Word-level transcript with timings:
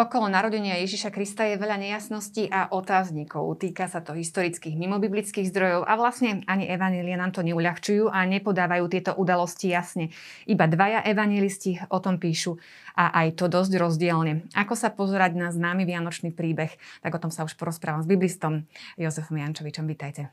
Okolo 0.00 0.32
narodenia 0.32 0.80
Ježiša 0.80 1.12
Krista 1.12 1.44
je 1.44 1.60
veľa 1.60 1.76
nejasností 1.76 2.48
a 2.48 2.72
otáznikov. 2.72 3.60
Týka 3.60 3.84
sa 3.84 4.00
to 4.00 4.16
historických 4.16 4.72
mimobiblických 4.72 5.52
zdrojov 5.52 5.84
a 5.84 5.92
vlastne 6.00 6.40
ani 6.48 6.64
evanília 6.72 7.20
nám 7.20 7.36
to 7.36 7.44
neuľahčujú 7.44 8.08
a 8.08 8.24
nepodávajú 8.24 8.88
tieto 8.88 9.12
udalosti 9.12 9.68
jasne. 9.68 10.08
Iba 10.48 10.72
dvaja 10.72 11.04
evanilisti 11.04 11.84
o 11.92 12.00
tom 12.00 12.16
píšu 12.16 12.56
a 12.96 13.12
aj 13.12 13.44
to 13.44 13.52
dosť 13.52 13.76
rozdielne. 13.76 14.48
Ako 14.56 14.72
sa 14.72 14.88
pozerať 14.88 15.36
na 15.36 15.52
známy 15.52 15.84
vianočný 15.84 16.32
príbeh, 16.32 16.72
tak 17.04 17.12
o 17.12 17.20
tom 17.20 17.28
sa 17.28 17.44
už 17.44 17.60
porozprávam 17.60 18.00
s 18.00 18.08
biblistom 18.08 18.64
Jozefom 18.96 19.36
Jančovičom. 19.36 19.84
Vítajte. 19.84 20.32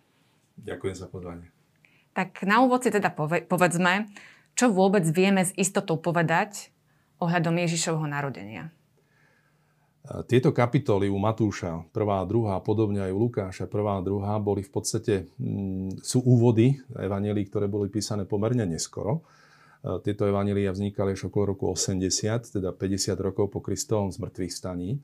Ďakujem 0.63 0.95
za 0.95 1.11
pozvanie. 1.11 1.51
Tak 2.15 2.39
na 2.47 2.63
úvod 2.63 2.87
si 2.87 2.89
teda 2.95 3.11
povedzme, 3.51 4.07
čo 4.55 4.71
vôbec 4.71 5.03
vieme 5.11 5.43
s 5.43 5.51
istotou 5.59 5.99
povedať 5.99 6.71
ohľadom 7.19 7.59
Ježišovho 7.67 8.07
narodenia. 8.07 8.71
Tieto 10.07 10.55
kapitoly 10.55 11.11
u 11.11 11.19
Matúša, 11.19 11.83
prvá 11.91 12.23
a 12.23 12.27
druhá, 12.27 12.63
podobne 12.63 13.03
aj 13.03 13.11
u 13.11 13.19
Lukáša, 13.27 13.67
prvá 13.67 13.99
a 13.99 14.05
druhá, 14.05 14.39
boli 14.39 14.63
v 14.63 14.71
podstate, 14.71 15.27
mm, 15.35 15.99
sú 15.99 16.23
úvody 16.23 16.79
evanelí, 16.95 17.43
ktoré 17.43 17.67
boli 17.67 17.91
písané 17.91 18.23
pomerne 18.23 18.63
neskoro. 18.63 19.19
E, 19.83 19.99
tieto 20.07 20.23
evanelia 20.23 20.71
vznikali 20.71 21.11
až 21.11 21.27
okolo 21.27 21.51
roku 21.51 21.67
80, 21.67 22.55
teda 22.55 22.71
50 22.71 23.19
rokov 23.19 23.51
po 23.51 23.59
Kristovom 23.59 24.07
zmrtvých 24.07 24.53
staní. 24.55 25.03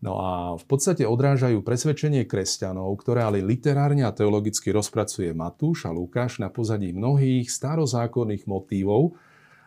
No 0.00 0.16
a 0.16 0.56
v 0.56 0.64
podstate 0.64 1.04
odrážajú 1.04 1.60
presvedčenie 1.60 2.24
kresťanov, 2.24 2.96
ktoré 3.04 3.20
ale 3.20 3.44
literárne 3.44 4.08
a 4.08 4.16
teologicky 4.16 4.72
rozpracuje 4.72 5.36
Matúš 5.36 5.84
a 5.84 5.92
Lukáš 5.92 6.40
na 6.40 6.48
pozadí 6.48 6.96
mnohých 6.96 7.52
starozákonných 7.52 8.48
motívov 8.48 9.12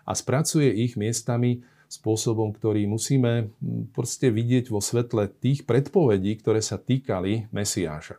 a 0.02 0.18
spracuje 0.18 0.74
ich 0.74 0.98
miestami 0.98 1.62
spôsobom, 1.94 2.50
ktorý 2.50 2.90
musíme 2.90 3.54
proste 3.94 4.34
vidieť 4.34 4.74
vo 4.74 4.82
svetle 4.82 5.30
tých 5.30 5.70
predpovedí, 5.70 6.42
ktoré 6.42 6.60
sa 6.66 6.82
týkali 6.82 7.50
Mesiáša. 7.54 8.18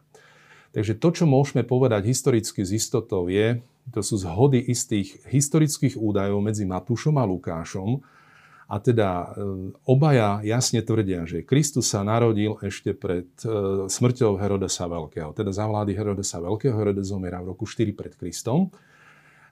Takže 0.75 0.99
to, 0.99 1.09
čo 1.15 1.25
môžeme 1.27 1.63
povedať 1.63 2.11
historicky 2.11 2.67
z 2.67 2.79
istotou 2.79 3.31
je, 3.31 3.63
to 3.95 4.01
sú 4.03 4.19
zhody 4.19 4.59
istých 4.59 5.23
historických 5.29 5.95
údajov 5.95 6.43
medzi 6.43 6.67
Matúšom 6.67 7.15
a 7.21 7.25
Lukášom. 7.29 8.03
A 8.65 8.81
teda 8.81 9.29
e, 9.37 9.51
obaja 9.85 10.41
jasne 10.41 10.81
tvrdia, 10.81 11.29
že 11.29 11.45
Kristus 11.45 11.93
sa 11.93 12.01
narodil 12.01 12.57
ešte 12.65 12.97
pred 12.97 13.29
e, 13.45 13.87
smrťou 13.87 14.41
Herodesa 14.41 14.89
Veľkého. 14.89 15.37
Teda 15.37 15.53
za 15.53 15.69
vlády 15.69 15.93
Herodesa 15.93 16.41
Veľkého. 16.41 16.75
Herodes 16.75 17.13
zomiera 17.13 17.45
v 17.45 17.53
roku 17.53 17.69
4 17.69 17.93
pred 17.93 18.17
Kristom. 18.17 18.73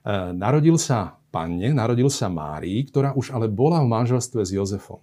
E, 0.03 0.35
narodil 0.35 0.75
sa 0.75 1.15
panne, 1.31 1.71
narodil 1.71 2.11
sa 2.11 2.27
Márii, 2.27 2.83
ktorá 2.91 3.15
už 3.15 3.31
ale 3.31 3.47
bola 3.47 3.79
v 3.79 3.89
manželstve 3.89 4.43
s 4.43 4.51
Jozefom. 4.51 4.99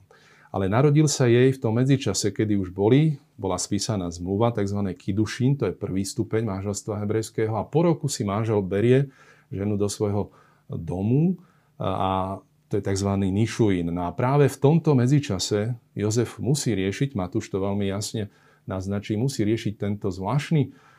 Ale 0.51 0.67
narodil 0.67 1.07
sa 1.07 1.31
jej 1.31 1.55
v 1.55 1.59
tom 1.63 1.79
medzičase, 1.79 2.35
kedy 2.35 2.59
už 2.59 2.75
boli, 2.75 3.17
bola 3.39 3.57
spísaná 3.57 4.11
zmluva, 4.11 4.53
tzv. 4.53 4.83
kidušín, 4.99 5.57
to 5.57 5.71
je 5.71 5.75
prvý 5.75 6.03
stupeň 6.03 6.43
manželstva 6.43 7.01
hebrejského 7.07 7.55
a 7.55 7.65
po 7.65 7.87
roku 7.87 8.11
si 8.11 8.27
manžel 8.27 8.59
berie 8.61 9.15
ženu 9.55 9.79
do 9.79 9.87
svojho 9.87 10.35
domu 10.67 11.39
a 11.79 12.43
to 12.67 12.79
je 12.79 12.83
tzv. 12.83 13.11
nišuín. 13.15 13.95
No 13.95 14.11
a 14.11 14.15
práve 14.15 14.51
v 14.51 14.59
tomto 14.59 14.99
medzičase 14.99 15.79
Jozef 15.95 16.43
musí 16.43 16.75
riešiť, 16.75 17.15
Matúš 17.15 17.47
to 17.47 17.63
veľmi 17.63 17.87
jasne 17.87 18.27
naznačí, 18.67 19.15
musí 19.15 19.47
riešiť 19.47 19.79
tento 19.79 20.11
zvláštny 20.11 20.63
E, 20.67 20.90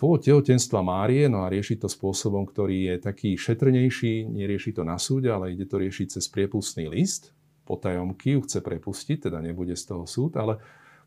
pôvod 0.00 0.24
tehotenstva 0.24 0.80
Márie, 0.80 1.28
no 1.28 1.44
a 1.44 1.52
rieši 1.52 1.76
to 1.76 1.88
spôsobom, 1.88 2.48
ktorý 2.48 2.88
je 2.88 2.96
taký 3.04 3.30
šetrnejší, 3.36 4.24
nerieši 4.32 4.72
to 4.72 4.82
na 4.82 4.96
súde, 4.96 5.28
ale 5.28 5.52
ide 5.52 5.68
to 5.68 5.76
riešiť 5.76 6.18
cez 6.18 6.24
priepustný 6.32 6.88
list, 6.88 7.36
potajomky 7.68 8.34
ju 8.36 8.40
chce 8.48 8.64
prepustiť, 8.64 9.28
teda 9.28 9.44
nebude 9.44 9.76
z 9.76 9.84
toho 9.92 10.08
súd, 10.08 10.40
ale 10.40 10.56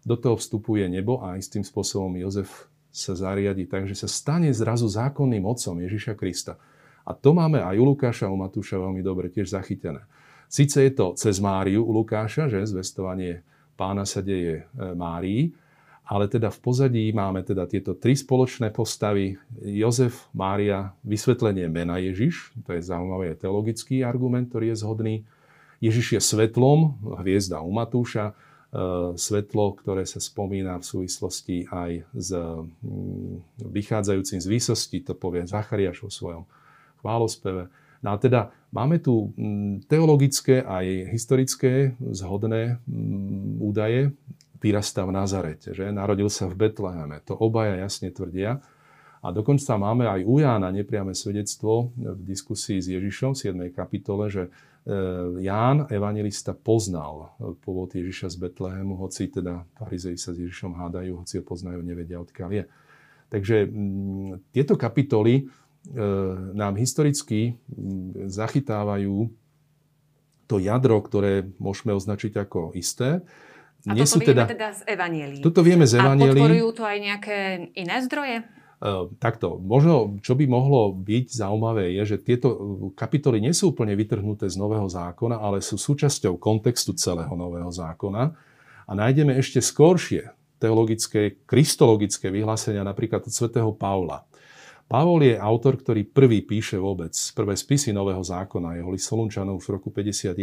do 0.06 0.14
toho 0.14 0.38
vstupuje 0.38 0.86
nebo 0.86 1.26
a 1.26 1.34
istým 1.36 1.66
spôsobom 1.66 2.14
Jozef 2.22 2.70
sa 2.94 3.18
zariadi 3.18 3.66
tak, 3.66 3.90
že 3.90 3.98
sa 3.98 4.08
stane 4.08 4.54
zrazu 4.54 4.88
zákonným 4.88 5.44
otcom 5.44 5.82
Ježiša 5.82 6.14
Krista. 6.16 6.56
A 7.06 7.12
to 7.12 7.34
máme 7.36 7.60
aj 7.60 7.76
u 7.76 7.86
Lukáša, 7.86 8.32
u 8.32 8.38
Matúša 8.38 8.80
veľmi 8.80 9.02
dobre 9.02 9.28
tiež 9.34 9.52
zachytené. 9.52 10.06
Sice 10.48 10.86
je 10.86 10.92
to 10.94 11.18
cez 11.18 11.42
Máriu 11.42 11.82
u 11.82 11.92
Lukáša, 11.92 12.48
že 12.48 12.64
zvestovanie 12.64 13.42
pána 13.76 14.06
sa 14.06 14.22
deje 14.22 14.64
e, 14.64 14.94
Márii, 14.96 15.52
ale 16.06 16.30
teda 16.30 16.54
v 16.54 16.60
pozadí 16.62 17.06
máme 17.10 17.42
teda 17.42 17.66
tieto 17.66 17.98
tri 17.98 18.14
spoločné 18.14 18.70
postavy. 18.70 19.42
Jozef, 19.58 20.30
Mária, 20.38 20.94
vysvetlenie 21.02 21.66
mena 21.66 21.98
Ježiš, 21.98 22.54
to 22.62 22.78
je 22.78 22.86
zaujímavý 22.86 23.34
teologický 23.34 24.06
argument, 24.06 24.46
ktorý 24.54 24.74
je 24.74 24.82
zhodný. 24.86 25.16
Ježiš 25.82 26.18
je 26.18 26.22
svetlom, 26.22 27.02
hviezda 27.26 27.60
u 27.66 27.74
Matúša, 27.74 28.32
e, 28.32 28.34
svetlo, 29.18 29.74
ktoré 29.82 30.06
sa 30.06 30.22
spomína 30.22 30.78
v 30.78 30.86
súvislosti 30.86 31.66
aj 31.74 32.06
s 32.14 32.30
mm, 32.32 33.66
vychádzajúcim 33.66 34.40
z 34.40 34.48
výsosti, 34.48 35.02
to 35.02 35.18
povie 35.18 35.50
Zachariáš 35.50 36.06
vo 36.06 36.14
svojom 36.14 36.44
chválospeve. 37.02 37.68
No 38.06 38.14
a 38.14 38.22
teda 38.22 38.54
máme 38.70 39.02
tu 39.02 39.34
mm, 39.34 39.90
teologické 39.90 40.62
aj 40.62 41.10
historické 41.10 41.98
zhodné 41.98 42.78
mm, 42.86 43.58
údaje 43.58 44.14
vyrastá 44.66 45.06
v 45.06 45.14
Nazarete, 45.14 45.78
že 45.78 45.94
narodil 45.94 46.26
sa 46.34 46.50
v 46.50 46.66
Betleheme. 46.66 47.22
To 47.30 47.38
obaja 47.38 47.78
jasne 47.78 48.10
tvrdia. 48.10 48.66
A 49.22 49.34
dokonca 49.34 49.78
máme 49.78 50.10
aj 50.10 50.22
u 50.26 50.42
Jána 50.42 50.74
nepriame 50.74 51.14
svedectvo 51.14 51.94
v 51.98 52.22
diskusii 52.26 52.82
s 52.82 52.90
Ježišom 52.90 53.34
v 53.34 53.70
7. 53.70 53.74
kapitole, 53.74 54.30
že 54.30 54.44
e, 54.46 54.50
Ján, 55.42 55.90
evangelista, 55.90 56.54
poznal 56.54 57.34
pôvod 57.66 57.94
Ježiša 57.94 58.34
z 58.34 58.38
Betlehemu, 58.38 58.98
hoci 59.02 59.30
teda 59.30 59.66
farizei 59.78 60.18
sa 60.18 60.34
s 60.34 60.42
Ježišom 60.42 60.78
hádajú, 60.78 61.26
hoci 61.26 61.42
ho 61.42 61.44
poznajú, 61.46 61.82
nevedia, 61.82 62.22
odkiaľ 62.22 62.50
je. 62.54 62.64
Takže 63.34 63.58
tieto 64.54 64.78
kapitoly 64.78 65.42
e, 65.42 65.44
nám 66.54 66.78
historicky 66.78 67.58
zachytávajú 68.30 69.30
to 70.46 70.62
jadro, 70.62 71.02
ktoré 71.02 71.50
môžeme 71.58 71.98
označiť 71.98 72.38
ako 72.38 72.78
isté. 72.78 73.26
A 73.86 73.94
nie 73.94 74.04
toto 74.06 74.14
sú 74.18 74.20
vieme 74.22 74.30
teda, 74.34 74.44
teda 74.50 74.70
z 74.74 74.82
Evanielí. 74.90 75.38
Toto 75.46 75.62
vieme 75.62 75.86
z 75.86 75.94
Evanielí. 76.02 76.42
A 76.42 76.42
podporujú 76.42 76.68
to 76.74 76.84
aj 76.84 76.98
nejaké 76.98 77.38
iné 77.78 77.98
zdroje? 78.02 78.36
Uh, 78.76 79.08
takto, 79.24 79.56
možno, 79.62 80.20
čo 80.20 80.36
by 80.36 80.46
mohlo 80.52 80.92
byť 80.92 81.26
zaujímavé, 81.32 81.96
je, 81.96 82.16
že 82.16 82.18
tieto 82.20 82.50
kapitoly 82.92 83.40
nie 83.40 83.56
sú 83.56 83.72
úplne 83.72 83.96
vytrhnuté 83.96 84.52
z 84.52 84.60
Nového 84.60 84.86
zákona, 84.86 85.40
ale 85.40 85.64
sú 85.64 85.80
súčasťou 85.80 86.36
kontextu 86.36 86.92
celého 86.98 87.32
Nového 87.34 87.72
zákona. 87.72 88.36
A 88.86 88.92
nájdeme 88.92 89.38
ešte 89.40 89.64
skoršie 89.64 90.30
teologické, 90.60 91.40
kristologické 91.48 92.28
vyhlásenia 92.30 92.84
napríklad 92.84 93.24
od 93.24 93.34
svätého 93.34 93.72
Pavla. 93.72 94.28
Pavol 94.86 95.26
je 95.26 95.34
autor, 95.34 95.82
ktorý 95.82 96.06
prvý 96.06 96.46
píše 96.46 96.78
vôbec 96.78 97.16
prvé 97.34 97.58
spisy 97.58 97.90
Nového 97.90 98.22
zákona, 98.22 98.78
jeho 98.78 98.90
list 98.94 99.10
Solunčanov 99.10 99.58
v 99.66 99.68
roku 99.74 99.90
51. 99.90 100.36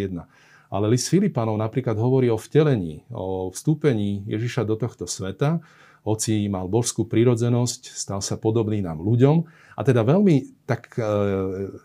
Ale 0.72 0.88
list 0.88 1.12
Filipanov 1.12 1.60
napríklad 1.60 2.00
hovorí 2.00 2.32
o 2.32 2.40
vtelení, 2.40 3.04
o 3.12 3.52
vstúpení 3.52 4.24
Ježiša 4.24 4.64
do 4.64 4.80
tohto 4.80 5.04
sveta, 5.04 5.60
hoci 6.02 6.48
mal 6.48 6.66
božskú 6.66 7.06
prírodzenosť, 7.06 7.92
stal 7.92 8.24
sa 8.24 8.40
podobný 8.40 8.80
nám 8.80 9.04
ľuďom. 9.04 9.44
A 9.76 9.80
teda 9.84 10.02
veľmi 10.02 10.64
tak 10.66 10.96
e, 10.96 11.04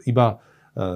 iba 0.10 0.28
e, 0.34 0.36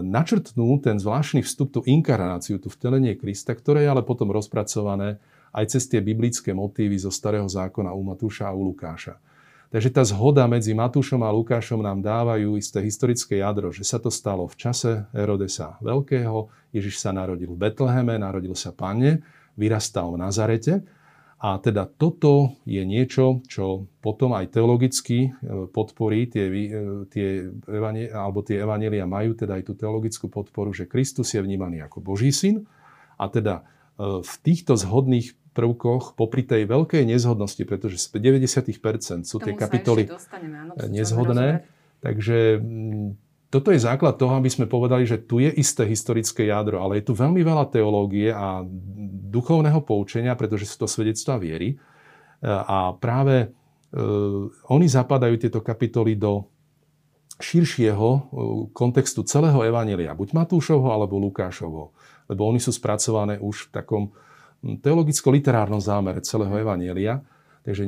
načrtnú 0.02 0.81
ten 0.81 0.97
zvláštny 0.97 1.46
vstup, 1.46 1.69
tú 1.69 1.81
inkarnáciu, 1.85 2.57
tú 2.57 2.72
vtelenie 2.74 3.13
Krista, 3.19 3.53
ktoré 3.53 3.85
je 3.85 3.91
ale 3.94 4.02
potom 4.02 4.31
rozpracované 4.34 5.22
aj 5.52 5.78
cez 5.78 5.85
tie 5.85 6.00
biblické 6.02 6.56
motívy 6.56 6.97
zo 6.97 7.12
Starého 7.12 7.46
zákona 7.46 7.94
u 7.94 8.02
Matúša 8.02 8.50
a 8.50 8.56
u 8.56 8.72
Lukáša. 8.72 9.19
Takže 9.72 9.88
tá 9.88 10.03
zhoda 10.03 10.44
medzi 10.52 10.76
Matúšom 10.76 11.23
a 11.23 11.32
Lukášom 11.32 11.79
nám 11.79 12.03
dávajú 12.03 12.59
isté 12.59 12.84
historické 12.84 13.40
jadro, 13.40 13.72
že 13.72 13.88
sa 13.88 14.03
to 14.03 14.12
stalo 14.12 14.44
v 14.44 14.59
čase 14.59 15.08
Herodesa 15.16 15.79
Veľkého, 15.79 16.52
Ježiš 16.76 17.00
sa 17.00 17.16
narodil 17.16 17.56
v 17.56 17.59
Betleheme, 17.68 18.20
narodil 18.20 18.52
sa 18.52 18.76
panne, 18.76 19.23
vyrastal 19.56 20.12
v 20.12 20.28
Nazarete. 20.28 20.73
A 21.41 21.58
teda 21.58 21.90
toto 21.90 22.59
je 22.68 22.84
niečo, 22.84 23.41
čo 23.50 23.90
potom 23.97 24.38
aj 24.38 24.53
teologicky 24.53 25.26
e, 25.26 25.29
podporí 25.73 26.29
tie, 26.29 26.46
e, 26.46 27.08
tie, 27.09 27.50
alebo 28.14 28.46
tie 28.46 28.62
evanelia 28.62 29.09
majú 29.09 29.34
teda 29.34 29.58
aj 29.58 29.64
tú 29.66 29.73
teologickú 29.73 30.29
podporu, 30.29 30.70
že 30.70 30.85
Kristus 30.85 31.34
je 31.34 31.41
vnímaný 31.41 31.82
ako 31.82 31.97
Boží 31.97 32.29
syn. 32.29 32.70
A 33.18 33.26
teda 33.26 33.66
e, 33.97 34.22
v 34.22 34.34
týchto 34.46 34.78
zhodných 34.78 35.34
prvkoch, 35.52 36.16
popri 36.16 36.48
tej 36.48 36.64
veľkej 36.64 37.03
nezhodnosti, 37.03 37.64
pretože 37.68 38.00
z 38.00 38.08
90% 38.16 39.28
sú 39.28 39.38
tie 39.44 39.52
kapitoly 39.52 40.08
nezhodné. 40.88 41.68
Takže 42.02 42.58
mm, 42.58 43.08
toto 43.52 43.70
je 43.76 43.84
základ 43.84 44.16
toho, 44.16 44.40
aby 44.40 44.48
sme 44.48 44.66
povedali, 44.66 45.03
že 45.03 45.20
tu 45.20 45.44
je 45.44 45.52
isté 45.52 45.84
historické 45.84 46.48
jadro, 46.48 46.80
ale 46.80 47.03
je 47.03 47.12
tu 47.12 47.14
veľmi 47.14 47.44
veľa 47.44 47.68
teológie 47.68 48.32
a 48.32 48.64
duchovného 49.28 49.84
poučenia, 49.84 50.40
pretože 50.40 50.72
sú 50.72 50.84
to 50.84 50.88
svedectvá 50.88 51.36
viery. 51.36 51.76
E, 51.76 51.78
a 52.47 52.96
práve 52.96 53.36
e, 53.44 53.47
oni 54.72 54.88
zapadajú 54.88 55.36
tieto 55.36 55.59
kapitoly 55.59 56.16
do 56.16 56.47
širšieho 57.42 58.32
kontextu 58.72 59.26
celého 59.26 59.66
Evanelia, 59.66 60.14
buď 60.14 60.32
Matúšovho 60.32 60.94
alebo 60.94 61.18
Lukášovho, 61.18 61.90
lebo 62.30 62.42
oni 62.46 62.62
sú 62.62 62.70
spracované 62.70 63.42
už 63.42 63.68
v 63.68 63.82
takom 63.82 64.04
teologicko-literárnom 64.61 65.81
zámere 65.81 66.22
celého 66.22 66.53
Evanielia. 66.53 67.25
Takže 67.61 67.85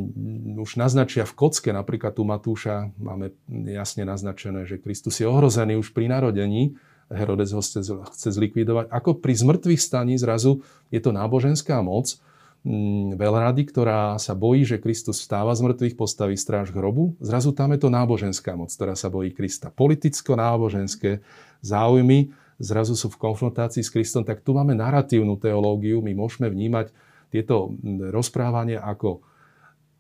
už 0.62 0.78
naznačia 0.78 1.26
v 1.26 1.34
kocke, 1.34 1.74
napríklad 1.74 2.14
tu 2.14 2.22
Matúša 2.22 2.94
máme 3.02 3.34
jasne 3.50 4.06
naznačené, 4.06 4.70
že 4.70 4.78
Kristus 4.78 5.18
je 5.18 5.26
ohrozený 5.26 5.82
už 5.82 5.98
pri 5.98 6.14
narodení, 6.14 6.78
Herodes 7.10 7.54
ho 7.54 7.62
chce, 7.62 8.30
zlikvidovať. 8.30 8.90
Ako 8.94 9.18
pri 9.18 9.34
zmrtvých 9.34 9.82
staní 9.82 10.16
zrazu 10.18 10.62
je 10.94 11.02
to 11.02 11.10
náboženská 11.10 11.82
moc, 11.82 12.22
mm, 12.66 13.18
veľrady, 13.18 13.62
ktorá 13.70 14.18
sa 14.22 14.38
bojí, 14.38 14.62
že 14.62 14.82
Kristus 14.82 15.22
vstáva 15.26 15.58
z 15.58 15.66
mŕtvych, 15.66 15.98
postaví 15.98 16.38
stráž 16.38 16.70
hrobu. 16.70 17.18
Zrazu 17.18 17.50
tam 17.54 17.74
je 17.74 17.80
to 17.82 17.90
náboženská 17.90 18.54
moc, 18.54 18.70
ktorá 18.70 18.94
sa 18.94 19.10
bojí 19.10 19.34
Krista. 19.34 19.74
Politicko-náboženské 19.74 21.26
záujmy 21.66 22.34
zrazu 22.62 22.94
sú 22.94 23.10
v 23.14 23.22
konfrontácii 23.22 23.82
s 23.82 23.94
Kristom, 23.94 24.26
tak 24.26 24.42
tu 24.46 24.54
máme 24.54 24.78
narratívnu 24.78 25.38
teológiu. 25.38 26.02
My 26.02 26.14
môžeme 26.14 26.50
vnímať 26.50 26.94
tieto 27.34 27.74
rozprávania 28.14 28.82
ako 28.86 29.26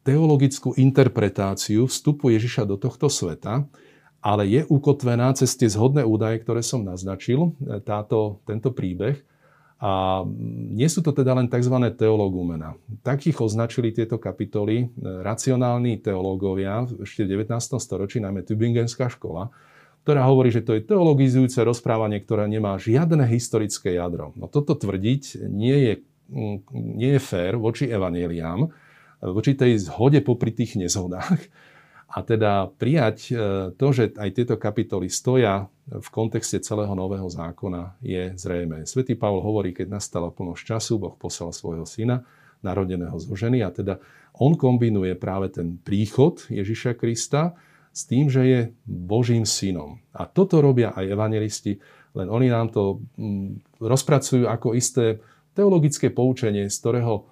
teologickú 0.03 0.75
interpretáciu 0.75 1.88
vstupu 1.88 2.35
Ježiša 2.35 2.67
do 2.67 2.75
tohto 2.75 3.07
sveta, 3.07 3.65
ale 4.23 4.47
je 4.47 4.61
ukotvená 4.67 5.31
cez 5.35 5.55
tie 5.55 5.67
zhodné 5.67 6.03
údaje, 6.07 6.44
ktoré 6.44 6.63
som 6.63 6.83
naznačil, 6.83 7.55
e, 7.59 7.79
táto, 7.83 8.39
tento 8.47 8.71
príbeh. 8.71 9.19
A 9.83 10.23
nie 10.71 10.88
sú 10.88 11.03
to 11.03 11.11
teda 11.11 11.35
len 11.35 11.51
tzv. 11.51 11.75
teologumena. 11.91 12.79
Takých 13.03 13.44
označili 13.44 13.91
tieto 13.91 14.15
kapitoly 14.15 14.75
e, 14.79 14.85
racionálni 15.03 15.99
teológovia 15.99 16.88
ešte 17.03 17.27
v 17.27 17.44
19. 17.44 17.51
storočí, 17.83 18.23
najmä 18.23 18.47
Tübingenská 18.47 19.11
škola, 19.11 19.51
ktorá 20.03 20.27
hovorí, 20.27 20.51
že 20.51 20.61
to 20.63 20.75
je 20.75 20.83
teologizujúce 20.83 21.63
rozprávanie, 21.63 22.19
ktoré 22.19 22.51
nemá 22.51 22.75
žiadne 22.75 23.23
historické 23.23 23.95
jadro. 23.95 24.35
No 24.35 24.51
toto 24.51 24.75
tvrdiť 24.75 25.47
nie 25.47 25.77
je, 25.79 25.94
nie 26.75 27.15
je 27.15 27.21
fér 27.23 27.55
voči 27.55 27.88
evaneliám, 27.88 28.67
voči 29.23 29.55
tej 29.55 29.79
zhode 29.79 30.19
popri 30.19 30.51
tých 30.51 30.75
nezhodách. 30.75 31.39
A 32.13 32.21
teda 32.21 32.69
prijať 32.69 33.17
e, 33.25 33.33
to, 33.73 33.88
že 33.89 34.13
aj 34.13 34.29
tieto 34.38 34.55
kapitoly 34.59 35.09
stoja 35.09 35.65
v 35.89 36.07
kontexte 36.13 36.61
celého 36.61 36.94
nového 36.94 37.25
zákona 37.25 37.97
je 38.06 38.38
zrejme. 38.38 38.85
Svetý 38.85 39.17
Pavol 39.17 39.41
hovorí, 39.41 39.73
keď 39.73 39.97
nastala 39.97 40.29
plnosť 40.29 40.61
času, 40.61 41.01
Boh 41.01 41.15
poslal 41.17 41.49
svojho 41.49 41.89
syna, 41.89 42.21
narodeného 42.61 43.17
zo 43.17 43.33
ženy 43.33 43.65
a 43.65 43.73
teda 43.73 43.97
on 44.38 44.53
kombinuje 44.53 45.17
práve 45.17 45.51
ten 45.51 45.75
príchod 45.81 46.38
Ježiša 46.53 46.95
Krista 46.95 47.57
s 47.94 48.10
tým, 48.10 48.28
že 48.28 48.42
je 48.42 48.60
Božím 48.90 49.45
synom. 49.45 50.01
A 50.12 50.25
toto 50.25 50.60
robia 50.60 50.92
aj 50.98 51.13
evangelisti, 51.13 51.78
len 52.18 52.28
oni 52.28 52.50
nám 52.50 52.74
to 52.74 53.06
mm, 53.16 53.78
rozpracujú 53.78 54.50
ako 54.50 54.74
isté 54.74 55.22
teologické 55.54 56.10
poučenie, 56.10 56.66
z 56.68 56.78
ktorého 56.81 57.30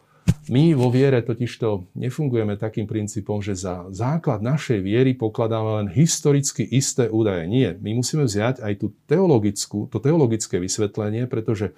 my 0.54 0.78
vo 0.78 0.94
viere 0.94 1.26
totižto 1.26 1.98
nefungujeme 1.98 2.54
takým 2.54 2.86
princípom, 2.86 3.42
že 3.42 3.58
za 3.58 3.90
základ 3.90 4.46
našej 4.46 4.80
viery 4.86 5.18
pokladáme 5.18 5.82
len 5.82 5.88
historicky 5.90 6.62
isté 6.62 7.10
údaje. 7.10 7.50
Nie, 7.50 7.74
my 7.82 7.98
musíme 7.98 8.30
vziať 8.30 8.62
aj 8.62 8.74
tú 8.78 8.94
teologickú, 9.10 9.90
to 9.90 9.98
teologické 9.98 10.62
vysvetlenie, 10.62 11.26
pretože 11.26 11.74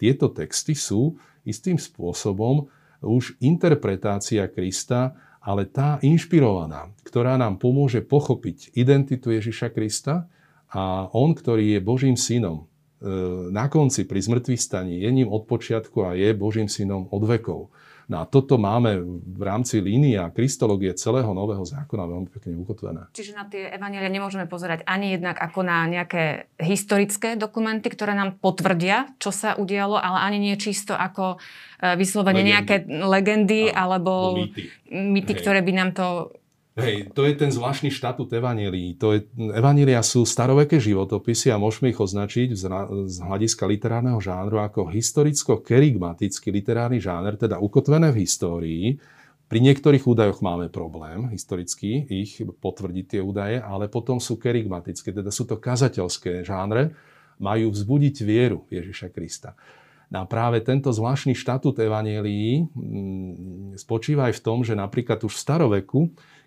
tieto 0.00 0.32
texty 0.32 0.72
sú 0.72 1.20
istým 1.44 1.76
spôsobom 1.76 2.68
už 3.02 3.36
interpretácia 3.42 4.46
Krista, 4.48 5.12
ale 5.42 5.66
tá 5.66 5.98
inšpirovaná, 6.06 6.94
ktorá 7.02 7.34
nám 7.34 7.58
pomôže 7.58 7.98
pochopiť 7.98 8.72
identitu 8.78 9.34
Ježiša 9.34 9.74
Krista 9.74 10.30
a 10.70 11.10
on, 11.10 11.34
ktorý 11.34 11.76
je 11.76 11.80
Božím 11.82 12.14
synom, 12.14 12.64
e, 13.02 13.10
na 13.50 13.66
konci 13.66 14.06
pri 14.06 14.22
zmrtvých 14.22 14.62
staní 14.62 15.02
je 15.02 15.10
ním 15.10 15.28
od 15.28 15.50
počiatku 15.50 16.06
a 16.06 16.14
je 16.14 16.30
Božím 16.32 16.70
synom 16.70 17.10
od 17.10 17.22
vekov. 17.26 17.74
No 18.10 18.22
a 18.22 18.24
toto 18.26 18.58
máme 18.58 18.98
v 19.22 19.42
rámci 19.42 19.78
línia 19.78 20.30
kristológie 20.34 20.94
celého 20.98 21.30
nového 21.30 21.62
zákona 21.62 22.04
veľmi 22.08 22.28
pekne 22.32 22.58
ukotvené. 22.58 23.02
Čiže 23.14 23.32
na 23.38 23.46
tie 23.46 23.70
evanielia 23.70 24.10
nemôžeme 24.10 24.50
pozerať 24.50 24.82
ani 24.88 25.14
jednak 25.14 25.38
ako 25.38 25.62
na 25.62 25.86
nejaké 25.86 26.50
historické 26.58 27.38
dokumenty, 27.38 27.92
ktoré 27.92 28.18
nám 28.18 28.38
potvrdia, 28.42 29.12
čo 29.22 29.30
sa 29.30 29.54
udialo, 29.54 29.98
ale 29.98 30.18
ani 30.26 30.38
nie 30.42 30.56
čisto 30.58 30.92
ako 30.98 31.38
e, 31.38 31.94
vyslovene 31.94 32.42
legendy. 32.42 32.52
nejaké 32.52 32.76
legendy 32.88 33.60
a, 33.70 33.86
alebo 33.86 34.38
mýty, 34.38 34.62
mýty 34.90 35.32
ktoré 35.38 35.62
by 35.62 35.72
nám 35.72 35.90
to 35.94 36.06
Hej, 36.72 37.12
to 37.12 37.28
je 37.28 37.36
ten 37.36 37.52
zvláštny 37.52 37.92
štatút 37.92 38.32
Evanílií. 38.32 38.96
To 38.96 39.12
je, 39.12 39.28
Evanília 39.52 40.00
sú 40.00 40.24
staroveké 40.24 40.80
životopisy 40.80 41.52
a 41.52 41.60
môžeme 41.60 41.92
ich 41.92 42.00
označiť 42.00 42.56
z, 42.56 42.64
hľadiska 43.20 43.68
literárneho 43.68 44.16
žánru 44.16 44.56
ako 44.56 44.88
historicko-kerigmatický 44.88 46.48
literárny 46.48 46.96
žáner, 46.96 47.36
teda 47.36 47.60
ukotvené 47.60 48.08
v 48.08 48.24
histórii. 48.24 48.86
Pri 49.52 49.60
niektorých 49.60 50.08
údajoch 50.08 50.40
máme 50.40 50.72
problém 50.72 51.28
historicky 51.28 52.08
ich 52.08 52.40
potvrdiť 52.40 53.04
tie 53.04 53.20
údaje, 53.20 53.60
ale 53.60 53.92
potom 53.92 54.16
sú 54.16 54.40
kerigmatické, 54.40 55.12
teda 55.12 55.28
sú 55.28 55.44
to 55.44 55.60
kazateľské 55.60 56.40
žánre, 56.40 56.96
majú 57.36 57.68
vzbudiť 57.68 58.16
vieru 58.24 58.64
Ježiša 58.72 59.12
Krista. 59.12 59.52
No 60.12 60.24
a 60.24 60.28
práve 60.28 60.64
tento 60.64 60.88
zvláštny 60.88 61.36
štatút 61.36 61.80
Evanielii 61.80 62.64
mm, 62.64 63.80
spočíva 63.80 64.32
aj 64.32 64.40
v 64.40 64.44
tom, 64.44 64.64
že 64.64 64.72
napríklad 64.72 65.20
už 65.20 65.36
v 65.36 65.42
staroveku 65.44 66.00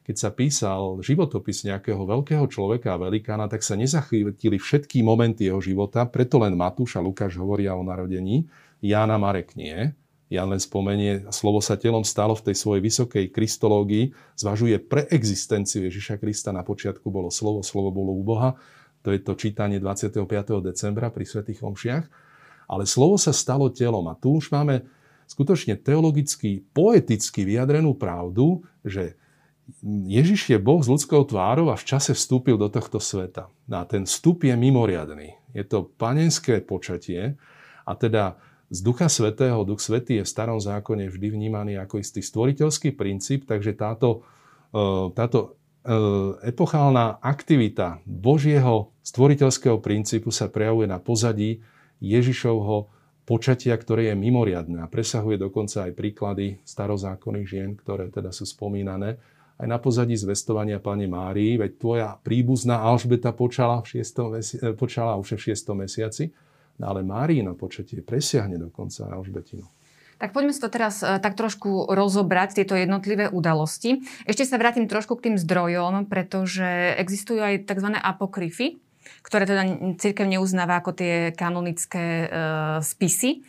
keď 0.05 0.15
sa 0.21 0.29
písal 0.29 1.01
životopis 1.01 1.65
nejakého 1.65 1.97
veľkého 1.97 2.45
človeka 2.45 2.93
a 2.93 3.01
velikána, 3.09 3.49
tak 3.49 3.65
sa 3.65 3.73
nezachytili 3.73 4.61
všetky 4.61 5.01
momenty 5.01 5.49
jeho 5.49 5.57
života, 5.57 6.05
preto 6.05 6.37
len 6.37 6.53
Matúš 6.53 7.01
a 7.01 7.01
Lukáš 7.01 7.41
hovoria 7.41 7.73
o 7.73 7.81
narodení, 7.81 8.45
Jána 8.85 9.17
Marek 9.17 9.57
nie. 9.57 9.97
Jan 10.25 10.49
len 10.49 10.57
spomenie, 10.57 11.25
slovo 11.29 11.61
sa 11.61 11.77
telom 11.77 12.01
stalo 12.01 12.33
v 12.33 12.49
tej 12.49 12.55
svojej 12.57 12.81
vysokej 12.81 13.25
kristológii, 13.29 14.09
zvažuje 14.33 14.81
preexistenciu 14.81 15.85
Ježiša 15.85 16.17
Krista, 16.17 16.49
na 16.49 16.65
počiatku 16.65 17.05
bolo 17.13 17.29
slovo, 17.29 17.61
slovo 17.61 17.93
bolo 17.93 18.09
u 18.13 18.25
Boha, 18.25 18.57
to 19.05 19.13
je 19.13 19.21
to 19.21 19.37
čítanie 19.37 19.77
25. 19.77 20.25
decembra 20.65 21.13
pri 21.13 21.29
Svetých 21.29 21.61
Omšiach, 21.61 22.05
ale 22.65 22.89
slovo 22.89 23.21
sa 23.21 23.29
stalo 23.29 23.69
telom 23.69 24.05
a 24.09 24.17
tu 24.17 24.41
už 24.41 24.49
máme 24.49 24.81
skutočne 25.29 25.77
teologicky, 25.77 26.65
poeticky 26.73 27.45
vyjadrenú 27.45 27.93
pravdu, 27.93 28.65
že 28.81 29.17
Ježiš 30.05 30.53
je 30.53 30.57
Boh 30.61 30.77
s 30.77 30.89
ľudskou 30.89 31.25
tvárou 31.25 31.73
a 31.73 31.79
v 31.79 31.87
čase 31.87 32.13
vstúpil 32.13 32.57
do 32.57 32.69
tohto 32.69 33.01
sveta. 33.01 33.49
A 33.69 33.81
ten 33.89 34.05
vstup 34.05 34.45
je 34.45 34.53
mimoriadný. 34.53 35.37
Je 35.57 35.65
to 35.65 35.89
panenské 35.97 36.61
počatie 36.61 37.33
a 37.85 37.91
teda 37.97 38.37
z 38.69 38.81
Ducha 38.81 39.09
Svetého, 39.09 39.61
Duch 39.61 39.81
Svetý 39.81 40.21
je 40.21 40.25
v 40.25 40.33
starom 40.33 40.57
zákone 40.57 41.09
vždy 41.09 41.27
vnímaný 41.29 41.73
ako 41.77 42.01
istý 42.01 42.25
stvoriteľský 42.25 42.97
princíp, 42.97 43.45
takže 43.45 43.77
táto, 43.77 44.25
e, 44.73 45.13
táto 45.13 45.39
e, 45.45 45.49
epochálna 46.49 47.21
aktivita 47.21 48.01
Božieho 48.09 48.89
stvoriteľského 49.05 49.77
princípu 49.77 50.33
sa 50.33 50.49
prejavuje 50.49 50.89
na 50.89 50.97
pozadí 50.97 51.61
Ježišovho 52.01 52.89
počatia, 53.25 53.77
ktoré 53.77 54.13
je 54.13 54.15
mimoriadne 54.17 54.81
a 54.81 54.89
presahuje 54.89 55.37
dokonca 55.37 55.85
aj 55.85 55.97
príklady 55.97 56.61
starozákonných 56.65 57.47
žien, 57.49 57.69
ktoré 57.77 58.09
teda 58.09 58.33
sú 58.33 58.49
spomínané 58.49 59.21
aj 59.55 59.67
na 59.67 59.79
pozadí 59.79 60.19
zvestovania 60.19 60.83
Pane 60.83 61.07
Márii, 61.07 61.55
veď 61.55 61.71
tvoja 61.79 62.09
príbuzná 62.19 62.83
Alžbeta 62.83 63.31
počala, 63.31 63.79
v 63.79 64.03
6. 64.03 64.27
Mesi- 64.31 64.59
eh, 64.59 64.75
počala 64.75 65.15
už 65.15 65.39
v 65.39 65.51
6. 65.51 65.71
mesiaci, 65.71 66.35
no 66.79 66.91
ale 66.91 67.07
Máriino 67.07 67.55
počatie 67.55 68.03
presiahne 68.03 68.59
dokonca 68.59 69.07
Alžbetinu. 69.07 69.63
Tak 70.15 70.31
poďme 70.31 70.55
si 70.55 70.63
to 70.63 70.71
teraz 70.71 71.03
uh, 71.03 71.19
tak 71.19 71.35
trošku 71.35 71.91
rozobrať, 71.91 72.63
tieto 72.63 72.71
jednotlivé 72.79 73.27
udalosti. 73.27 73.99
Ešte 74.23 74.47
sa 74.47 74.55
vrátim 74.55 74.87
trošku 74.87 75.19
k 75.19 75.27
tým 75.31 75.35
zdrojom, 75.35 76.07
pretože 76.07 76.95
existujú 76.95 77.43
aj 77.43 77.67
tzv. 77.67 77.91
apokryfy, 77.99 78.79
ktoré 79.27 79.43
teda 79.43 79.63
církev 79.99 80.23
neuznáva 80.23 80.79
ako 80.79 80.95
tie 80.95 81.35
kanonické 81.35 82.31
uh, 82.31 82.79
spisy. 82.79 83.43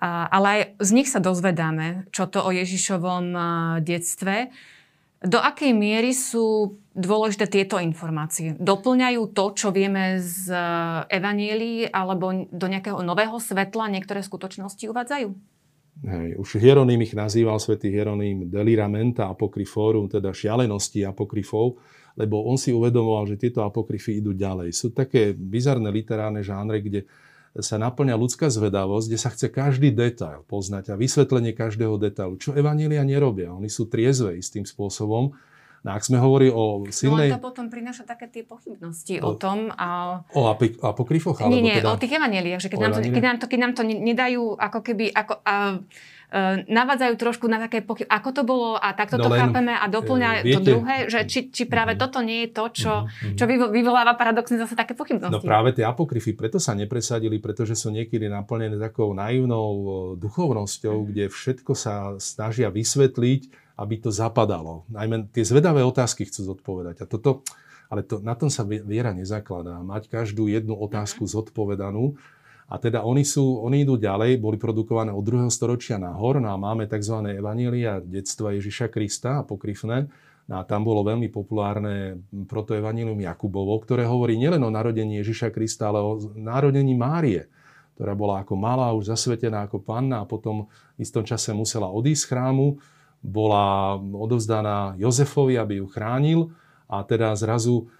Uh, 0.00 0.24
ale 0.32 0.46
aj 0.48 0.60
z 0.80 0.90
nich 0.96 1.08
sa 1.12 1.20
dozvedáme, 1.20 2.08
čo 2.08 2.24
to 2.24 2.40
o 2.40 2.56
Ježišovom 2.56 3.26
uh, 3.36 3.44
detstve. 3.84 4.48
Do 5.18 5.42
akej 5.42 5.74
miery 5.74 6.14
sú 6.14 6.78
dôležité 6.94 7.50
tieto 7.50 7.82
informácie? 7.82 8.54
Doplňajú 8.54 9.34
to, 9.34 9.44
čo 9.50 9.68
vieme 9.74 10.22
z 10.22 10.54
eh, 10.54 11.18
Evanielii, 11.18 11.90
alebo 11.90 12.46
do 12.46 12.66
nejakého 12.70 13.02
nového 13.02 13.34
svetla 13.42 13.90
niektoré 13.90 14.22
skutočnosti 14.22 14.86
uvádzajú? 14.86 15.28
Hej, 15.98 16.38
už 16.38 16.62
Hieronym 16.62 17.02
ich 17.02 17.18
nazýval 17.18 17.58
svätý 17.58 17.90
Hieronym 17.90 18.46
deliramenta 18.46 19.26
apokryforum, 19.34 20.06
teda 20.06 20.30
šialenosti 20.30 21.02
apokryfov, 21.02 21.74
lebo 22.14 22.46
on 22.46 22.54
si 22.54 22.70
uvedomoval, 22.70 23.26
že 23.34 23.42
tieto 23.42 23.66
apokryfy 23.66 24.22
idú 24.22 24.30
ďalej. 24.30 24.70
Sú 24.70 24.94
také 24.94 25.34
bizarné 25.34 25.90
literárne 25.90 26.46
žánre, 26.46 26.78
kde 26.78 27.02
sa 27.56 27.80
naplňa 27.80 28.14
ľudská 28.14 28.52
zvedavosť, 28.52 29.06
kde 29.08 29.18
sa 29.18 29.30
chce 29.32 29.46
každý 29.48 29.88
detail 29.94 30.44
poznať 30.46 30.92
a 30.92 31.00
vysvetlenie 31.00 31.56
každého 31.56 31.96
detailu, 31.96 32.36
čo 32.36 32.52
Evanília 32.52 33.02
nerobia. 33.06 33.50
Oni 33.54 33.72
sú 33.72 33.88
triezve 33.88 34.36
istým 34.36 34.68
spôsobom 34.68 35.32
No 35.86 35.94
ak 35.94 36.02
sme 36.02 36.18
hovorili 36.18 36.50
o 36.50 36.82
silnej... 36.90 37.30
No 37.30 37.38
to 37.38 37.54
potom 37.54 37.70
prináša 37.70 38.02
také 38.02 38.26
tie 38.26 38.42
pochybnosti 38.42 39.22
o, 39.22 39.32
o 39.32 39.32
tom. 39.38 39.70
A... 39.78 40.20
O 40.34 40.50
apokryfoch? 40.82 41.38
Nie, 41.46 41.62
nie, 41.62 41.78
teda... 41.78 41.94
o 41.94 42.00
tých 42.00 42.18
evaneliách, 42.18 42.58
že 42.58 42.68
keď 42.68 42.78
nám, 42.82 42.92
to, 42.98 43.00
keď, 43.06 43.22
nám 43.22 43.36
to, 43.38 43.46
keď 43.46 43.58
nám 43.62 43.72
to 43.78 43.82
nedajú 43.86 44.42
ako 44.58 44.78
keby... 44.82 45.14
Ako, 45.14 45.38
a, 45.46 45.78
navádzajú 46.68 47.14
trošku 47.16 47.48
na 47.48 47.56
také 47.56 47.80
pochyb, 47.80 48.04
ako 48.04 48.28
to 48.36 48.42
bolo 48.44 48.76
a 48.76 48.92
takto 48.92 49.16
no 49.16 49.24
to 49.24 49.30
len, 49.32 49.40
chápeme 49.40 49.72
a 49.72 49.84
doplňa 49.88 50.28
uh, 50.28 50.36
viete, 50.44 50.54
to 50.54 50.60
druhé, 50.60 50.96
že 51.08 51.24
či, 51.24 51.48
či 51.48 51.64
práve 51.64 51.96
uh-huh. 51.96 52.04
toto 52.04 52.20
nie 52.20 52.44
je 52.44 52.48
to, 52.52 52.64
čo, 52.68 52.92
uh-huh. 53.08 53.32
čo 53.32 53.44
vyvoláva 53.48 54.12
paradoxne 54.12 54.60
zase 54.60 54.76
také 54.76 54.92
pochybnosti. 54.92 55.40
No 55.40 55.40
práve 55.40 55.72
tie 55.72 55.88
apokryfy 55.88 56.36
preto 56.36 56.60
sa 56.60 56.76
nepresadili, 56.76 57.40
pretože 57.40 57.72
sú 57.80 57.88
niekedy 57.88 58.28
naplnené 58.28 58.76
takou 58.76 59.16
naivnou 59.16 59.72
duchovnosťou, 60.20 60.96
uh-huh. 61.00 61.08
kde 61.08 61.24
všetko 61.32 61.72
sa 61.72 62.20
snažia 62.20 62.68
vysvetliť, 62.68 63.72
aby 63.80 63.94
to 63.96 64.12
zapadalo. 64.12 64.84
Najmä 64.92 65.32
tie 65.32 65.48
zvedavé 65.48 65.80
otázky 65.80 66.28
chcú 66.28 66.52
zodpovedať. 66.52 66.96
A 67.00 67.04
toto, 67.08 67.46
ale 67.88 68.04
to, 68.04 68.20
na 68.20 68.36
tom 68.36 68.52
sa 68.52 68.66
viera 68.68 69.16
nezakladá. 69.16 69.80
Mať 69.80 70.12
každú 70.12 70.50
jednu 70.50 70.76
otázku 70.76 71.24
zodpovedanú 71.24 72.20
a 72.68 72.76
teda 72.76 73.00
oni, 73.00 73.24
sú, 73.24 73.64
oni 73.64 73.88
idú 73.88 73.96
ďalej, 73.96 74.36
boli 74.36 74.60
produkované 74.60 75.08
od 75.08 75.24
2. 75.24 75.48
storočia 75.48 75.96
nahor, 75.96 76.36
no 76.36 76.52
a 76.52 76.60
máme 76.60 76.84
tzv. 76.84 77.40
evanília 77.40 78.04
detstva 78.04 78.52
Ježiša 78.52 78.92
Krista, 78.92 79.40
apokryfné, 79.40 80.04
no 80.44 80.54
a 80.60 80.62
tam 80.68 80.84
bolo 80.84 81.00
veľmi 81.00 81.32
populárne 81.32 82.20
protoevanílium 82.28 83.24
Jakubovo, 83.24 83.72
ktoré 83.80 84.04
hovorí 84.04 84.36
nielen 84.36 84.60
o 84.60 84.68
narodení 84.68 85.24
Ježiša 85.24 85.48
Krista, 85.48 85.88
ale 85.88 86.04
o 86.04 86.20
narodení 86.36 86.92
Márie, 86.92 87.48
ktorá 87.96 88.12
bola 88.12 88.44
ako 88.44 88.54
malá, 88.60 88.92
už 88.92 89.16
zasvetená 89.16 89.64
ako 89.64 89.80
panna 89.80 90.22
a 90.22 90.28
potom 90.28 90.68
v 90.94 91.00
istom 91.00 91.24
čase 91.24 91.56
musela 91.56 91.88
odísť 91.88 92.20
z 92.20 92.28
chrámu, 92.30 92.66
bola 93.24 93.96
odovzdaná 93.98 94.94
Jozefovi, 95.00 95.58
aby 95.58 95.82
ju 95.82 95.86
chránil 95.90 96.40
a 96.86 97.02
teda 97.02 97.34
zrazu 97.34 97.90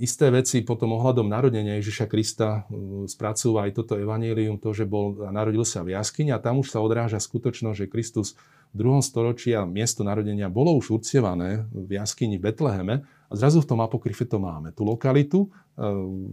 isté 0.00 0.32
veci 0.32 0.64
potom 0.64 0.96
ohľadom 0.96 1.28
narodenia 1.28 1.76
Ježiša 1.76 2.08
Krista 2.08 2.64
mm, 2.66 3.04
spracúva 3.04 3.68
aj 3.68 3.76
toto 3.76 4.00
evanílium, 4.00 4.56
to, 4.56 4.72
že 4.72 4.88
bol, 4.88 5.12
narodil 5.28 5.60
sa 5.68 5.84
v 5.84 5.92
jaskyni 5.92 6.32
a 6.32 6.40
tam 6.40 6.64
už 6.64 6.72
sa 6.72 6.80
odráža 6.80 7.20
skutočnosť, 7.20 7.84
že 7.84 7.92
Kristus 7.92 8.28
v 8.72 8.80
druhom 8.80 9.04
storočí 9.04 9.52
a 9.52 9.68
miesto 9.68 10.00
narodenia 10.08 10.48
bolo 10.48 10.72
už 10.80 11.00
uctievané 11.00 11.68
v 11.68 12.00
jaskyni 12.00 12.40
v 12.40 12.48
Betleheme 12.48 13.04
a 13.04 13.32
zrazu 13.36 13.60
v 13.60 13.68
tom 13.68 13.84
apokryfe 13.84 14.24
to 14.24 14.40
máme. 14.40 14.72
Tú 14.72 14.88
lokalitu 14.88 15.44
e, 15.44 15.48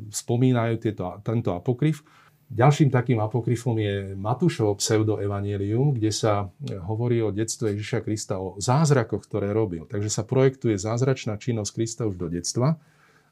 spomínajú 0.07 0.79
tieto, 0.79 1.19
tento 1.27 1.51
apokryf. 1.51 2.07
Ďalším 2.53 2.87
takým 2.87 3.19
apokryfom 3.19 3.75
je 3.83 4.15
Matúšovo 4.15 4.79
pseudoevanielium, 4.79 5.97
kde 5.97 6.11
sa 6.13 6.47
hovorí 6.85 7.19
o 7.19 7.33
detstve 7.33 7.73
Ježiša 7.75 7.99
Krista, 8.05 8.39
o 8.39 8.55
zázrakoch, 8.61 9.25
ktoré 9.25 9.51
robil. 9.51 9.89
Takže 9.89 10.07
sa 10.07 10.23
projektuje 10.23 10.77
zázračná 10.77 11.35
činnosť 11.35 11.71
Krista 11.73 12.03
už 12.07 12.15
do 12.15 12.29
detstva 12.29 12.79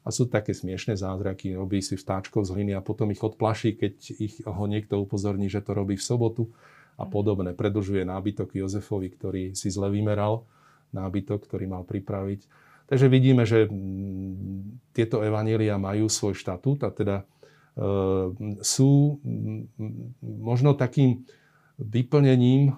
a 0.02 0.08
sú 0.10 0.26
také 0.26 0.50
smiešné 0.50 0.98
zázraky, 0.98 1.54
robí 1.54 1.78
si 1.78 1.94
vtáčkov 1.94 2.50
z 2.50 2.58
hliny 2.58 2.72
a 2.74 2.82
potom 2.82 3.06
ich 3.14 3.22
odplaší, 3.22 3.78
keď 3.78 3.94
ich 4.18 4.34
ho 4.42 4.64
niekto 4.66 4.98
upozorní, 4.98 5.46
že 5.46 5.62
to 5.62 5.78
robí 5.78 5.94
v 5.94 6.02
sobotu 6.02 6.50
a 6.98 7.06
podobné. 7.06 7.54
Predlžuje 7.54 8.02
nábytok 8.02 8.58
Jozefovi, 8.58 9.08
ktorý 9.14 9.42
si 9.54 9.70
zle 9.70 9.88
vymeral, 9.94 10.42
nábytok, 10.90 11.46
ktorý 11.46 11.70
mal 11.70 11.86
pripraviť. 11.86 12.40
Takže 12.90 13.06
vidíme, 13.08 13.46
že 13.46 13.70
mm, 13.70 14.92
tieto 14.92 15.22
evanília 15.22 15.78
majú 15.78 16.10
svoj 16.10 16.36
štatút 16.36 16.84
a 16.84 16.90
teda 16.90 17.16
e, 17.22 17.24
sú 18.60 19.22
mm, 19.22 19.62
možno 20.42 20.74
takým 20.74 21.24
vyplnením 21.80 22.74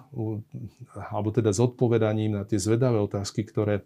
alebo 1.11 1.29
teda 1.29 1.51
zodpovedaním 1.51 2.39
na 2.39 2.43
tie 2.47 2.55
zvedavé 2.55 2.97
otázky, 3.03 3.43
ktoré 3.43 3.83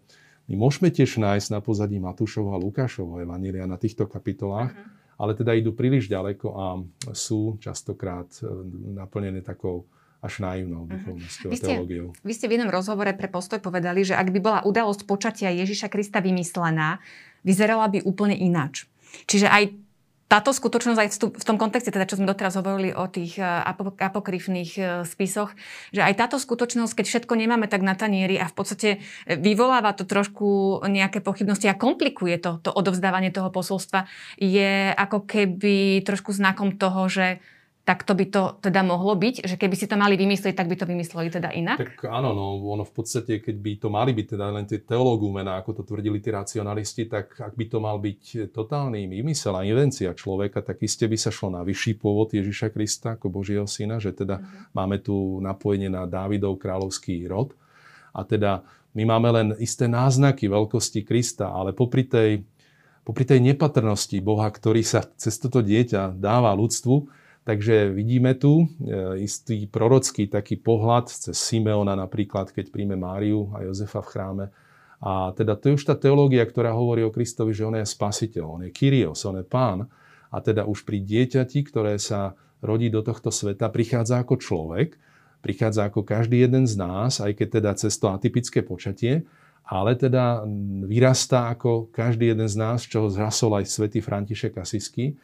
my 0.50 0.54
môžeme 0.58 0.90
tiež 0.90 1.22
nájsť 1.22 1.48
na 1.54 1.62
pozadí 1.62 2.02
Matúšovho 2.02 2.50
a 2.50 2.58
Lukášovho 2.58 3.22
evanília 3.22 3.70
na 3.70 3.78
týchto 3.78 4.10
kapitolách, 4.10 4.74
uh-huh. 4.74 5.22
ale 5.22 5.38
teda 5.38 5.54
idú 5.54 5.70
príliš 5.70 6.10
ďaleko 6.10 6.46
a 6.50 6.66
sú 7.14 7.54
častokrát 7.62 8.26
e, 8.42 8.50
naplnené 8.98 9.46
takou 9.46 9.86
až 10.20 10.42
naivnou 10.42 10.84
mhm. 10.84 10.90
duchovnosťou 10.90 11.48
uh-huh. 11.54 11.62
a 11.62 11.64
teológiou. 11.64 12.08
Vy 12.26 12.32
ste 12.34 12.50
v 12.50 12.58
jednom 12.58 12.68
rozhovore 12.74 13.14
pre 13.14 13.30
Postoj 13.30 13.62
povedali, 13.62 14.02
že 14.02 14.18
ak 14.18 14.28
by 14.34 14.40
bola 14.42 14.60
udalosť 14.66 15.06
počatia 15.06 15.54
Ježiša 15.54 15.86
Krista 15.86 16.18
vymyslená, 16.18 16.98
vyzerala 17.46 17.86
by 17.86 18.02
úplne 18.02 18.34
ináč. 18.34 18.90
Čiže 19.30 19.46
aj 19.46 19.70
táto 20.30 20.54
skutočnosť 20.54 20.98
aj 21.02 21.08
v 21.34 21.44
tom 21.44 21.58
kontexte, 21.58 21.90
teda 21.90 22.06
čo 22.06 22.14
sme 22.14 22.30
doteraz 22.30 22.54
hovorili 22.54 22.94
o 22.94 23.10
tých 23.10 23.42
eh, 23.42 23.44
apokryfných 23.98 24.72
eh, 24.78 24.84
spisoch, 25.02 25.50
že 25.90 26.06
aj 26.06 26.14
táto 26.14 26.36
skutočnosť, 26.38 27.02
keď 27.02 27.06
všetko 27.10 27.34
nemáme 27.34 27.66
tak 27.66 27.82
na 27.82 27.98
tanieri 27.98 28.38
a 28.38 28.46
v 28.46 28.54
podstate 28.54 28.88
eh, 29.02 29.34
vyvoláva 29.34 29.90
to 29.98 30.06
trošku 30.06 30.80
nejaké 30.86 31.18
pochybnosti 31.18 31.66
a 31.66 31.74
komplikuje 31.74 32.38
to, 32.38 32.62
to 32.62 32.70
odovzdávanie 32.70 33.34
toho 33.34 33.50
posolstva, 33.50 34.06
je 34.38 34.94
ako 34.94 35.26
keby 35.26 36.06
trošku 36.06 36.30
znakom 36.30 36.78
toho, 36.78 37.10
že 37.10 37.42
tak 37.80 38.04
to 38.06 38.12
by 38.12 38.28
to 38.28 38.42
teda 38.60 38.84
mohlo 38.84 39.16
byť, 39.16 39.48
že 39.48 39.56
keby 39.56 39.74
si 39.74 39.88
to 39.90 39.96
mali 39.96 40.14
vymyslieť, 40.14 40.54
tak 40.54 40.68
by 40.68 40.76
to 40.76 40.86
vymysleli 40.86 41.32
teda 41.32 41.50
inak? 41.50 41.80
Tak 41.80 42.06
áno, 42.06 42.36
no 42.36 42.60
ono 42.60 42.84
v 42.86 42.92
podstate, 42.92 43.40
keď 43.40 43.56
by 43.56 43.72
to 43.80 43.88
mali 43.88 44.12
byť 44.14 44.26
teda 44.36 44.46
len 44.52 44.64
tie 44.68 44.84
teológumená, 44.84 45.58
ako 45.58 45.80
to 45.80 45.82
tvrdili 45.88 46.20
tí 46.20 46.30
racionalisti, 46.30 47.08
tak 47.08 47.34
ak 47.40 47.56
by 47.56 47.64
to 47.66 47.78
mal 47.82 47.96
byť 47.98 48.52
totálny 48.52 49.08
vymysel 49.08 49.56
a 49.56 49.66
invencia 49.66 50.12
človeka, 50.12 50.60
tak 50.60 50.84
iste 50.84 51.08
by 51.08 51.16
sa 51.16 51.32
šlo 51.32 51.56
na 51.56 51.64
vyšší 51.64 51.98
pôvod 51.98 52.30
Ježiša 52.30 52.70
Krista 52.70 53.16
ako 53.16 53.32
Božieho 53.32 53.66
syna, 53.66 53.98
že 53.98 54.12
teda 54.12 54.38
uh-huh. 54.38 54.76
máme 54.76 55.00
tu 55.00 55.40
napojenie 55.40 55.88
na 55.88 56.04
Dávidov 56.04 56.60
kráľovský 56.60 57.26
rod 57.26 57.56
a 58.14 58.22
teda 58.22 58.62
my 58.94 59.06
máme 59.06 59.28
len 59.30 59.48
isté 59.62 59.86
náznaky 59.86 60.50
veľkosti 60.50 61.06
Krista, 61.06 61.54
ale 61.54 61.70
popri 61.70 62.02
tej, 62.02 62.42
popri 63.06 63.22
tej 63.22 63.38
nepatrnosti 63.38 64.18
Boha, 64.18 64.50
ktorý 64.50 64.82
sa 64.82 65.06
cez 65.14 65.38
toto 65.38 65.62
dieťa 65.62 66.18
dáva 66.18 66.50
ľudstvu, 66.58 67.19
Takže 67.50 67.90
vidíme 67.90 68.38
tu 68.38 68.62
e, 68.62 69.26
istý 69.26 69.66
prorocký 69.66 70.30
taký 70.30 70.54
pohľad 70.54 71.10
cez 71.10 71.34
Simeona 71.34 71.98
napríklad, 71.98 72.54
keď 72.54 72.70
príjme 72.70 72.94
Máriu 72.94 73.50
a 73.50 73.66
Jozefa 73.66 74.06
v 74.06 74.10
chráme. 74.14 74.46
A 75.02 75.34
teda 75.34 75.58
to 75.58 75.66
je 75.66 75.82
už 75.82 75.82
tá 75.82 75.98
teológia, 75.98 76.46
ktorá 76.46 76.70
hovorí 76.70 77.02
o 77.02 77.10
Kristovi, 77.10 77.50
že 77.50 77.66
on 77.66 77.74
je 77.74 77.82
spasiteľ, 77.82 78.44
on 78.46 78.62
je 78.62 78.70
Kyrios, 78.70 79.26
on 79.26 79.42
je 79.42 79.46
pán. 79.50 79.82
A 80.30 80.38
teda 80.38 80.62
už 80.62 80.86
pri 80.86 81.02
dieťati, 81.02 81.66
ktoré 81.66 81.98
sa 81.98 82.38
rodí 82.62 82.86
do 82.86 83.02
tohto 83.02 83.34
sveta, 83.34 83.66
prichádza 83.66 84.22
ako 84.22 84.38
človek, 84.38 84.94
prichádza 85.42 85.90
ako 85.90 86.06
každý 86.06 86.46
jeden 86.46 86.70
z 86.70 86.78
nás, 86.78 87.18
aj 87.18 87.34
keď 87.34 87.48
teda 87.58 87.70
cez 87.74 87.98
to 87.98 88.14
atypické 88.14 88.62
počatie, 88.62 89.26
ale 89.66 89.98
teda 89.98 90.46
vyrastá 90.86 91.50
ako 91.50 91.90
každý 91.90 92.30
jeden 92.30 92.46
z 92.46 92.54
nás, 92.54 92.86
čo 92.86 93.10
zrasol 93.10 93.58
aj 93.58 93.66
svätý 93.66 93.98
František 93.98 94.54
Asisky, 94.54 95.18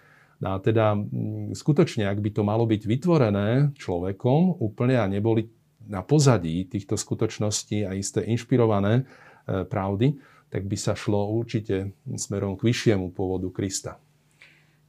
a 0.44 0.60
teda 0.60 0.92
mm, 0.92 1.56
skutočne, 1.56 2.04
ak 2.04 2.20
by 2.20 2.30
to 2.32 2.42
malo 2.44 2.68
byť 2.68 2.82
vytvorené 2.84 3.72
človekom 3.76 4.60
úplne 4.60 5.00
a 5.00 5.08
neboli 5.08 5.48
na 5.86 6.02
pozadí 6.02 6.66
týchto 6.66 6.98
skutočností 6.98 7.86
a 7.86 7.94
isté 7.96 8.26
inšpirované 8.26 9.00
e, 9.00 9.64
pravdy, 9.64 10.18
tak 10.50 10.66
by 10.66 10.76
sa 10.76 10.92
šlo 10.92 11.30
určite 11.32 11.94
smerom 12.04 12.58
k 12.58 12.68
vyššiemu 12.68 13.14
pôvodu 13.14 13.48
Krista. 13.48 13.96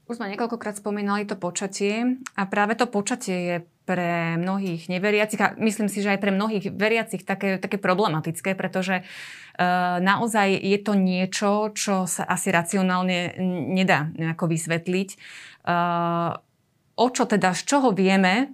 Už 0.08 0.20
sme 0.20 0.32
niekoľkokrát 0.32 0.80
spomínali 0.80 1.28
to 1.28 1.36
počatie 1.36 2.24
a 2.36 2.44
práve 2.48 2.80
to 2.80 2.88
počatie 2.88 3.38
je 3.44 3.56
pre 3.88 4.36
mnohých 4.36 4.92
neveriacich 4.92 5.40
a 5.40 5.56
myslím 5.56 5.88
si, 5.88 6.04
že 6.04 6.12
aj 6.12 6.20
pre 6.20 6.36
mnohých 6.36 6.76
veriacich 6.76 7.24
také, 7.24 7.56
také 7.56 7.80
problematické, 7.80 8.52
pretože 8.60 9.08
uh, 9.08 10.04
naozaj 10.04 10.60
je 10.60 10.80
to 10.84 10.94
niečo, 11.00 11.72
čo 11.72 12.04
sa 12.04 12.28
asi 12.28 12.52
racionálne 12.52 13.40
nedá 13.72 14.12
nejako 14.20 14.52
vysvetliť. 14.52 15.10
Uh, 15.64 16.36
o 17.00 17.08
čo 17.08 17.24
teda, 17.24 17.56
z 17.56 17.64
čoho 17.64 17.96
vieme, 17.96 18.52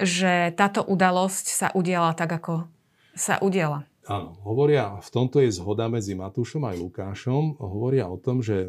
že 0.00 0.56
táto 0.56 0.80
udalosť 0.80 1.46
sa 1.52 1.68
udiala 1.76 2.16
tak, 2.16 2.32
ako 2.32 2.64
sa 3.12 3.36
udiala? 3.44 3.84
Áno, 4.04 4.36
hovoria, 4.44 5.00
v 5.00 5.08
tomto 5.08 5.40
je 5.40 5.48
zhoda 5.48 5.88
medzi 5.88 6.12
Matúšom 6.12 6.60
aj 6.68 6.76
Lukášom. 6.76 7.56
Hovoria 7.56 8.04
o 8.04 8.20
tom, 8.20 8.44
že 8.44 8.68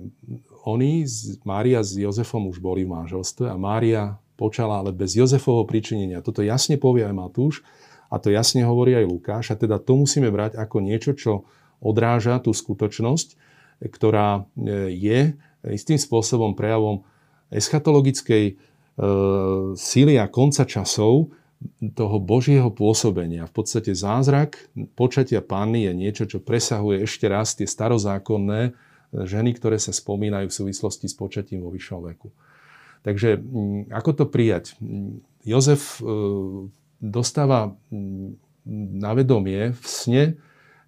oni, 0.64 1.04
Mária 1.44 1.84
s 1.84 2.00
Jozefom 2.00 2.48
už 2.48 2.64
boli 2.64 2.88
v 2.88 2.96
manželstve 2.96 3.52
a 3.52 3.60
Mária 3.60 4.16
počala, 4.36 4.84
ale 4.84 4.92
bez 4.96 5.16
Jozefovho 5.16 5.68
pričinenia. 5.68 6.24
Toto 6.24 6.44
jasne 6.44 6.76
povie 6.80 7.08
aj 7.08 7.16
Matúš 7.16 7.64
a 8.12 8.20
to 8.22 8.30
jasne 8.32 8.64
hovorí 8.64 8.96
aj 8.96 9.08
Lukáš. 9.08 9.46
A 9.52 9.60
teda 9.60 9.82
to 9.82 9.98
musíme 10.00 10.30
brať 10.30 10.60
ako 10.60 10.78
niečo, 10.84 11.12
čo 11.16 11.48
odráža 11.84 12.40
tú 12.40 12.56
skutočnosť, 12.56 13.36
ktorá 13.84 14.44
e, 14.44 14.92
je 14.96 15.20
istým 15.66 16.00
spôsobom 16.00 16.54
prejavom 16.54 17.04
eschatologickej 17.52 18.44
e, 18.52 18.54
síly 19.76 20.16
a 20.22 20.30
konca 20.30 20.64
časov, 20.64 21.34
toho 21.96 22.18
Božieho 22.22 22.70
pôsobenia. 22.70 23.48
V 23.50 23.64
podstate 23.64 23.96
zázrak 23.96 24.70
počatia 24.94 25.42
panny 25.42 25.88
je 25.90 25.94
niečo, 25.96 26.24
čo 26.28 26.44
presahuje 26.44 27.08
ešte 27.08 27.26
raz 27.26 27.56
tie 27.58 27.66
starozákonné 27.66 28.76
ženy, 29.24 29.56
ktoré 29.56 29.80
sa 29.80 29.96
spomínajú 29.96 30.52
v 30.52 30.58
súvislosti 30.62 31.08
s 31.08 31.16
počatím 31.16 31.64
vo 31.64 31.72
vyššom 31.72 32.02
veku. 32.12 32.30
Takže 33.06 33.38
mm, 33.38 33.94
ako 33.94 34.12
to 34.18 34.26
prijať? 34.26 34.74
Jozef 35.46 36.02
e, 36.02 36.10
dostáva 36.98 37.78
mm, 37.94 38.30
na 38.98 39.14
vedomie 39.14 39.78
v 39.78 39.86
sne, 39.86 40.24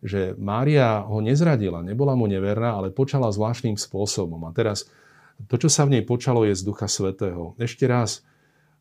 že 0.01 0.33
Mária 0.38 1.05
ho 1.05 1.21
nezradila, 1.21 1.86
nebola 1.86 2.17
mu 2.17 2.25
neverná, 2.25 2.74
ale 2.74 2.89
počala 2.89 3.29
zvláštnym 3.29 3.77
spôsobom. 3.77 4.41
A 4.50 4.53
teraz 4.53 4.89
to, 5.45 5.62
čo 5.62 5.69
sa 5.69 5.86
v 5.86 5.97
nej 5.97 6.03
počalo, 6.05 6.41
je 6.41 6.57
z 6.57 6.65
Ducha 6.65 6.89
Svetého. 6.89 7.53
Ešte 7.62 7.86
raz, 7.86 8.25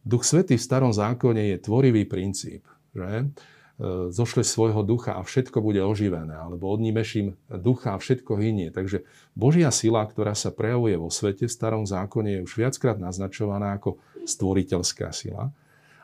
Duch 0.00 0.24
Svetý 0.24 0.56
v 0.56 0.64
starom 0.64 0.96
zákone 0.96 1.52
je 1.52 1.56
tvorivý 1.60 2.08
princíp. 2.08 2.64
Že? 2.96 3.36
E, 3.76 4.08
zošle 4.08 4.40
svojho 4.40 4.80
ducha 4.80 5.12
a 5.12 5.20
všetko 5.20 5.60
bude 5.60 5.84
oživené, 5.84 6.32
alebo 6.32 6.72
odnímeším 6.72 7.36
ducha 7.60 7.92
a 7.92 8.00
všetko 8.00 8.40
hynie. 8.40 8.72
Takže 8.72 9.04
Božia 9.36 9.68
sila, 9.68 10.00
ktorá 10.08 10.32
sa 10.32 10.48
prejavuje 10.48 10.96
vo 10.96 11.12
svete 11.12 11.44
v 11.44 11.52
starom 11.52 11.84
zákone, 11.84 12.40
je 12.40 12.44
už 12.48 12.56
viackrát 12.56 12.96
naznačovaná 12.96 13.76
ako 13.76 14.00
stvoriteľská 14.24 15.12
sila. 15.12 15.52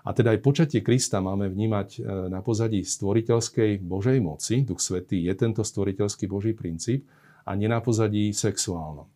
A 0.05 0.13
teda 0.13 0.37
aj 0.37 0.45
počatie 0.45 0.85
Krista 0.85 1.25
máme 1.25 1.49
vnímať 1.49 1.89
e, 1.97 2.01
na 2.29 2.45
pozadí 2.45 2.85
stvoriteľskej 2.85 3.81
Božej 3.81 4.21
moci. 4.21 4.69
Duch 4.69 4.85
Svetý 4.85 5.25
je 5.25 5.33
tento 5.33 5.65
stvoriteľský 5.65 6.29
Boží 6.29 6.53
princíp 6.53 7.09
a 7.49 7.57
nie 7.57 7.73
na 7.73 7.81
pozadí 7.81 8.37
sexuálnom. 8.37 9.09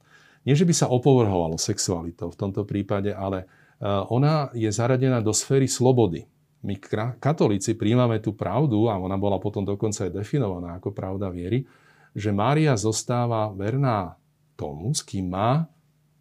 Nie, 0.48 0.56
že 0.56 0.64
by 0.64 0.72
sa 0.72 0.88
opovrhovalo 0.88 1.60
sexualitou 1.60 2.32
v 2.32 2.40
tomto 2.40 2.64
prípade, 2.64 3.12
ale 3.12 3.44
e, 3.44 3.84
ona 4.08 4.48
je 4.56 4.72
zaradená 4.72 5.20
do 5.20 5.36
sféry 5.36 5.68
slobody 5.68 6.24
my 6.64 6.74
katolíci 7.20 7.76
príjmame 7.76 8.18
tú 8.18 8.32
pravdu, 8.32 8.88
a 8.88 8.96
ona 8.96 9.14
bola 9.20 9.36
potom 9.36 9.62
dokonca 9.62 10.08
aj 10.08 10.12
definovaná 10.12 10.80
ako 10.80 10.90
pravda 10.90 11.28
viery, 11.28 11.68
že 12.16 12.32
Mária 12.32 12.72
zostáva 12.80 13.52
verná 13.52 14.16
tomu, 14.56 14.90
s 14.96 15.04
kým 15.04 15.28
má 15.28 15.68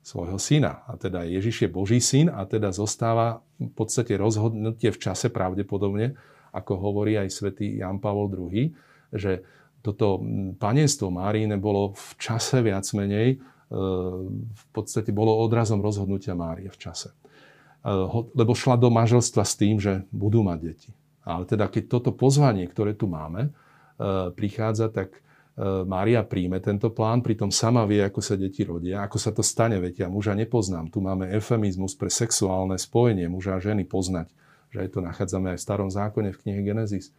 svojho 0.06 0.38
syna. 0.38 0.86
A 0.86 1.00
teda 1.00 1.26
Ježiš 1.26 1.66
je 1.66 1.70
Boží 1.72 1.98
syn 1.98 2.30
a 2.30 2.46
teda 2.46 2.70
zostáva 2.70 3.42
v 3.58 3.72
podstate 3.74 4.14
rozhodnutie 4.20 4.94
v 4.94 5.02
čase 5.02 5.34
pravdepodobne, 5.34 6.14
ako 6.54 6.74
hovorí 6.78 7.18
aj 7.18 7.34
svätý 7.34 7.82
Jan 7.82 7.98
Pavol 7.98 8.30
II, 8.30 8.70
že 9.16 9.42
toto 9.82 10.22
panenstvo 10.62 11.10
Máríne 11.10 11.58
bolo 11.58 11.98
v 11.98 12.10
čase 12.22 12.62
viac 12.62 12.86
menej, 12.94 13.36
e, 13.36 13.38
v 14.46 14.66
podstate 14.74 15.10
bolo 15.10 15.42
odrazom 15.42 15.82
rozhodnutia 15.82 16.38
Márie 16.38 16.70
v 16.70 16.78
čase. 16.78 17.14
Eh, 17.86 17.92
lebo 18.34 18.58
šla 18.58 18.82
do 18.82 18.90
manželstva 18.90 19.46
s 19.46 19.54
tým, 19.54 19.78
že 19.78 20.10
budú 20.10 20.42
mať 20.42 20.58
deti. 20.58 20.90
Ale 21.22 21.46
teda 21.46 21.70
keď 21.70 21.84
toto 21.86 22.10
pozvanie, 22.10 22.66
ktoré 22.66 22.98
tu 22.98 23.06
máme, 23.06 23.54
eh, 23.54 24.34
prichádza, 24.34 24.90
tak 24.90 25.14
eh, 25.14 25.86
Mária 25.86 26.26
príjme 26.26 26.58
tento 26.66 26.90
plán, 26.90 27.22
pritom 27.22 27.54
sama 27.54 27.86
vie, 27.86 28.02
ako 28.02 28.26
sa 28.26 28.34
deti 28.42 28.66
rodia, 28.66 29.06
ako 29.06 29.18
sa 29.22 29.30
to 29.30 29.46
stane, 29.46 29.78
veď 29.78 30.02
ja 30.02 30.08
muža 30.10 30.34
nepoznám. 30.34 30.90
Tu 30.90 30.98
máme 30.98 31.30
eufemizmus 31.30 31.94
pre 31.94 32.10
sexuálne 32.10 32.74
spojenie 32.82 33.30
muža 33.30 33.54
a 33.54 33.62
ženy 33.62 33.86
poznať, 33.86 34.34
že 34.74 34.82
aj 34.82 34.90
to 34.90 35.00
nachádzame 35.06 35.54
aj 35.54 35.62
v 35.62 35.66
starom 35.70 35.90
zákone 35.94 36.34
v 36.34 36.42
knihe 36.42 36.62
Genesis. 36.66 37.14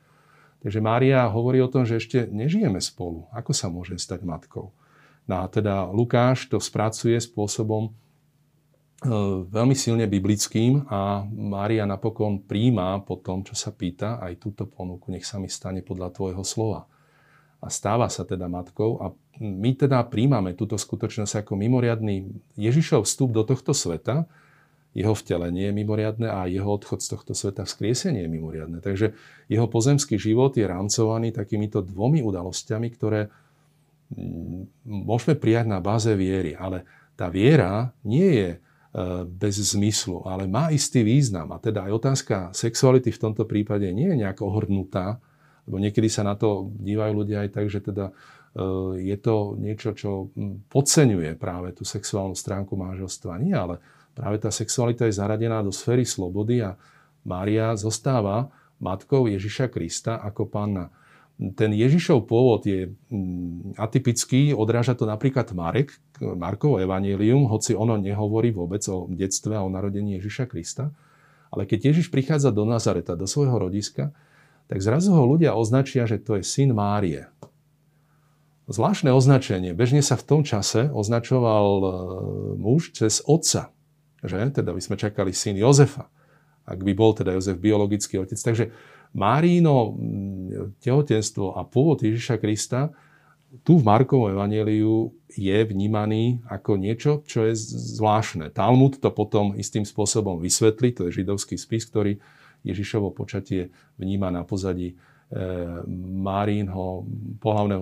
Takže 0.66 0.82
Mária 0.82 1.30
hovorí 1.30 1.62
o 1.62 1.70
tom, 1.70 1.86
že 1.86 2.02
ešte 2.02 2.26
nežijeme 2.26 2.82
spolu. 2.82 3.30
Ako 3.30 3.54
sa 3.54 3.70
môže 3.70 3.94
stať 4.02 4.26
matkou? 4.26 4.74
No 5.30 5.34
a 5.40 5.46
teda 5.46 5.86
Lukáš 5.94 6.50
to 6.50 6.58
spracuje 6.58 7.14
spôsobom, 7.22 7.94
E, 7.94 8.05
veľmi 9.48 9.72
silne 9.78 10.04
biblickým 10.10 10.90
a 10.90 11.22
Mária 11.26 11.86
napokon 11.86 12.42
príjma 12.42 13.00
po 13.06 13.16
tom, 13.18 13.46
čo 13.46 13.54
sa 13.54 13.70
pýta, 13.70 14.18
aj 14.20 14.42
túto 14.42 14.66
ponuku, 14.66 15.08
nech 15.14 15.24
sa 15.24 15.38
mi 15.38 15.46
stane 15.46 15.80
podľa 15.80 16.12
tvojho 16.12 16.42
slova. 16.42 16.84
A 17.62 17.72
stáva 17.72 18.10
sa 18.12 18.26
teda 18.26 18.50
matkou 18.50 19.00
a 19.00 19.14
my 19.40 19.70
teda 19.74 20.04
príjmame 20.06 20.52
túto 20.52 20.76
skutočnosť 20.76 21.44
ako 21.44 21.56
mimoriadný 21.56 22.28
Ježišov 22.58 23.08
vstup 23.08 23.32
do 23.32 23.42
tohto 23.46 23.72
sveta, 23.72 24.28
jeho 24.96 25.12
vtelenie 25.12 25.68
je 25.68 25.76
mimoriadne 25.76 26.28
a 26.28 26.48
jeho 26.48 26.72
odchod 26.72 27.04
z 27.04 27.08
tohto 27.12 27.32
sveta 27.36 27.68
vzkriesenie 27.68 28.24
je 28.24 28.30
mimoriadne. 28.32 28.80
Takže 28.80 29.12
jeho 29.44 29.68
pozemský 29.68 30.16
život 30.16 30.56
je 30.56 30.64
rámcovaný 30.64 31.36
takýmito 31.36 31.84
dvomi 31.84 32.24
udalosťami, 32.24 32.88
ktoré 32.96 33.28
mm, 34.08 34.88
môžeme 34.88 35.36
prijať 35.36 35.68
na 35.68 35.84
báze 35.84 36.08
viery. 36.16 36.56
Ale 36.56 36.88
tá 37.12 37.28
viera 37.28 37.92
nie 38.08 38.40
je 38.40 38.50
E, 38.56 38.65
bez 39.28 39.60
zmyslu, 39.60 40.24
ale 40.24 40.48
má 40.48 40.72
istý 40.72 41.04
význam. 41.04 41.52
A 41.52 41.60
teda 41.60 41.84
aj 41.84 41.92
otázka 41.92 42.36
sexuality 42.56 43.12
v 43.12 43.22
tomto 43.28 43.44
prípade 43.44 43.84
nie 43.92 44.08
je 44.08 44.24
nejak 44.24 44.40
ohrnutá, 44.40 45.20
lebo 45.68 45.76
niekedy 45.76 46.08
sa 46.08 46.24
na 46.24 46.32
to 46.32 46.72
dívajú 46.80 47.12
ľudia 47.12 47.44
aj 47.44 47.50
tak, 47.52 47.66
že 47.68 47.84
teda 47.84 48.08
e, 48.08 48.12
je 49.04 49.16
to 49.20 49.58
niečo, 49.60 49.92
čo 49.92 50.32
podceňuje 50.72 51.36
práve 51.36 51.76
tú 51.76 51.84
sexuálnu 51.84 52.32
stránku 52.32 52.72
manželstva. 52.72 53.36
Nie, 53.36 53.60
ale 53.60 53.84
práve 54.16 54.40
tá 54.40 54.48
sexualita 54.48 55.04
je 55.04 55.18
zaradená 55.20 55.60
do 55.60 55.74
sféry 55.74 56.08
slobody 56.08 56.64
a 56.64 56.78
Mária 57.26 57.76
zostáva 57.76 58.48
matkou 58.80 59.28
Ježiša 59.28 59.68
Krista 59.68 60.24
ako 60.24 60.48
panna 60.48 60.88
ten 61.36 61.70
Ježišov 61.76 62.24
pôvod 62.24 62.64
je 62.64 62.96
mm, 63.12 63.76
atypický, 63.76 64.56
odráža 64.56 64.96
to 64.96 65.04
napríklad 65.04 65.52
Marek, 65.52 65.92
Markovo 66.16 66.80
evanílium, 66.80 67.44
hoci 67.52 67.76
ono 67.76 68.00
nehovorí 68.00 68.56
vôbec 68.56 68.80
o 68.88 69.04
detstve 69.12 69.52
a 69.52 69.60
o 69.60 69.68
narodení 69.68 70.16
Ježiša 70.16 70.48
Krista. 70.48 70.96
Ale 71.52 71.68
keď 71.68 71.92
Ježiš 71.92 72.08
prichádza 72.08 72.48
do 72.48 72.64
Nazareta, 72.64 73.12
do 73.20 73.28
svojho 73.28 73.52
rodiska, 73.60 74.16
tak 74.66 74.80
zrazu 74.80 75.12
ho 75.12 75.28
ľudia 75.28 75.52
označia, 75.52 76.08
že 76.08 76.18
to 76.18 76.40
je 76.40 76.42
syn 76.42 76.72
Márie. 76.72 77.28
Zvláštne 78.66 79.14
označenie. 79.14 79.76
Bežne 79.76 80.02
sa 80.02 80.18
v 80.18 80.26
tom 80.26 80.42
čase 80.42 80.90
označoval 80.90 81.66
e, 81.78 81.88
muž 82.58 82.90
cez 82.98 83.22
otca. 83.22 83.70
Že? 84.26 84.58
Teda 84.58 84.74
by 84.74 84.82
sme 84.82 84.98
čakali 84.98 85.30
syn 85.30 85.54
Jozefa. 85.54 86.10
Ak 86.66 86.82
by 86.82 86.90
bol 86.98 87.14
teda 87.14 87.30
Jozef 87.38 87.62
biologický 87.62 88.18
otec. 88.18 88.34
Takže 88.34 88.74
Márino 89.14 89.92
mm, 89.92 90.80
tehotenstvo 90.80 91.54
a 91.54 91.62
pôvod 91.62 92.02
Ježiša 92.02 92.40
Krista 92.40 92.90
tu 93.62 93.78
v 93.78 93.86
Markovom 93.86 94.34
evaneliu 94.34 95.14
je 95.30 95.58
vnímaný 95.64 96.42
ako 96.50 96.76
niečo, 96.76 97.22
čo 97.24 97.46
je 97.46 97.54
zvláštne. 97.96 98.50
Talmud 98.52 98.98
to 98.98 99.08
potom 99.14 99.54
istým 99.54 99.86
spôsobom 99.86 100.42
vysvetlí, 100.42 100.92
to 100.92 101.08
je 101.08 101.22
židovský 101.22 101.56
spis, 101.56 101.86
ktorý 101.86 102.18
Ježišovo 102.66 103.14
počatie 103.14 103.70
vníma 103.96 104.34
na 104.34 104.42
pozadí 104.42 104.92
e, 104.92 104.94
Márínho 106.18 107.06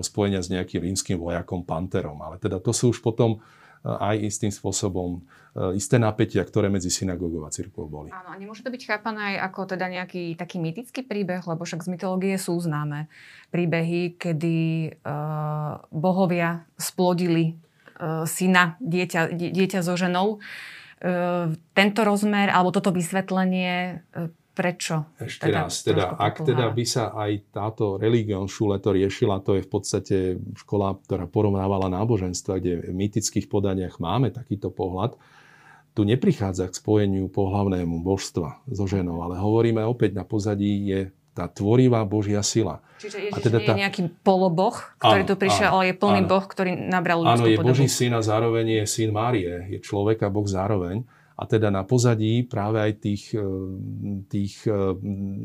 spojenia 0.05 0.45
s 0.45 0.53
nejakým 0.53 0.85
rímským 0.85 1.17
vojakom 1.17 1.65
Panterom. 1.65 2.21
Ale 2.21 2.37
teda 2.37 2.61
to 2.61 2.69
sú 2.69 2.93
už 2.93 3.01
potom 3.01 3.41
aj 3.85 4.17
istým 4.17 4.49
spôsobom 4.49 5.21
e, 5.53 5.77
isté 5.77 6.01
napätia, 6.01 6.41
ktoré 6.41 6.73
medzi 6.73 6.89
synagógou 6.89 7.45
a 7.45 7.53
cirkvou 7.53 7.85
boli. 7.85 8.09
Áno, 8.09 8.33
a 8.33 8.35
nemôže 8.35 8.65
to 8.65 8.73
byť 8.73 8.83
chápané 8.89 9.37
aj 9.37 9.53
ako 9.53 9.77
teda 9.77 9.85
nejaký 9.85 10.33
taký 10.33 10.57
mytický 10.57 11.05
príbeh, 11.05 11.45
lebo 11.45 11.61
však 11.61 11.85
z 11.85 11.89
mytológie 11.93 12.35
sú 12.41 12.57
známe 12.57 13.05
príbehy, 13.53 14.17
kedy 14.17 14.57
uh, 15.05 15.85
bohovia 15.93 16.65
splodili 16.81 17.55
uh, 18.01 18.25
syna, 18.25 18.75
dieťa, 18.81 19.31
dieťa 19.37 19.79
so 19.85 19.93
ženou. 19.93 20.41
Uh, 20.99 21.53
tento 21.77 22.01
rozmer, 22.01 22.49
alebo 22.49 22.73
toto 22.73 22.89
vysvetlenie 22.89 24.01
uh, 24.17 24.33
Prečo? 24.55 25.11
Ešte 25.19 25.51
teda 25.51 25.67
raz, 25.67 25.83
teda, 25.83 26.05
ak 26.15 26.47
teda 26.47 26.71
by 26.71 26.85
sa 26.87 27.11
aj 27.11 27.51
táto 27.51 27.99
religion 27.99 28.47
šule 28.47 28.79
to 28.79 28.95
riešila, 28.95 29.43
to 29.43 29.59
je 29.59 29.67
v 29.67 29.69
podstate 29.69 30.17
škola, 30.55 30.95
ktorá 30.95 31.27
porovnávala 31.27 31.91
náboženstva, 31.91 32.63
kde 32.63 32.87
v 32.87 32.95
mýtických 32.95 33.51
podaniach 33.51 33.99
máme 33.99 34.31
takýto 34.31 34.71
pohľad, 34.71 35.19
tu 35.91 36.07
neprichádza 36.07 36.71
k 36.71 36.73
spojeniu 36.75 37.27
pohlavnému 37.27 37.99
božstva 37.99 38.63
so 38.71 38.87
ženou, 38.87 39.23
ale 39.27 39.35
hovoríme 39.39 39.83
opäť 39.83 40.15
na 40.15 40.23
pozadí 40.23 40.87
je 40.87 41.01
tá 41.35 41.51
tvorivá 41.51 41.99
Božia 42.07 42.39
sila. 42.39 42.79
Čiže 42.95 43.27
Ježiš 43.27 43.33
a 43.35 43.37
teda 43.43 43.57
tá... 43.59 43.75
nie 43.75 43.75
je 43.75 43.83
nejaký 43.83 44.01
poloboh, 44.23 44.75
ktorý 45.03 45.21
áno, 45.23 45.29
tu 45.29 45.35
prišiel, 45.35 45.67
áno, 45.67 45.75
ale 45.75 45.83
je 45.91 45.95
plný 45.99 46.21
áno. 46.23 46.31
Boh, 46.31 46.45
ktorý 46.47 46.71
nabral 46.79 47.17
ľudskú 47.27 47.35
Áno, 47.35 47.45
je 47.51 47.59
podobu. 47.59 47.71
Boží 47.75 47.87
syn 47.91 48.15
a 48.15 48.21
zároveň 48.23 48.65
je 48.79 48.83
syn 48.87 49.11
Márie. 49.11 49.51
Je 49.67 49.79
človek 49.83 50.23
a 50.23 50.31
Boh 50.31 50.47
zároveň. 50.47 51.03
A 51.35 51.43
teda 51.43 51.67
na 51.67 51.83
pozadí 51.83 52.47
práve 52.47 52.79
aj 52.79 52.91
tých, 53.03 53.35
eh, 53.35 53.43
tých 54.31 54.63
eh, 54.67 54.75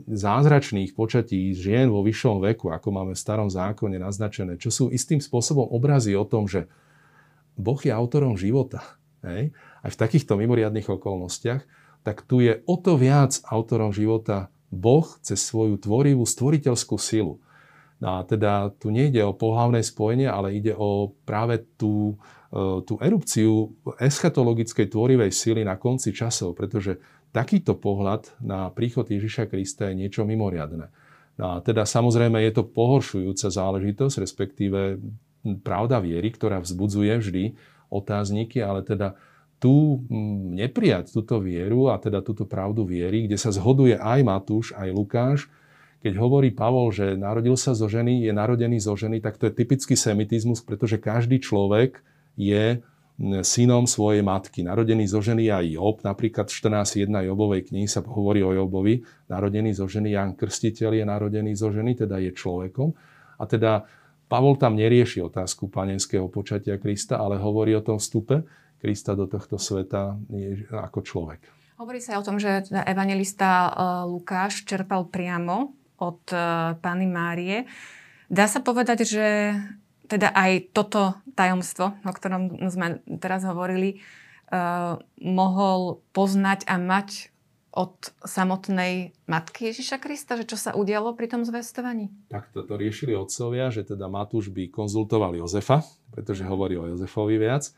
zázračných 0.06 0.94
počatí 0.94 1.50
žien 1.52 1.90
vo 1.90 2.06
vyššom 2.06 2.38
veku, 2.46 2.70
ako 2.70 2.88
máme 2.94 3.12
v 3.18 3.22
starom 3.22 3.50
zákone 3.50 3.98
naznačené, 3.98 4.54
čo 4.54 4.70
sú 4.70 4.84
istým 4.94 5.18
spôsobom 5.18 5.66
obrazy 5.66 6.14
o 6.14 6.22
tom, 6.22 6.46
že 6.46 6.70
Boh 7.58 7.78
je 7.82 7.90
autorom 7.90 8.38
života. 8.38 8.80
Hej? 9.26 9.50
Aj 9.82 9.90
v 9.90 10.00
takýchto 10.00 10.38
mimoriadných 10.38 10.86
okolnostiach, 10.88 11.62
tak 12.06 12.24
tu 12.24 12.40
je 12.40 12.62
o 12.64 12.76
to 12.80 12.96
viac 12.96 13.36
autorom 13.44 13.92
života 13.92 14.48
Boh 14.70 15.04
cez 15.20 15.42
svoju 15.42 15.76
tvorivú 15.76 16.22
stvoriteľskú 16.24 16.96
silu. 16.96 17.42
No 18.00 18.20
a 18.20 18.24
teda 18.24 18.72
tu 18.80 18.88
nejde 18.88 19.20
o 19.20 19.36
pohlavné 19.36 19.84
spojenie, 19.84 20.24
ale 20.24 20.56
ide 20.56 20.72
o 20.72 21.12
práve 21.28 21.60
tú, 21.76 22.16
e, 22.48 22.80
tú 22.88 22.96
erupciu 22.96 23.76
eschatologickej 24.00 24.88
tvorivej 24.88 25.28
sily 25.28 25.68
na 25.68 25.76
konci 25.76 26.16
časov, 26.16 26.56
pretože 26.56 26.96
takýto 27.30 27.76
pohľad 27.76 28.40
na 28.40 28.72
príchod 28.72 29.04
Ježiša 29.04 29.52
Krista 29.52 29.92
je 29.92 30.00
niečo 30.00 30.24
mimoriadne. 30.24 30.88
No 31.36 31.56
a 31.56 31.64
teda 31.64 31.84
samozrejme 31.84 32.40
je 32.48 32.52
to 32.56 32.68
pohoršujúca 32.68 33.48
záležitosť, 33.52 34.16
respektíve 34.20 34.96
pravda 35.60 36.00
viery, 36.00 36.32
ktorá 36.32 36.60
vzbudzuje 36.60 37.12
vždy 37.20 37.44
otázniky, 37.92 38.64
ale 38.64 38.80
teda 38.84 39.16
tu 39.60 40.04
neprijať 40.56 41.12
túto 41.12 41.36
vieru 41.36 41.92
a 41.92 42.00
teda 42.00 42.24
túto 42.24 42.48
pravdu 42.48 42.88
viery, 42.88 43.28
kde 43.28 43.36
sa 43.36 43.52
zhoduje 43.52 43.92
aj 43.92 44.20
Matúš, 44.24 44.72
aj 44.72 44.88
Lukáš, 44.88 45.52
keď 46.00 46.16
hovorí 46.16 46.48
Pavol, 46.48 46.88
že 46.96 47.12
narodil 47.12 47.60
sa 47.60 47.76
zo 47.76 47.84
ženy, 47.84 48.24
je 48.24 48.32
narodený 48.32 48.80
zo 48.80 48.96
ženy, 48.96 49.20
tak 49.20 49.36
to 49.36 49.52
je 49.52 49.52
typický 49.52 49.92
semitizmus, 49.92 50.64
pretože 50.64 50.96
každý 50.96 51.36
človek 51.44 52.00
je 52.40 52.80
synom 53.44 53.84
svojej 53.84 54.24
matky. 54.24 54.64
Narodený 54.64 55.04
zo 55.04 55.20
ženy 55.20 55.52
aj 55.52 55.64
Job, 55.76 55.96
napríklad 56.00 56.48
v 56.48 56.56
14.1 56.56 57.28
Jobovej 57.28 57.68
knihy 57.68 57.84
sa 57.84 58.00
hovorí 58.00 58.40
o 58.40 58.56
Jobovi, 58.56 59.04
narodený 59.28 59.76
zo 59.76 59.84
ženy, 59.84 60.16
Jan 60.16 60.32
Krstiteľ 60.32 60.96
je 60.96 61.04
narodený 61.04 61.52
zo 61.52 61.68
ženy, 61.68 62.00
teda 62.00 62.16
je 62.16 62.32
človekom. 62.32 62.96
A 63.36 63.44
teda 63.44 63.84
Pavol 64.24 64.56
tam 64.56 64.72
nerieši 64.72 65.20
otázku 65.20 65.68
panenského 65.68 66.32
počatia 66.32 66.80
Krista, 66.80 67.20
ale 67.20 67.36
hovorí 67.36 67.76
o 67.76 67.84
tom 67.84 68.00
vstupe 68.00 68.40
Krista 68.80 69.12
do 69.12 69.28
tohto 69.28 69.60
sveta 69.60 70.16
ako 70.72 71.04
človek. 71.04 71.44
Hovorí 71.76 72.00
sa 72.00 72.16
o 72.16 72.24
tom, 72.24 72.36
že 72.36 72.68
evangelista 72.88 73.68
e, 73.68 73.70
Lukáš 74.04 74.68
čerpal 74.68 75.08
priamo 75.08 75.79
od 76.00 76.20
e, 76.32 76.36
Pany 76.80 77.06
Márie. 77.06 77.68
Dá 78.32 78.48
sa 78.48 78.64
povedať, 78.64 79.04
že 79.04 79.54
teda 80.10 80.34
aj 80.34 80.74
toto 80.74 81.14
tajomstvo, 81.38 81.94
o 82.02 82.12
ktorom 82.12 82.58
sme 82.66 82.98
teraz 83.22 83.46
hovorili, 83.46 84.02
uh, 84.50 84.98
mohol 85.22 86.02
poznať 86.10 86.66
a 86.66 86.82
mať 86.82 87.30
od 87.70 87.94
samotnej 88.26 89.14
matky 89.30 89.70
Ježiša 89.70 90.02
Krista, 90.02 90.34
že 90.34 90.50
čo 90.50 90.58
sa 90.58 90.74
udialo 90.74 91.14
pri 91.14 91.30
tom 91.30 91.46
zvestovaní? 91.46 92.10
Tak 92.26 92.50
toto 92.50 92.74
riešili 92.74 93.14
otcovia, 93.14 93.70
že 93.70 93.86
teda 93.86 94.10
Matúš 94.10 94.50
by 94.50 94.74
konzultoval 94.74 95.38
Jozefa, 95.38 95.86
pretože 96.10 96.42
hovorí 96.42 96.74
o 96.74 96.90
Jozefovi 96.90 97.38
viac, 97.38 97.70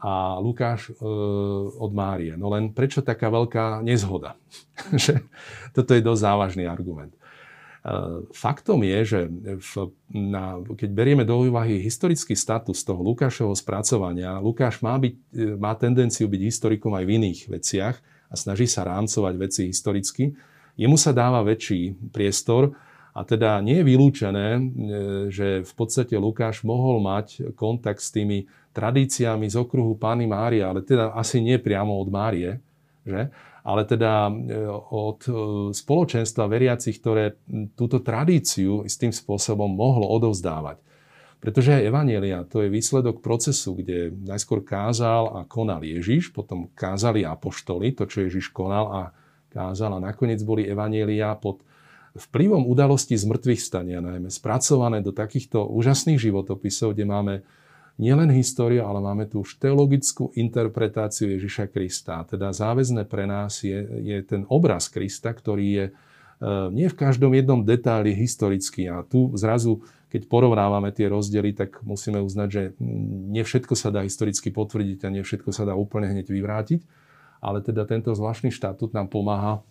a 0.00 0.40
Lukáš 0.40 0.88
e, 0.88 1.04
od 1.76 1.92
Márie. 1.92 2.32
No 2.32 2.48
len 2.48 2.72
prečo 2.72 3.04
taká 3.04 3.28
veľká 3.28 3.84
nezhoda? 3.84 4.36
toto 5.76 5.92
je 5.92 6.00
dosť 6.00 6.20
závažný 6.24 6.64
argument. 6.64 7.12
Faktom 8.36 8.84
je, 8.84 8.98
že 9.08 9.20
v, 9.56 9.72
na, 10.12 10.60
keď 10.60 10.90
berieme 10.92 11.24
do 11.24 11.48
úvahy 11.48 11.80
historický 11.80 12.36
status 12.36 12.84
toho 12.84 13.00
Lukášovho 13.00 13.56
spracovania, 13.56 14.36
Lukáš 14.36 14.84
má, 14.84 15.00
byť, 15.00 15.14
má 15.56 15.72
tendenciu 15.80 16.28
byť 16.28 16.42
historikom 16.44 16.92
aj 16.92 17.04
v 17.08 17.14
iných 17.16 17.40
veciach 17.48 17.96
a 18.28 18.34
snaží 18.36 18.68
sa 18.68 18.84
rámcovať 18.84 19.34
veci 19.40 19.62
historicky. 19.72 20.36
Jemu 20.76 21.00
sa 21.00 21.16
dáva 21.16 21.40
väčší 21.40 22.12
priestor 22.12 22.76
a 23.16 23.24
teda 23.24 23.64
nie 23.64 23.80
je 23.80 23.88
vylúčené, 23.88 24.48
e, 24.54 24.62
že 25.32 25.64
v 25.64 25.72
podstate 25.72 26.14
Lukáš 26.20 26.60
mohol 26.62 27.00
mať 27.00 27.56
kontakt 27.56 28.04
s 28.04 28.12
tými 28.12 28.44
tradíciami 28.76 29.48
z 29.48 29.56
okruhu 29.56 29.96
Pány 29.96 30.28
Mária, 30.28 30.68
ale 30.68 30.84
teda 30.84 31.16
asi 31.16 31.40
nie 31.40 31.56
priamo 31.56 31.96
od 31.96 32.12
Márie, 32.12 32.60
že? 33.08 33.32
Ale 33.64 33.84
teda 33.84 34.28
e, 34.28 34.32
od 34.90 35.20
e, 35.26 35.32
spoločenstva 35.76 36.48
veriacich, 36.48 36.96
ktoré 37.00 37.36
túto 37.76 38.00
tradíciu 38.00 38.84
istým 38.84 39.12
spôsobom 39.12 39.68
mohlo 39.68 40.08
odovzdávať. 40.08 40.80
Pretože 41.40 41.80
aj 41.80 41.86
Evanielia 41.88 42.44
to 42.44 42.60
je 42.60 42.68
výsledok 42.68 43.24
procesu, 43.24 43.72
kde 43.72 44.12
najskôr 44.12 44.60
kázal 44.60 45.40
a 45.40 45.48
konal 45.48 45.80
Ježiš, 45.80 46.36
potom 46.36 46.68
kázali 46.76 47.24
apoštoli, 47.24 47.96
to, 47.96 48.04
čo 48.04 48.28
Ježiš 48.28 48.52
konal 48.52 48.86
a 48.92 49.02
kázal 49.48 49.96
a 49.96 50.04
nakoniec 50.04 50.44
boli 50.44 50.68
Evanielia 50.68 51.32
pod 51.40 51.64
vplyvom 52.12 52.68
udalostí 52.68 53.16
z 53.16 53.24
mŕtvych 53.24 53.62
stania, 53.62 54.04
najmä 54.04 54.28
spracované 54.28 55.00
do 55.00 55.16
takýchto 55.16 55.64
úžasných 55.64 56.20
životopisov, 56.20 56.92
kde 56.92 57.04
máme 57.08 57.34
nielen 57.96 58.30
históriu, 58.30 58.86
ale 58.86 59.00
máme 59.02 59.24
tu 59.26 59.42
už 59.42 59.58
teologickú 59.58 60.30
interpretáciu 60.36 61.32
Ježiša 61.36 61.72
Krista. 61.72 62.22
Teda 62.28 62.54
záväzne 62.54 63.08
pre 63.08 63.26
nás 63.26 63.60
je, 63.60 63.76
je 64.04 64.18
ten 64.22 64.46
obraz 64.46 64.86
Krista, 64.86 65.34
ktorý 65.34 65.66
je 65.66 65.84
e, 65.88 65.92
nie 66.70 66.86
v 66.86 66.96
každom 66.96 67.34
jednom 67.34 67.60
detaili 67.64 68.14
historický. 68.14 68.88
A 68.88 69.02
tu 69.02 69.32
zrazu, 69.36 69.82
keď 70.08 70.30
porovnávame 70.30 70.94
tie 70.94 71.10
rozdiely, 71.10 71.52
tak 71.52 71.82
musíme 71.82 72.22
uznať, 72.22 72.48
že 72.48 72.62
nie 73.30 73.42
všetko 73.42 73.74
sa 73.74 73.92
dá 73.92 74.06
historicky 74.06 74.48
potvrdiť 74.48 75.04
a 75.04 75.12
nie 75.12 75.22
všetko 75.26 75.50
sa 75.50 75.66
dá 75.66 75.74
úplne 75.74 76.08
hneď 76.08 76.30
vyvrátiť. 76.30 76.80
Ale 77.40 77.64
teda 77.64 77.88
tento 77.88 78.12
zvláštny 78.12 78.52
štatút 78.52 78.92
nám 78.92 79.08
pomáha, 79.08 79.64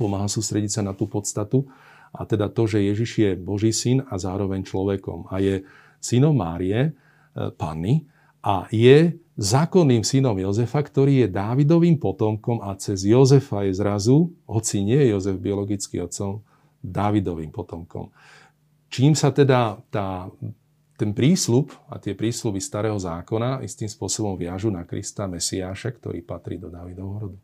pomáha 0.00 0.28
sústrediť 0.32 0.80
sa 0.80 0.82
na 0.82 0.96
tú 0.96 1.04
podstatu. 1.04 1.68
A 2.14 2.22
teda 2.24 2.46
to, 2.46 2.70
že 2.70 2.78
Ježiš 2.78 3.10
je 3.18 3.30
Boží 3.34 3.74
syn 3.74 4.06
a 4.06 4.14
zároveň 4.16 4.62
človekom. 4.62 5.28
A 5.34 5.42
je 5.42 5.66
synom 5.98 6.36
Márie, 6.36 6.94
Panny 7.34 8.06
a 8.44 8.70
je 8.70 9.16
zákonným 9.34 10.06
synom 10.06 10.38
Jozefa, 10.38 10.78
ktorý 10.84 11.26
je 11.26 11.28
Dávidovým 11.32 11.98
potomkom 11.98 12.62
a 12.62 12.78
cez 12.78 13.02
Jozefa 13.02 13.66
je 13.66 13.74
zrazu, 13.74 14.30
hoci 14.46 14.86
nie 14.86 14.98
je 15.00 15.10
Jozef 15.16 15.36
biologický 15.42 15.98
otcom, 16.04 16.44
Dávidovým 16.84 17.50
potomkom. 17.50 18.14
Čím 18.92 19.18
sa 19.18 19.34
teda 19.34 19.80
tá, 19.90 20.30
ten 20.94 21.10
prísľub 21.10 21.74
a 21.90 21.98
tie 21.98 22.14
prísľuby 22.14 22.62
starého 22.62 22.94
zákona 23.00 23.64
istým 23.66 23.90
spôsobom 23.90 24.38
viažu 24.38 24.70
na 24.70 24.86
Krista 24.86 25.26
Mesiáša, 25.26 25.96
ktorý 25.98 26.22
patrí 26.22 26.60
do 26.60 26.70
Dávidovho 26.70 27.16
rodu 27.18 27.38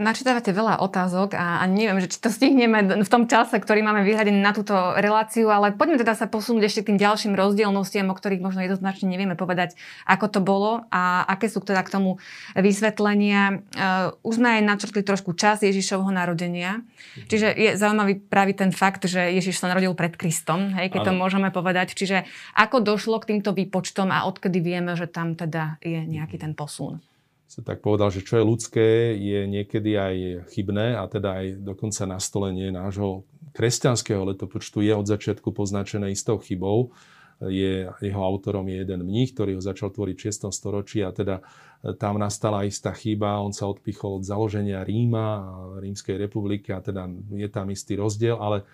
načítavate 0.00 0.50
veľa 0.56 0.80
otázok 0.80 1.36
a, 1.36 1.60
a 1.60 1.64
neviem, 1.68 2.00
že 2.00 2.16
či 2.16 2.18
to 2.18 2.32
stihneme 2.32 3.04
v 3.04 3.10
tom 3.12 3.28
čase, 3.28 3.60
ktorý 3.60 3.84
máme 3.84 4.00
vyhradený 4.00 4.40
na 4.40 4.56
túto 4.56 4.72
reláciu, 4.96 5.52
ale 5.52 5.76
poďme 5.76 6.00
teda 6.00 6.16
sa 6.16 6.24
posunúť 6.24 6.64
ešte 6.66 6.80
k 6.80 6.88
tým 6.90 6.98
ďalším 6.98 7.36
rozdielnostiam, 7.36 8.08
o 8.08 8.16
ktorých 8.16 8.40
možno 8.40 8.64
jednoznačne 8.64 9.12
nevieme 9.12 9.36
povedať, 9.36 9.76
ako 10.08 10.26
to 10.32 10.40
bolo 10.40 10.88
a 10.88 11.28
aké 11.28 11.52
sú 11.52 11.60
teda 11.60 11.84
k 11.84 11.92
tomu 11.92 12.16
vysvetlenia. 12.56 13.60
Uh, 13.76 14.16
už 14.24 14.40
sme 14.40 14.58
aj 14.58 14.62
načrtli 14.64 15.04
trošku 15.04 15.36
čas 15.36 15.60
Ježišovho 15.60 16.08
narodenia, 16.08 16.80
čiže 17.28 17.52
je 17.52 17.70
zaujímavý 17.76 18.24
práve 18.24 18.56
ten 18.56 18.72
fakt, 18.72 19.04
že 19.04 19.20
Ježiš 19.36 19.60
sa 19.60 19.68
narodil 19.68 19.92
pred 19.92 20.16
Kristom, 20.16 20.72
hej, 20.80 20.88
keď 20.88 21.04
ano. 21.04 21.08
to 21.12 21.12
môžeme 21.20 21.48
povedať. 21.52 21.92
Čiže 21.92 22.24
ako 22.56 22.80
došlo 22.80 23.20
k 23.20 23.36
týmto 23.36 23.52
výpočtom 23.52 24.08
a 24.08 24.24
odkedy 24.24 24.64
vieme, 24.64 24.96
že 24.96 25.04
tam 25.04 25.36
teda 25.36 25.76
je 25.84 26.00
nejaký 26.08 26.40
ten 26.40 26.56
posun? 26.56 27.04
Sa 27.50 27.66
tak 27.66 27.82
povedal, 27.82 28.14
že 28.14 28.22
čo 28.22 28.38
je 28.38 28.46
ľudské, 28.46 28.88
je 29.18 29.42
niekedy 29.50 29.98
aj 29.98 30.14
chybné 30.54 30.94
a 30.94 31.02
teda 31.10 31.42
aj 31.42 31.46
dokonca 31.66 32.06
nastolenie 32.06 32.70
nášho 32.70 33.26
kresťanského 33.50 34.22
letopočtu 34.22 34.86
je 34.86 34.94
od 34.94 35.02
začiatku 35.02 35.50
poznačené 35.50 36.14
istou 36.14 36.38
chybou. 36.38 36.94
Je, 37.42 37.90
jeho 38.04 38.22
autorom 38.22 38.68
je 38.70 38.84
jeden 38.84 39.02
mních, 39.02 39.34
ktorý 39.34 39.58
ho 39.58 39.62
začal 39.64 39.90
tvoriť 39.90 40.14
v 40.14 40.24
6. 40.28 40.52
storočí 40.52 41.00
a 41.00 41.10
teda 41.10 41.40
e, 41.40 41.96
tam 41.96 42.20
nastala 42.20 42.68
istá 42.68 42.92
chyba, 42.92 43.40
on 43.40 43.56
sa 43.56 43.64
odpichol 43.64 44.20
od 44.20 44.28
založenia 44.28 44.84
Ríma 44.84 45.26
a 45.40 45.52
Rímskej 45.80 46.20
republiky 46.20 46.68
a 46.70 46.84
teda 46.84 47.08
je 47.32 47.48
tam 47.48 47.72
istý 47.72 47.96
rozdiel, 47.96 48.36
ale 48.36 48.68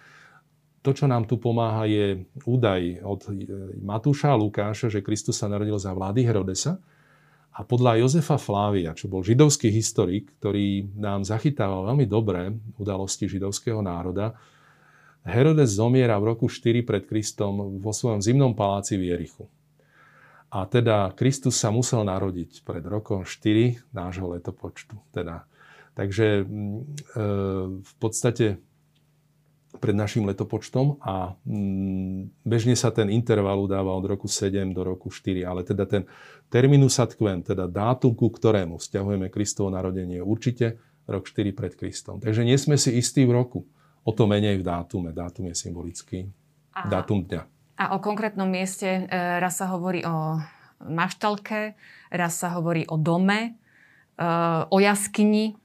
to, 0.83 0.91
čo 0.91 1.07
nám 1.07 1.31
tu 1.31 1.39
pomáha, 1.39 1.87
je 1.87 2.27
údaj 2.43 3.07
od 3.07 3.21
e, 3.31 3.47
Matúša 3.81 4.35
a 4.35 4.37
Lukáša, 4.37 4.91
že 4.91 5.01
Kristus 5.01 5.39
sa 5.39 5.47
narodil 5.47 5.79
za 5.79 5.95
vlády 5.95 6.27
Herodesa, 6.27 6.83
a 7.57 7.65
podľa 7.65 8.05
Jozefa 8.05 8.37
Flávia, 8.37 8.93
čo 8.93 9.09
bol 9.09 9.25
židovský 9.25 9.73
historik, 9.73 10.29
ktorý 10.37 10.93
nám 10.93 11.25
zachytával 11.25 11.89
veľmi 11.89 12.05
dobré 12.05 12.53
udalosti 12.77 13.25
židovského 13.25 13.81
národa, 13.81 14.37
Herodes 15.27 15.75
zomiera 15.75 16.21
v 16.21 16.37
roku 16.37 16.47
4 16.47 16.87
pred 16.87 17.03
Kristom 17.09 17.81
vo 17.81 17.91
svojom 17.97 18.23
zimnom 18.23 18.53
paláci 18.55 18.95
v 19.01 19.11
Jerichu. 19.11 19.49
A 20.53 20.69
teda 20.69 21.11
Kristus 21.19 21.59
sa 21.59 21.75
musel 21.75 22.07
narodiť 22.07 22.63
pred 22.63 22.85
rokom 22.87 23.27
4 23.27 23.91
nášho 23.91 24.37
letopočtu. 24.37 24.95
Teda. 25.11 25.49
Takže 25.99 26.47
mm, 26.47 26.47
e, 26.47 27.27
v 27.83 27.93
podstate 27.99 28.61
pred 29.79 29.97
našim 29.97 30.25
letopočtom 30.27 31.01
a 31.05 31.37
mm, 31.45 32.45
bežne 32.45 32.75
sa 32.75 32.93
ten 32.93 33.13
interval 33.13 33.63
udáva 33.63 33.93
od 33.93 34.05
roku 34.05 34.27
7 34.27 34.73
do 34.73 34.83
roku 34.85 35.09
4, 35.09 35.45
ale 35.45 35.63
teda 35.63 35.85
ten 35.85 36.03
terminus 36.49 36.99
ad 37.03 37.15
quem, 37.15 37.43
teda 37.43 37.67
dátum, 37.67 38.15
ku 38.15 38.31
ktorému 38.31 38.79
vzťahujeme 38.81 39.31
Kristovo 39.31 39.69
narodenie, 39.73 40.23
určite 40.23 40.81
rok 41.07 41.27
4 41.31 41.55
pred 41.55 41.73
Kristom. 41.79 42.19
Takže 42.19 42.43
nie 42.43 42.59
sme 42.59 42.75
si 42.75 42.99
istí 42.99 43.23
v 43.23 43.35
roku, 43.35 43.61
o 44.07 44.11
to 44.11 44.27
menej 44.27 44.63
v 44.63 44.65
dátume. 44.67 45.11
Dátum 45.15 45.51
je 45.51 45.55
symbolický. 45.59 46.31
A, 46.75 46.87
dátum 46.91 47.25
dňa. 47.25 47.43
A 47.77 47.85
o 47.97 47.99
konkrétnom 48.03 48.47
mieste 48.47 48.87
e, 48.87 49.01
raz 49.41 49.59
sa 49.59 49.71
hovorí 49.73 50.05
o 50.05 50.39
maštalke, 50.85 51.75
raz 52.13 52.37
sa 52.37 52.53
hovorí 52.59 52.85
o 52.87 53.01
dome, 53.01 53.57
e, 54.15 54.29
o 54.69 54.77
jaskyni. 54.77 55.57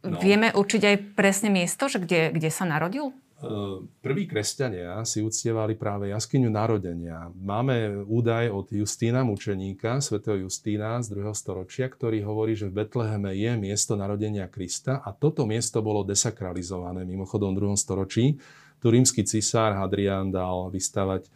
No. 0.00 0.16
Vieme 0.16 0.48
určiť 0.56 0.82
aj 0.84 0.96
presne 1.12 1.52
miesto, 1.52 1.84
že 1.86 2.00
kde, 2.00 2.32
kde 2.32 2.48
sa 2.48 2.64
narodil? 2.64 3.12
Ehm, 3.40 3.88
prví 4.04 4.28
kresťania 4.28 5.00
si 5.08 5.24
uctievali 5.24 5.72
práve 5.72 6.12
jaskyňu 6.12 6.52
narodenia. 6.52 7.32
Máme 7.40 8.04
údaj 8.04 8.52
od 8.52 8.68
Justína, 8.68 9.24
mučeníka, 9.24 10.04
svätého 10.04 10.44
Justína 10.44 11.00
z 11.00 11.16
2. 11.16 11.32
storočia, 11.32 11.88
ktorý 11.88 12.20
hovorí, 12.20 12.52
že 12.52 12.68
v 12.68 12.84
Betleheme 12.84 13.32
je 13.32 13.56
miesto 13.56 13.96
narodenia 13.96 14.44
Krista 14.44 15.00
a 15.00 15.16
toto 15.16 15.48
miesto 15.48 15.80
bolo 15.80 16.04
desakralizované 16.04 17.08
mimochodom 17.08 17.56
v 17.56 17.72
2. 17.72 17.80
storočí. 17.80 18.36
Tu 18.76 18.86
rímsky 18.92 19.24
cisár 19.24 19.72
Hadrian 19.72 20.28
dal 20.28 20.68
vystavať 20.68 21.24
e, 21.24 21.30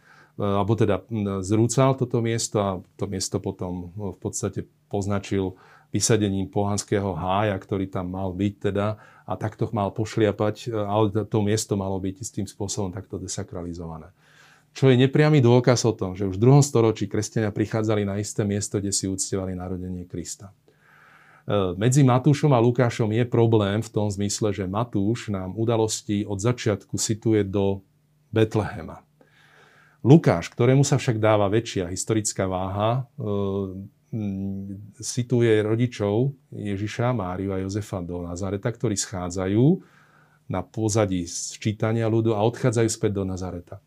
alebo 0.45 0.77
teda 0.77 1.01
zrúcal 1.41 1.97
toto 1.97 2.21
miesto 2.21 2.57
a 2.61 2.71
to 3.01 3.09
miesto 3.09 3.41
potom 3.41 3.89
v 4.13 4.17
podstate 4.21 4.61
poznačil 4.93 5.57
vysadením 5.89 6.53
pohanského 6.53 7.17
hája, 7.17 7.57
ktorý 7.57 7.89
tam 7.89 8.13
mal 8.13 8.29
byť 8.29 8.53
teda 8.61 9.01
a 9.25 9.33
takto 9.33 9.65
mal 9.73 9.89
pošliapať, 9.89 10.69
ale 10.69 11.25
to 11.25 11.41
miesto 11.41 11.73
malo 11.73 11.97
byť 11.97 12.15
istým 12.21 12.45
spôsobom 12.45 12.93
takto 12.93 13.17
desakralizované. 13.17 14.13
Čo 14.75 14.91
je 14.91 14.99
nepriamy 14.99 15.39
dôkaz 15.39 15.87
o 15.87 15.95
tom, 15.95 16.13
že 16.13 16.27
už 16.27 16.35
v 16.37 16.43
druhom 16.45 16.59
storočí 16.59 17.07
kresťania 17.07 17.49
prichádzali 17.49 18.03
na 18.03 18.19
isté 18.19 18.43
miesto, 18.43 18.77
kde 18.77 18.91
si 18.91 19.07
uctievali 19.07 19.55
narodenie 19.55 20.03
Krista. 20.03 20.51
E, 20.51 21.73
medzi 21.79 22.03
Matúšom 22.03 22.51
a 22.51 22.59
Lukášom 22.59 23.07
je 23.15 23.23
problém 23.23 23.79
v 23.79 23.89
tom 23.89 24.11
zmysle, 24.11 24.51
že 24.51 24.67
Matúš 24.67 25.31
nám 25.31 25.55
udalosti 25.55 26.27
od 26.27 26.43
začiatku 26.43 26.99
situuje 26.99 27.47
do 27.47 27.81
Betlehema. 28.35 28.99
Lukáš, 30.05 30.51
ktorému 30.53 30.83
sa 30.85 30.99
však 30.99 31.17
dáva 31.17 31.49
väčšia 31.49 31.89
historická 31.89 32.45
váha, 32.45 33.09
e, 34.15 35.03
situuje 35.03 35.59
rodičov 35.59 36.31
Ježiša, 36.55 37.11
Máriu 37.11 37.51
a 37.51 37.59
Jozefa 37.59 37.99
do 37.99 38.23
Nazareta, 38.23 38.71
ktorí 38.71 38.95
schádzajú 38.95 39.83
na 40.47 40.63
pozadí 40.63 41.27
sčítania 41.27 42.07
ľudu 42.07 42.31
a 42.31 42.45
odchádzajú 42.47 42.89
späť 42.89 43.11
do 43.19 43.23
Nazareta. 43.27 43.83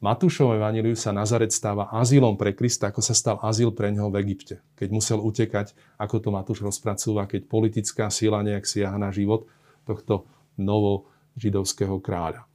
Matúšovom 0.00 0.56
evaníliu 0.56 0.96
sa 0.96 1.12
Nazaret 1.12 1.52
stáva 1.52 1.92
azylom 1.92 2.40
pre 2.40 2.56
Krista, 2.56 2.88
ako 2.88 3.04
sa 3.04 3.12
stal 3.12 3.36
azyl 3.44 3.68
pre 3.76 3.92
neho 3.92 4.08
v 4.08 4.24
Egypte. 4.24 4.64
Keď 4.80 4.88
musel 4.88 5.20
utekať, 5.20 5.76
ako 6.00 6.16
to 6.24 6.28
Matúš 6.32 6.64
rozpracúva, 6.64 7.28
keď 7.28 7.44
politická 7.44 8.08
sila 8.08 8.40
nejak 8.40 8.64
siaha 8.64 8.96
na 8.96 9.12
život 9.12 9.44
tohto 9.84 10.24
novo 10.56 11.12
židovského 11.36 12.00
kráľa. 12.00 12.48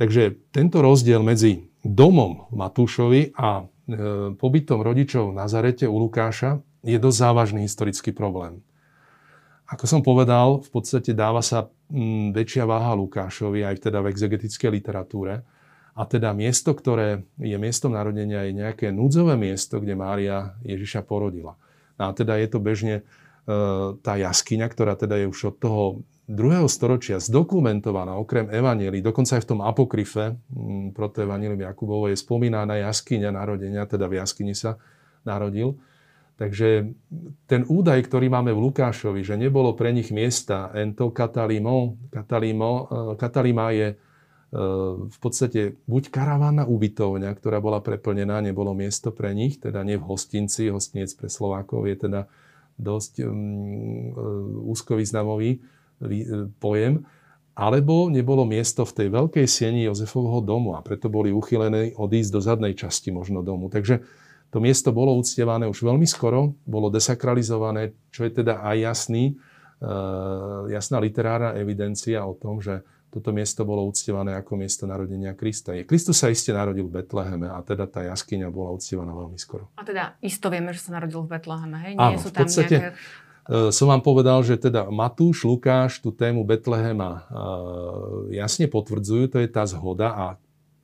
Takže 0.00 0.48
tento 0.48 0.80
rozdiel 0.80 1.20
medzi 1.20 1.68
domom 1.84 2.48
Matúšovi 2.56 3.36
a 3.36 3.68
pobytom 4.36 4.84
rodičov 4.84 5.32
v 5.32 5.38
Nazarete 5.40 5.88
u 5.88 5.96
Lukáša 5.96 6.60
je 6.84 7.00
dosť 7.00 7.18
závažný 7.18 7.60
historický 7.64 8.12
problém. 8.12 8.60
Ako 9.68 9.84
som 9.84 10.00
povedal, 10.00 10.64
v 10.64 10.68
podstate 10.72 11.12
dáva 11.12 11.44
sa 11.44 11.68
mm, 11.92 12.32
väčšia 12.32 12.64
váha 12.64 12.96
Lukášovi 12.96 13.64
aj 13.64 13.88
teda 13.88 14.00
v 14.00 14.12
exegetickej 14.12 14.70
literatúre, 14.72 15.44
a 15.98 16.06
teda 16.06 16.30
miesto, 16.30 16.78
ktoré 16.78 17.26
je 17.42 17.58
miestom 17.58 17.90
narodenia, 17.90 18.46
je 18.46 18.54
nejaké 18.54 18.94
núdzové 18.94 19.34
miesto, 19.34 19.82
kde 19.82 19.98
Mária 19.98 20.54
Ježiša 20.62 21.02
porodila. 21.02 21.58
No 21.98 22.02
a 22.06 22.10
teda 22.14 22.38
je 22.38 22.46
to 22.46 22.62
bežne 22.62 22.94
e, 22.94 23.04
tá 23.98 24.14
jaskyňa, 24.14 24.70
ktorá 24.70 24.94
teda 24.94 25.18
je 25.18 25.26
už 25.26 25.50
od 25.50 25.56
toho 25.58 25.82
druhého 26.28 26.68
storočia 26.68 27.16
zdokumentovaná 27.16 28.12
okrem 28.20 28.52
Evanielí, 28.52 29.00
dokonca 29.00 29.40
aj 29.40 29.42
v 29.42 29.50
tom 29.56 29.60
apokryfe 29.64 30.36
m, 30.52 30.92
proto 30.92 31.24
Evanielium 31.24 31.64
Jakubovo 31.64 32.12
je 32.12 32.20
spomínaná 32.20 32.76
jaskyňa 32.84 33.32
narodenia, 33.32 33.88
teda 33.88 34.04
v 34.06 34.20
jaskyni 34.20 34.52
sa 34.52 34.76
narodil. 35.24 35.80
Takže 36.38 36.94
ten 37.50 37.66
údaj, 37.66 38.06
ktorý 38.06 38.30
máme 38.30 38.54
v 38.54 38.70
Lukášovi, 38.70 39.26
že 39.26 39.34
nebolo 39.34 39.74
pre 39.74 39.90
nich 39.90 40.14
miesta, 40.14 40.70
ento 40.70 41.10
katalimo, 41.10 41.98
katalimo, 42.14 42.70
e, 42.86 43.18
katalima 43.18 43.74
je 43.74 43.88
v 45.08 45.18
podstate 45.20 45.76
buď 45.84 46.08
karavánna 46.08 46.64
ubytovňa, 46.64 47.36
ktorá 47.36 47.60
bola 47.60 47.84
preplnená, 47.84 48.40
nebolo 48.40 48.72
miesto 48.72 49.12
pre 49.12 49.36
nich, 49.36 49.60
teda 49.60 49.84
nie 49.84 50.00
v 50.00 50.08
hostinci, 50.08 50.72
hostinec 50.72 51.12
pre 51.20 51.28
Slovákov 51.28 51.84
je 51.84 51.96
teda 52.08 52.20
dosť 52.80 53.28
um, 53.28 54.14
úzko 54.72 54.96
významový 54.96 55.60
pojem, 56.62 57.02
alebo 57.58 58.06
nebolo 58.06 58.46
miesto 58.46 58.86
v 58.86 58.94
tej 58.94 59.08
veľkej 59.10 59.46
sieni 59.50 59.82
Jozefovho 59.90 60.38
domu 60.38 60.78
a 60.78 60.80
preto 60.80 61.10
boli 61.10 61.34
uchylené 61.34 61.90
odísť 61.98 62.30
do 62.30 62.40
zadnej 62.40 62.78
časti 62.78 63.10
možno 63.10 63.42
domu. 63.42 63.66
Takže 63.66 64.06
to 64.54 64.62
miesto 64.62 64.94
bolo 64.94 65.18
uctievané 65.18 65.66
už 65.66 65.82
veľmi 65.82 66.06
skoro, 66.06 66.54
bolo 66.64 66.88
desakralizované, 66.88 67.98
čo 68.14 68.24
je 68.24 68.30
teda 68.30 68.62
aj 68.62 68.76
jasný, 68.78 69.36
uh, 69.82 70.70
jasná 70.70 71.02
literárna 71.02 71.58
evidencia 71.58 72.22
o 72.22 72.38
tom, 72.38 72.62
že 72.62 72.80
toto 73.08 73.32
miesto 73.32 73.64
bolo 73.64 73.88
uctievané 73.88 74.36
ako 74.36 74.60
miesto 74.60 74.84
narodenia 74.84 75.32
Krista. 75.32 75.72
Kristus 75.88 76.20
sa 76.20 76.28
iste 76.28 76.52
narodil 76.52 76.86
v 76.86 77.00
Betleheme 77.00 77.48
a 77.48 77.58
teda 77.64 77.88
tá 77.88 78.04
jaskyňa 78.04 78.52
bola 78.52 78.76
uctievaná 78.76 79.16
veľmi 79.16 79.40
skoro. 79.40 79.72
A 79.80 79.82
teda 79.82 80.20
isto 80.20 80.52
vieme, 80.52 80.76
že 80.76 80.84
sa 80.84 81.00
narodil 81.00 81.24
v 81.24 81.28
Betleheme, 81.32 81.76
hej? 81.88 81.92
Nie 81.96 82.16
Áno, 82.16 82.20
sú 82.20 82.28
tam 82.28 82.44
v 82.44 82.52
podstate, 82.52 82.76
nejaké... 82.76 83.00
som 83.48 83.88
vám 83.88 84.04
povedal, 84.04 84.44
že 84.44 84.60
teda 84.60 84.92
Matúš, 84.92 85.48
Lukáš 85.48 86.04
tú 86.04 86.12
tému 86.12 86.44
Betlehema 86.44 87.24
jasne 88.28 88.68
potvrdzujú, 88.68 89.32
to 89.32 89.38
je 89.40 89.48
tá 89.48 89.64
zhoda 89.64 90.12
a 90.12 90.26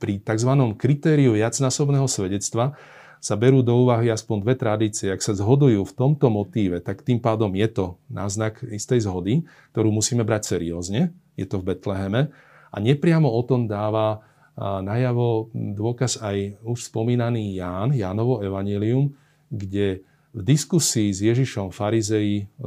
pri 0.01 0.17
tzv. 0.19 0.51
kritériu 0.75 1.37
viacnásobného 1.37 2.09
svedectva 2.09 2.73
sa 3.21 3.33
berú 3.33 3.65
do 3.65 3.73
úvahy 3.73 4.09
aspoň 4.13 4.37
dve 4.43 4.55
tradície. 4.57 5.09
Ak 5.09 5.23
sa 5.23 5.33
zhodujú 5.33 5.81
v 5.81 5.93
tomto 5.97 6.29
motíve, 6.29 6.77
tak 6.81 7.01
tým 7.01 7.17
pádom 7.17 7.53
je 7.57 7.65
to 7.69 7.85
náznak 8.05 8.61
istej 8.61 9.05
zhody, 9.05 9.45
ktorú 9.73 9.89
musíme 9.89 10.21
brať 10.21 10.57
seriózne. 10.57 11.09
Je 11.33 11.45
to 11.49 11.57
v 11.57 11.73
Betleheme. 11.73 12.29
A 12.69 12.77
nepriamo 12.77 13.25
o 13.25 13.41
tom 13.41 13.65
dáva 13.65 14.21
najavo 14.59 15.49
dôkaz 15.53 16.21
aj 16.21 16.59
už 16.63 16.91
spomínaný 16.91 17.57
Ján, 17.57 17.97
Jánovo 17.97 18.45
evanílium, 18.45 19.11
kde 19.49 20.05
v 20.35 20.41
diskusii 20.43 21.15
s 21.15 21.23
Ježišom 21.23 21.71
farizei 21.71 22.43
e, 22.43 22.63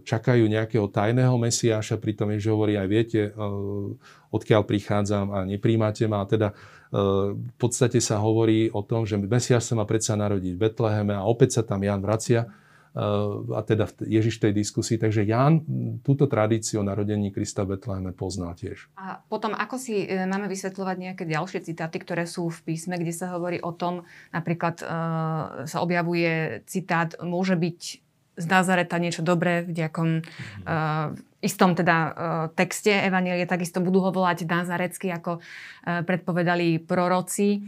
čakajú 0.00 0.48
nejakého 0.48 0.88
tajného 0.88 1.36
mesiáša, 1.36 2.00
pritom 2.00 2.32
Ježiš 2.32 2.48
hovorí 2.48 2.80
aj 2.80 2.88
viete, 2.88 3.20
e, 3.28 3.30
odkiaľ 4.32 4.64
prichádzam 4.64 5.28
a 5.28 5.44
nepríjmate 5.44 6.08
ma. 6.08 6.24
A 6.24 6.28
teda 6.28 6.50
v 6.92 7.56
podstate 7.56 8.04
sa 8.04 8.20
hovorí 8.20 8.68
o 8.68 8.84
tom, 8.84 9.08
že 9.08 9.16
Mesiáš 9.16 9.64
sa 9.64 9.72
má 9.72 9.88
predsa 9.88 10.12
narodiť 10.12 10.52
v 10.52 10.60
Betleheme 10.60 11.16
a 11.16 11.24
opäť 11.24 11.56
sa 11.56 11.62
tam 11.64 11.80
Jan 11.80 12.04
vracia 12.04 12.44
a 12.92 13.60
teda 13.64 13.88
Ježiš 14.04 14.36
tej 14.36 14.52
diskusii. 14.52 15.00
Takže 15.00 15.24
Ján 15.24 15.64
túto 16.04 16.28
tradíciu 16.28 16.84
o 16.84 16.86
narodení 16.86 17.32
Krista 17.32 17.64
v 17.64 17.76
Betleheme 17.76 18.12
pozná 18.12 18.52
tiež. 18.52 18.92
A 19.00 19.16
potom 19.16 19.56
ako 19.56 19.80
si 19.80 20.04
e, 20.04 20.28
máme 20.28 20.44
vysvetľovať 20.52 20.96
nejaké 21.00 21.24
ďalšie 21.24 21.64
citáty, 21.72 21.96
ktoré 21.96 22.28
sú 22.28 22.52
v 22.52 22.72
písme, 22.72 23.00
kde 23.00 23.16
sa 23.16 23.32
hovorí 23.32 23.64
o 23.64 23.72
tom, 23.72 24.04
napríklad 24.36 24.84
e, 24.84 24.86
sa 25.64 25.78
objavuje 25.80 26.60
citát, 26.68 27.16
môže 27.24 27.56
byť 27.56 27.80
z 28.32 28.46
Nazareta 28.48 28.96
niečo 28.96 29.20
dobré 29.20 29.60
v 29.60 29.76
nejakom 29.76 30.24
mm-hmm. 30.24 31.44
istom 31.44 31.76
teda 31.76 31.96
uh, 32.00 32.12
texte 32.56 32.88
Evanielie, 32.88 33.44
takisto 33.44 33.84
budú 33.84 34.00
ho 34.00 34.08
volať 34.08 34.48
nazarecky, 34.48 35.12
ako 35.12 35.44
predpovedali 35.84 36.80
proroci. 36.80 37.60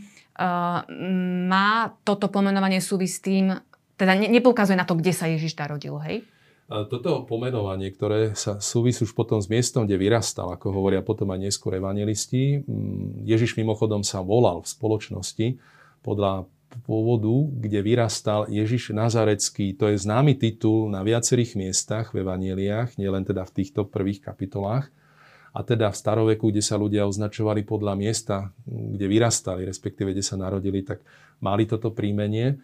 Má 1.44 1.68
toto 2.00 2.32
pomenovanie 2.32 2.80
súvisť 2.80 3.12
s 3.12 3.20
tým, 3.20 3.52
teda 3.94 4.18
ne, 4.18 4.26
nepoukazuje 4.30 4.78
na 4.78 4.86
to, 4.86 4.98
kde 4.98 5.12
sa 5.14 5.30
Ježiš 5.30 5.54
narodil, 5.58 5.94
hej? 6.02 6.26
Toto 6.64 7.28
pomenovanie, 7.28 7.92
ktoré 7.92 8.32
sa 8.32 8.56
súvisí 8.56 9.04
už 9.04 9.12
potom 9.12 9.36
s 9.36 9.52
miestom, 9.52 9.84
kde 9.84 10.00
vyrastal, 10.00 10.48
ako 10.48 10.72
hovoria 10.72 11.04
potom 11.04 11.28
aj 11.28 11.52
neskôr 11.52 11.76
evangelisti. 11.76 12.64
Mm, 12.64 13.20
Ježiš 13.28 13.60
mimochodom 13.60 14.00
sa 14.00 14.24
volal 14.24 14.64
v 14.64 14.72
spoločnosti 14.72 15.46
podľa 16.00 16.48
pôvodu, 16.88 17.52
kde 17.60 17.84
vyrastal 17.84 18.48
Ježiš 18.48 18.96
Nazarecký. 18.96 19.76
To 19.76 19.92
je 19.92 20.00
známy 20.00 20.40
titul 20.40 20.88
na 20.88 21.04
viacerých 21.04 21.54
miestach 21.54 22.16
v 22.16 22.24
Evangeliách, 22.24 22.96
nielen 22.96 23.28
teda 23.28 23.44
v 23.44 23.54
týchto 23.60 23.84
prvých 23.84 24.24
kapitolách. 24.24 24.88
A 25.54 25.62
teda 25.62 25.92
v 25.92 26.00
staroveku, 26.00 26.50
kde 26.50 26.64
sa 26.64 26.74
ľudia 26.74 27.06
označovali 27.06 27.62
podľa 27.62 27.94
miesta, 27.94 28.50
kde 28.66 29.06
vyrastali, 29.06 29.62
respektíve 29.62 30.10
kde 30.10 30.24
sa 30.24 30.34
narodili, 30.34 30.82
tak 30.82 31.04
mali 31.38 31.68
toto 31.68 31.94
príjmenie. 31.94 32.58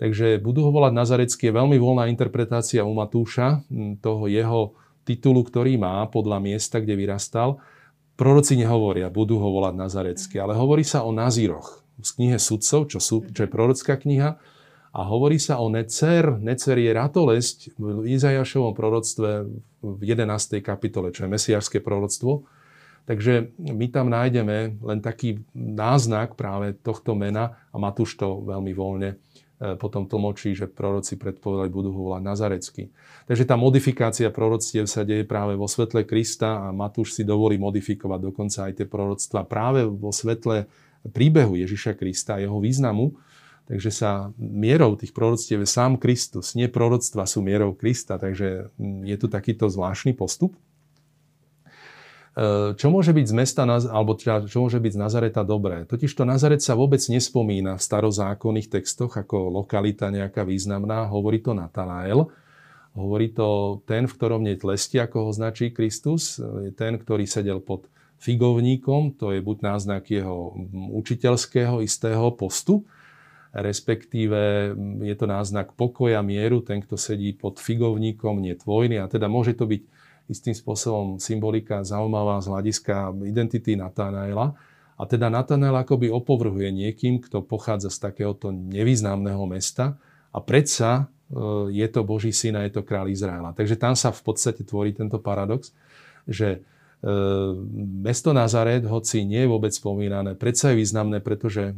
Takže 0.00 0.40
budú 0.40 0.64
ho 0.64 0.72
volať 0.72 0.96
Nazarecký 0.96 1.52
je 1.52 1.58
veľmi 1.60 1.76
voľná 1.76 2.08
interpretácia 2.08 2.80
u 2.80 2.96
Matúša, 2.96 3.60
toho 4.00 4.24
jeho 4.32 4.72
titulu, 5.04 5.44
ktorý 5.44 5.76
má 5.76 6.08
podľa 6.08 6.40
miesta, 6.40 6.80
kde 6.80 6.96
vyrastal. 6.96 7.60
Proroci 8.16 8.56
nehovoria, 8.56 9.12
budú 9.12 9.36
ho 9.36 9.48
volať 9.52 9.74
Nazarecký, 9.76 10.40
ale 10.40 10.56
hovorí 10.56 10.88
sa 10.88 11.04
o 11.04 11.12
Nazíroch 11.12 11.84
z 12.00 12.16
knihe 12.16 12.40
Sudcov, 12.40 12.88
čo, 12.88 12.96
sú, 12.96 13.28
čo 13.28 13.44
je 13.44 13.52
prorocká 13.52 14.00
kniha. 14.00 14.40
A 14.90 15.00
hovorí 15.06 15.38
sa 15.38 15.60
o 15.60 15.68
Necer. 15.70 16.34
Necer 16.40 16.80
je 16.80 16.90
ratolesť 16.90 17.76
v 17.78 18.10
Izajašovom 18.10 18.74
proroctve 18.74 19.46
v 19.84 20.00
11. 20.02 20.64
kapitole, 20.64 21.12
čo 21.12 21.28
je 21.28 21.30
mesiašské 21.30 21.78
proroctvo. 21.78 22.48
Takže 23.04 23.54
my 23.60 23.86
tam 23.92 24.10
nájdeme 24.10 24.80
len 24.80 24.98
taký 25.04 25.44
náznak 25.54 26.34
práve 26.34 26.74
tohto 26.80 27.14
mena 27.14 27.58
a 27.70 27.76
Matúš 27.78 28.18
to 28.18 28.42
veľmi 28.42 28.72
voľne 28.74 29.20
potom 29.60 30.08
tlmočí, 30.08 30.56
že 30.56 30.64
proroci 30.64 31.20
predpovedali, 31.20 31.68
budú 31.68 31.92
ho 31.92 32.00
volať 32.08 32.22
Nazarecký. 32.24 32.88
Takže 33.28 33.44
tá 33.44 33.60
modifikácia 33.60 34.32
proroctiev 34.32 34.88
sa 34.88 35.04
deje 35.04 35.28
práve 35.28 35.52
vo 35.52 35.68
svetle 35.68 36.08
Krista 36.08 36.64
a 36.64 36.72
Matúš 36.72 37.12
si 37.12 37.28
dovolí 37.28 37.60
modifikovať 37.60 38.20
dokonca 38.24 38.58
aj 38.64 38.72
tie 38.80 38.86
proroctva 38.88 39.44
práve 39.44 39.84
vo 39.84 40.16
svetle 40.16 40.64
príbehu 41.12 41.60
Ježiša 41.60 41.92
Krista 42.00 42.40
a 42.40 42.42
jeho 42.42 42.56
významu. 42.56 43.12
Takže 43.68 43.90
sa 43.94 44.34
mierou 44.40 44.98
tých 44.98 45.14
proroctiev 45.14 45.62
je 45.62 45.68
sám 45.70 45.94
Kristus. 46.00 46.58
Nie 46.58 46.66
proroctva 46.66 47.22
sú 47.22 47.38
mierou 47.44 47.76
Krista, 47.76 48.18
takže 48.18 48.72
mm, 48.74 49.06
je 49.06 49.16
tu 49.20 49.30
takýto 49.30 49.70
zvláštny 49.70 50.16
postup. 50.16 50.56
E, 52.30 52.78
čo 52.78 52.86
môže 52.94 53.10
byť 53.10 53.26
z 53.26 53.34
mesta, 53.34 53.66
alebo 53.66 54.14
čo 54.14 54.58
môže 54.62 54.78
byť 54.78 54.92
z 54.94 55.02
Nazareta 55.02 55.42
dobré? 55.42 55.82
Totiž 55.86 56.14
to 56.14 56.22
Nazaret 56.22 56.62
sa 56.62 56.78
vôbec 56.78 57.02
nespomína 57.10 57.74
v 57.74 57.82
starozákonných 57.82 58.70
textoch 58.70 59.18
ako 59.18 59.62
lokalita 59.62 60.14
nejaká 60.14 60.46
významná, 60.46 61.10
hovorí 61.10 61.42
to 61.42 61.52
Natanael. 61.56 62.30
Hovorí 62.90 63.30
to 63.30 63.78
ten, 63.86 64.10
v 64.10 64.14
ktorom 64.18 64.42
nie 64.42 64.58
tlesti, 64.58 64.98
ako 64.98 65.30
ho 65.30 65.30
značí 65.30 65.70
Kristus, 65.70 66.42
ten, 66.74 66.98
ktorý 66.98 67.22
sedel 67.22 67.62
pod 67.62 67.86
figovníkom, 68.18 69.14
to 69.14 69.30
je 69.30 69.38
buď 69.38 69.62
náznak 69.62 70.10
jeho 70.10 70.58
učiteľského 70.98 71.86
istého 71.86 72.34
postu, 72.34 72.82
respektíve 73.54 74.74
je 75.06 75.14
to 75.14 75.26
náznak 75.30 75.70
pokoja, 75.78 76.18
mieru, 76.22 76.66
ten, 76.66 76.82
kto 76.82 76.98
sedí 76.98 77.30
pod 77.30 77.62
figovníkom, 77.62 78.42
nie 78.42 78.58
vojny. 78.58 78.98
A 78.98 79.06
teda 79.06 79.30
môže 79.30 79.54
to 79.54 79.70
byť 79.70 79.82
istým 80.30 80.54
spôsobom 80.54 81.18
symbolika 81.18 81.82
zaujímavá 81.82 82.38
z 82.38 82.46
hľadiska 82.54 83.10
identity 83.26 83.74
Natanaela. 83.74 84.54
A 84.94 85.02
teda 85.08 85.26
Natanael 85.26 85.74
akoby 85.74 86.06
opovrhuje 86.06 86.70
niekým, 86.70 87.18
kto 87.18 87.42
pochádza 87.42 87.90
z 87.90 87.98
takéhoto 87.98 88.54
nevýznamného 88.54 89.42
mesta 89.50 89.98
a 90.30 90.38
predsa 90.38 91.10
e, 91.32 91.74
je 91.74 91.86
to 91.90 92.06
Boží 92.06 92.30
syn 92.30 92.54
a 92.54 92.62
je 92.62 92.78
to 92.78 92.86
král 92.86 93.10
Izraela. 93.10 93.50
Takže 93.50 93.74
tam 93.74 93.98
sa 93.98 94.14
v 94.14 94.22
podstate 94.22 94.62
tvorí 94.62 94.94
tento 94.94 95.18
paradox, 95.18 95.74
že 96.28 96.60
e, 97.02 97.10
mesto 98.04 98.30
Nazaret, 98.30 98.86
hoci 98.86 99.26
nie 99.26 99.42
je 99.42 99.50
vôbec 99.50 99.72
spomínané, 99.74 100.36
predsa 100.38 100.70
je 100.70 100.84
významné, 100.84 101.18
pretože 101.24 101.74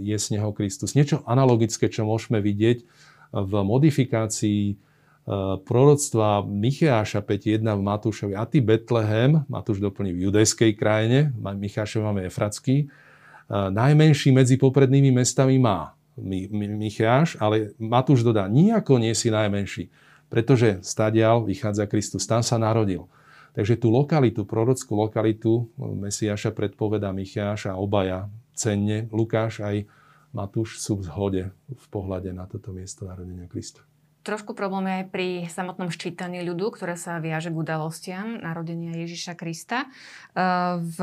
je 0.00 0.16
z 0.16 0.26
neho 0.34 0.50
Kristus. 0.56 0.96
Niečo 0.98 1.22
analogické, 1.28 1.86
čo 1.92 2.08
môžeme 2.08 2.40
vidieť 2.42 2.82
v 3.34 3.52
modifikácii 3.60 4.93
proroctva 5.64 6.44
Micheáša 6.44 7.24
5.1 7.24 7.64
v 7.64 7.82
Matúšovi. 7.82 8.34
A 8.36 8.44
ty 8.44 8.60
Betlehem, 8.60 9.40
Matúš 9.48 9.80
doplní 9.80 10.12
v 10.12 10.28
judejskej 10.28 10.76
krajine, 10.76 11.32
Michášov 11.40 12.04
máme 12.04 12.28
Efracký, 12.28 12.84
eh, 12.84 13.68
najmenší 13.72 14.36
medzi 14.36 14.60
poprednými 14.60 15.08
mestami 15.16 15.56
má 15.56 15.96
Micháš, 16.14 17.40
ale 17.40 17.72
Matúš 17.80 18.22
dodá, 18.22 18.46
nijako 18.46 19.02
nie 19.02 19.16
si 19.16 19.32
najmenší, 19.32 19.90
pretože 20.30 20.78
stadial 20.84 21.42
vychádza 21.42 21.90
Kristus, 21.90 22.28
tam 22.28 22.44
sa 22.44 22.60
narodil. 22.60 23.08
Takže 23.54 23.78
tú 23.78 23.90
lokalitu, 23.90 24.44
prorockú 24.44 24.92
lokalitu 25.08 25.52
eh, 25.64 25.88
Mesiáša 26.04 26.52
predpoveda 26.52 27.16
Micháš 27.16 27.72
a 27.72 27.80
obaja 27.80 28.28
cenne, 28.52 29.08
Lukáš 29.08 29.64
aj 29.64 29.88
Matúš 30.36 30.82
sú 30.84 31.00
v 31.00 31.06
zhode 31.08 31.42
v 31.70 31.86
pohľade 31.88 32.28
na 32.34 32.44
toto 32.44 32.76
miesto 32.76 33.06
narodenia 33.08 33.48
Krista. 33.48 33.86
Trošku 34.24 34.56
problém 34.56 34.88
je 34.88 34.94
aj 35.04 35.06
pri 35.12 35.28
samotnom 35.52 35.92
ščítaní 35.92 36.40
ľudu, 36.48 36.72
ktoré 36.72 36.96
sa 36.96 37.20
viaže 37.20 37.52
k 37.52 37.60
udalostiam 37.60 38.40
narodenia 38.40 38.96
Ježiša 39.04 39.36
Krista. 39.36 39.84
Eh, 39.84 40.80
v 40.80 40.98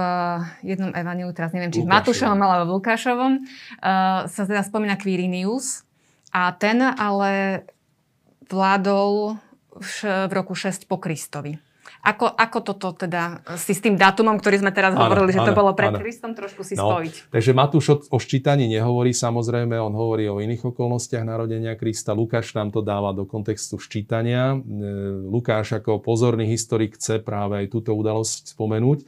jednom 0.66 0.90
evaníliu, 0.90 1.30
teraz 1.38 1.54
neviem, 1.54 1.70
či 1.70 1.86
v 1.86 1.92
Matúšovom 1.94 2.42
alebo 2.42 2.66
v 2.66 2.76
Lukášovom, 2.82 3.34
eh, 3.38 4.26
sa 4.26 4.42
teda 4.42 4.66
spomína 4.66 4.98
Quirinius 4.98 5.86
a 6.34 6.50
ten 6.58 6.82
ale 6.82 7.62
vládol 8.50 9.38
v 9.78 10.32
roku 10.34 10.58
6 10.58 10.90
po 10.90 10.98
Kristovi. 10.98 11.71
Ako, 12.02 12.34
ako 12.34 12.60
toto 12.66 12.88
teda 12.98 13.46
si 13.62 13.78
s 13.78 13.82
tým 13.82 13.94
dátumom, 13.94 14.42
ktorý 14.42 14.66
sme 14.66 14.74
teraz 14.74 14.98
áno, 14.98 15.06
hovorili, 15.06 15.38
že 15.38 15.46
to 15.46 15.54
bolo 15.54 15.78
pred 15.78 15.94
áno. 15.94 16.02
Kristom, 16.02 16.34
trošku 16.34 16.66
si 16.66 16.74
no, 16.74 16.90
spojiť? 16.90 17.30
Takže 17.30 17.52
Matúš 17.54 17.86
o, 17.94 17.96
o 18.10 18.18
ščítaní 18.18 18.66
nehovorí 18.66 19.14
samozrejme, 19.14 19.78
on 19.78 19.94
hovorí 19.94 20.26
o 20.26 20.42
iných 20.42 20.74
okolnostiach 20.74 21.22
narodenia 21.22 21.78
Krista. 21.78 22.18
Lukáš 22.18 22.58
nám 22.58 22.74
to 22.74 22.82
dáva 22.82 23.14
do 23.14 23.30
kontextu 23.30 23.78
ščítania. 23.78 24.58
E, 24.58 24.58
Lukáš 25.30 25.78
ako 25.78 26.02
pozorný 26.02 26.50
historik 26.50 26.98
chce 26.98 27.22
práve 27.22 27.62
aj 27.62 27.68
túto 27.70 27.94
udalosť 27.94 28.58
spomenúť. 28.58 29.06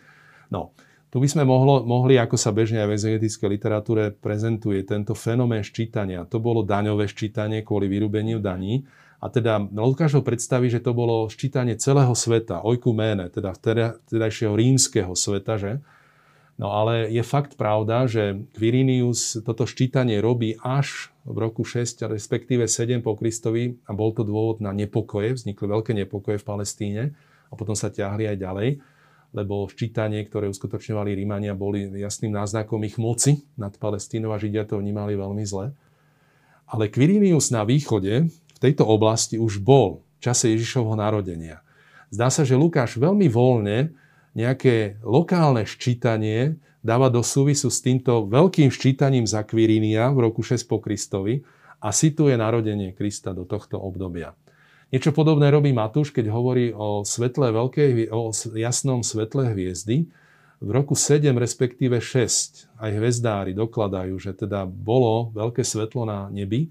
No, 0.53 0.77
tu 1.13 1.21
by 1.21 1.29
sme 1.29 1.45
mohlo, 1.45 1.85
mohli, 1.85 2.17
ako 2.17 2.41
sa 2.41 2.49
bežne 2.49 2.81
aj 2.81 2.89
v 2.89 2.95
exegetickej 2.97 3.49
literatúre 3.57 4.03
prezentuje, 4.17 4.81
tento 4.81 5.13
fenomén 5.13 5.61
ščítania. 5.61 6.25
To 6.25 6.41
bolo 6.41 6.65
daňové 6.65 7.05
ščítanie 7.05 7.61
kvôli 7.61 7.85
vyrúbeniu 7.85 8.41
daní. 8.41 8.81
A 9.23 9.31
teda 9.31 9.55
Lukáš 9.71 10.19
ho 10.19 10.23
predstaví, 10.25 10.67
že 10.67 10.83
to 10.83 10.91
bolo 10.91 11.31
ščítanie 11.31 11.79
celého 11.79 12.11
sveta, 12.11 12.59
oikuméne, 12.59 13.31
teda 13.31 13.55
vtedajšieho 13.55 14.51
rímskeho 14.51 15.15
sveta, 15.15 15.55
že? 15.55 15.79
No 16.59 16.75
ale 16.75 17.07
je 17.07 17.23
fakt 17.23 17.55
pravda, 17.55 18.03
že 18.03 18.43
Quirinius 18.51 19.39
toto 19.47 19.63
ščítanie 19.63 20.19
robí 20.19 20.59
až 20.59 21.09
v 21.23 21.39
roku 21.39 21.63
6, 21.63 22.03
respektíve 22.11 22.67
7 22.67 22.99
po 22.99 23.15
Kristovi 23.15 23.79
a 23.87 23.95
bol 23.95 24.11
to 24.11 24.27
dôvod 24.27 24.59
na 24.59 24.75
nepokoje, 24.75 25.39
vznikli 25.39 25.65
veľké 25.71 25.95
nepokoje 26.03 26.43
v 26.43 26.45
Palestíne 26.45 27.03
a 27.47 27.53
potom 27.55 27.79
sa 27.79 27.87
ťahli 27.87 28.27
aj 28.27 28.37
ďalej, 28.37 28.69
lebo 29.33 29.71
ščítanie, 29.71 30.19
ktoré 30.27 30.51
uskutočňovali 30.51 31.15
Rímania, 31.15 31.55
boli 31.55 31.87
jasným 31.95 32.35
náznakom 32.35 32.83
ich 32.85 32.99
moci 32.99 33.39
nad 33.55 33.71
Palestínou 33.79 34.35
a 34.35 34.37
Židia 34.37 34.67
to 34.67 34.83
vnímali 34.83 35.15
veľmi 35.15 35.47
zle. 35.47 35.71
Ale 36.69 36.91
Quirinius 36.91 37.49
na 37.49 37.65
východe, 37.65 38.29
tejto 38.63 38.87
oblasti 38.87 39.35
už 39.35 39.59
bol 39.59 40.07
v 40.23 40.31
čase 40.31 40.55
Ježišovho 40.55 40.95
narodenia. 40.95 41.59
Zdá 42.07 42.31
sa, 42.31 42.47
že 42.47 42.55
Lukáš 42.55 42.95
veľmi 42.95 43.27
voľne 43.27 43.91
nejaké 44.31 45.03
lokálne 45.03 45.67
ščítanie 45.67 46.55
dáva 46.79 47.11
do 47.11 47.19
súvisu 47.19 47.67
s 47.67 47.83
týmto 47.83 48.23
veľkým 48.31 48.71
ščítaním 48.71 49.27
za 49.27 49.43
Quirinia 49.43 50.15
v 50.15 50.31
roku 50.31 50.39
6 50.39 50.63
po 50.63 50.79
Kristovi 50.79 51.43
a 51.83 51.91
situuje 51.91 52.39
narodenie 52.39 52.95
Krista 52.95 53.35
do 53.35 53.43
tohto 53.43 53.75
obdobia. 53.75 54.31
Niečo 54.93 55.09
podobné 55.09 55.49
robí 55.49 55.73
Matúš, 55.73 56.13
keď 56.13 56.29
hovorí 56.29 56.69
o, 56.69 57.01
svetle 57.01 57.49
veľkej, 57.49 58.13
o 58.13 58.29
jasnom 58.53 59.01
svetle 59.01 59.49
hviezdy. 59.49 60.05
V 60.63 60.69
roku 60.69 60.93
7, 60.93 61.33
respektíve 61.33 61.97
6, 61.97 62.77
aj 62.77 62.91
hvezdári 62.93 63.57
dokladajú, 63.57 64.15
že 64.21 64.37
teda 64.37 64.69
bolo 64.69 65.33
veľké 65.33 65.65
svetlo 65.65 66.05
na 66.05 66.29
nebi 66.29 66.69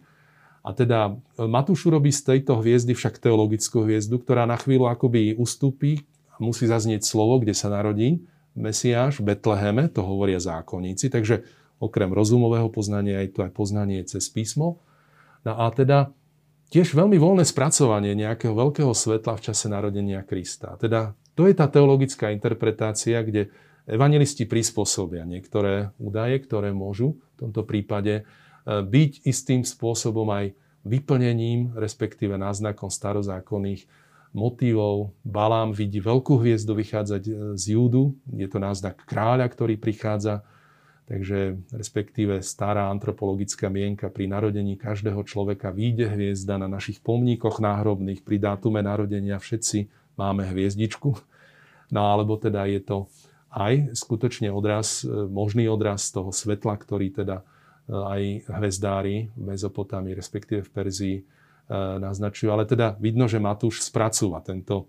a 0.63 0.71
teda 0.71 1.19
e, 1.37 1.45
Matúš 1.45 1.91
urobí 1.91 2.15
z 2.15 2.23
tejto 2.23 2.63
hviezdy 2.63 2.95
však 2.95 3.19
teologickú 3.19 3.83
hviezdu, 3.83 4.23
ktorá 4.23 4.47
na 4.47 4.55
chvíľu 4.55 4.87
akoby 4.87 5.35
ustúpi 5.35 6.07
a 6.31 6.39
musí 6.39 6.71
zaznieť 6.71 7.03
slovo, 7.03 7.43
kde 7.43 7.53
sa 7.53 7.67
narodí 7.67 8.23
Mesiáš 8.55 9.19
v 9.19 9.35
Betleheme, 9.35 9.91
to 9.91 10.07
hovoria 10.07 10.39
zákonníci, 10.39 11.11
takže 11.11 11.43
okrem 11.83 12.15
rozumového 12.15 12.71
poznania 12.71 13.27
je 13.27 13.35
to 13.35 13.41
aj 13.43 13.53
poznanie 13.53 14.01
cez 14.07 14.31
písmo. 14.31 14.79
No 15.43 15.59
a 15.59 15.67
teda 15.75 16.15
tiež 16.71 16.95
veľmi 16.95 17.19
voľné 17.19 17.43
spracovanie 17.43 18.15
nejakého 18.15 18.55
veľkého 18.55 18.95
svetla 18.95 19.35
v 19.35 19.45
čase 19.51 19.67
narodenia 19.67 20.23
Krista. 20.23 20.79
Teda 20.79 21.19
to 21.35 21.51
je 21.51 21.59
tá 21.59 21.67
teologická 21.67 22.31
interpretácia, 22.31 23.19
kde 23.25 23.51
evangelisti 23.89 24.47
prispôsobia 24.47 25.27
niektoré 25.27 25.91
údaje, 25.99 26.39
ktoré 26.45 26.71
môžu 26.71 27.19
v 27.35 27.49
tomto 27.49 27.67
prípade 27.67 28.23
byť 28.67 29.27
istým 29.27 29.67
spôsobom 29.67 30.29
aj 30.31 30.55
vyplnením, 30.83 31.75
respektíve 31.79 32.35
náznakom 32.35 32.91
starozákonných 32.91 33.87
motívov. 34.35 35.15
Balám 35.23 35.77
vidí 35.77 36.01
veľkú 36.01 36.41
hviezdu 36.41 36.73
vychádzať 36.75 37.23
e, 37.29 37.33
z 37.55 37.65
Júdu, 37.77 38.17
je 38.33 38.49
to 38.49 38.59
náznak 38.59 39.05
kráľa, 39.05 39.47
ktorý 39.53 39.77
prichádza, 39.77 40.43
takže 41.07 41.61
respektíve 41.71 42.41
stará 42.41 42.89
antropologická 42.89 43.69
mienka 43.69 44.09
pri 44.09 44.27
narodení 44.27 44.81
každého 44.81 45.21
človeka 45.29 45.71
vyjde 45.71 46.09
hviezda 46.17 46.57
na 46.57 46.67
našich 46.67 47.05
pomníkoch 47.05 47.61
náhrobných, 47.61 48.25
pri 48.25 48.41
dátume 48.41 48.81
narodenia 48.81 49.37
všetci 49.37 49.93
máme 50.17 50.49
hviezdičku. 50.49 51.13
No 51.93 52.01
alebo 52.09 52.41
teda 52.41 52.65
je 52.65 52.81
to 52.81 52.99
aj 53.53 53.93
skutočne 53.93 54.49
odraz, 54.49 55.05
e, 55.05 55.13
možný 55.29 55.69
odraz 55.69 56.09
toho 56.09 56.33
svetla, 56.33 56.81
ktorý 56.81 57.13
teda 57.13 57.45
aj 57.91 58.47
hvezdári 58.47 59.33
v 59.35 59.43
Mezopotámii, 59.43 60.15
respektíve 60.15 60.63
v 60.63 60.71
Perzii 60.71 61.17
e, 61.19 61.23
naznačujú. 61.99 62.49
Ale 62.55 62.65
teda 62.69 62.95
vidno, 63.03 63.27
že 63.27 63.43
Matúš 63.43 63.83
spracúva 63.83 64.39
tento 64.45 64.87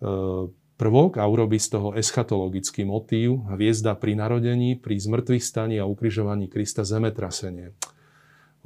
e, 0.00 0.48
prvok 0.76 1.16
a 1.16 1.24
urobí 1.24 1.56
z 1.56 1.80
toho 1.80 1.96
eschatologický 1.96 2.84
motív, 2.84 3.48
hviezda 3.56 3.96
pri 3.96 4.12
narodení, 4.12 4.76
pri 4.76 5.00
zmrtvých 5.00 5.44
staní 5.44 5.76
a 5.80 5.88
ukrižovaní 5.88 6.52
Krista 6.52 6.84
zemetrasenie. 6.84 7.72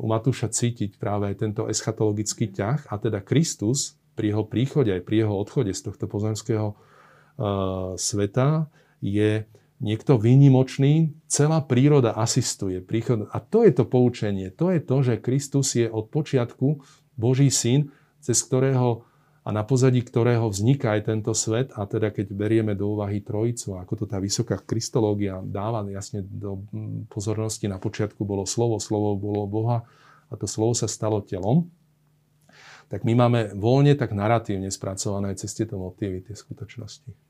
U 0.00 0.10
Matúša 0.10 0.50
cítiť 0.50 0.98
práve 0.98 1.30
aj 1.30 1.36
tento 1.46 1.62
eschatologický 1.70 2.50
ťah 2.50 2.90
a 2.90 2.94
teda 2.98 3.22
Kristus 3.22 4.00
pri 4.18 4.34
jeho 4.34 4.44
príchode 4.48 4.90
aj 4.90 5.04
pri 5.06 5.24
jeho 5.24 5.34
odchode 5.36 5.70
z 5.70 5.80
tohto 5.86 6.08
pozemského 6.08 6.72
uh, 6.72 7.94
sveta 8.00 8.68
je 9.04 9.44
niekto 9.80 10.20
výnimočný, 10.20 11.16
celá 11.26 11.64
príroda 11.64 12.12
asistuje. 12.14 12.84
Príchod... 12.84 13.32
A 13.32 13.40
to 13.40 13.64
je 13.64 13.72
to 13.72 13.88
poučenie. 13.88 14.52
To 14.60 14.68
je 14.68 14.80
to, 14.80 14.96
že 15.00 15.24
Kristus 15.24 15.72
je 15.72 15.88
od 15.88 16.12
počiatku 16.12 16.84
Boží 17.16 17.48
syn, 17.48 17.88
cez 18.20 18.44
ktorého 18.44 19.08
a 19.40 19.56
na 19.56 19.64
pozadí 19.64 20.04
ktorého 20.04 20.52
vzniká 20.52 21.00
aj 21.00 21.08
tento 21.08 21.32
svet. 21.32 21.72
A 21.72 21.88
teda 21.88 22.12
keď 22.12 22.28
berieme 22.36 22.76
do 22.76 22.92
úvahy 22.92 23.24
trojicu, 23.24 23.80
ako 23.80 24.04
to 24.04 24.04
tá 24.04 24.20
vysoká 24.20 24.60
kristológia 24.60 25.40
dáva 25.40 25.80
jasne 25.88 26.20
do 26.20 26.60
pozornosti, 27.08 27.64
na 27.64 27.80
počiatku 27.80 28.20
bolo 28.20 28.44
slovo, 28.44 28.76
slovo 28.76 29.16
bolo 29.16 29.48
Boha 29.48 29.88
a 30.28 30.36
to 30.36 30.44
slovo 30.44 30.76
sa 30.76 30.86
stalo 30.86 31.24
telom, 31.24 31.72
tak 32.92 33.06
my 33.08 33.16
máme 33.16 33.40
voľne 33.56 33.96
tak 33.96 34.12
naratívne 34.12 34.68
spracované 34.68 35.32
cez 35.38 35.56
tieto 35.56 35.80
motívy, 35.80 36.20
tie 36.26 36.36
skutočnosti. 36.36 37.29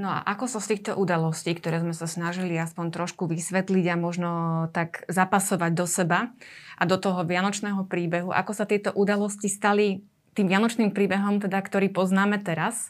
No 0.00 0.08
a 0.08 0.24
ako 0.24 0.48
sa 0.48 0.58
so 0.58 0.64
z 0.64 0.76
týchto 0.76 0.96
udalostí, 0.96 1.52
ktoré 1.52 1.78
sme 1.78 1.92
sa 1.92 2.08
snažili 2.08 2.56
aspoň 2.56 2.90
trošku 2.90 3.28
vysvetliť 3.28 3.86
a 3.92 3.96
možno 4.00 4.30
tak 4.72 5.04
zapasovať 5.06 5.72
do 5.76 5.84
seba 5.84 6.32
a 6.80 6.82
do 6.88 6.96
toho 6.96 7.22
vianočného 7.22 7.84
príbehu, 7.86 8.32
ako 8.32 8.52
sa 8.56 8.64
tieto 8.64 8.90
udalosti 8.96 9.52
stali 9.52 10.02
tým 10.32 10.48
vianočným 10.48 10.96
príbehom, 10.96 11.44
teda, 11.44 11.60
ktorý 11.60 11.92
poznáme 11.92 12.40
teraz. 12.40 12.88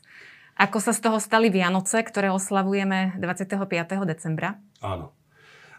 Ako 0.55 0.79
sa 0.79 0.93
z 0.95 1.01
toho 1.01 1.19
stali 1.19 1.49
Vianoce, 1.49 2.05
ktoré 2.05 2.29
oslavujeme 2.31 3.19
25. 3.19 3.67
decembra? 4.05 4.61
Áno. 4.85 5.17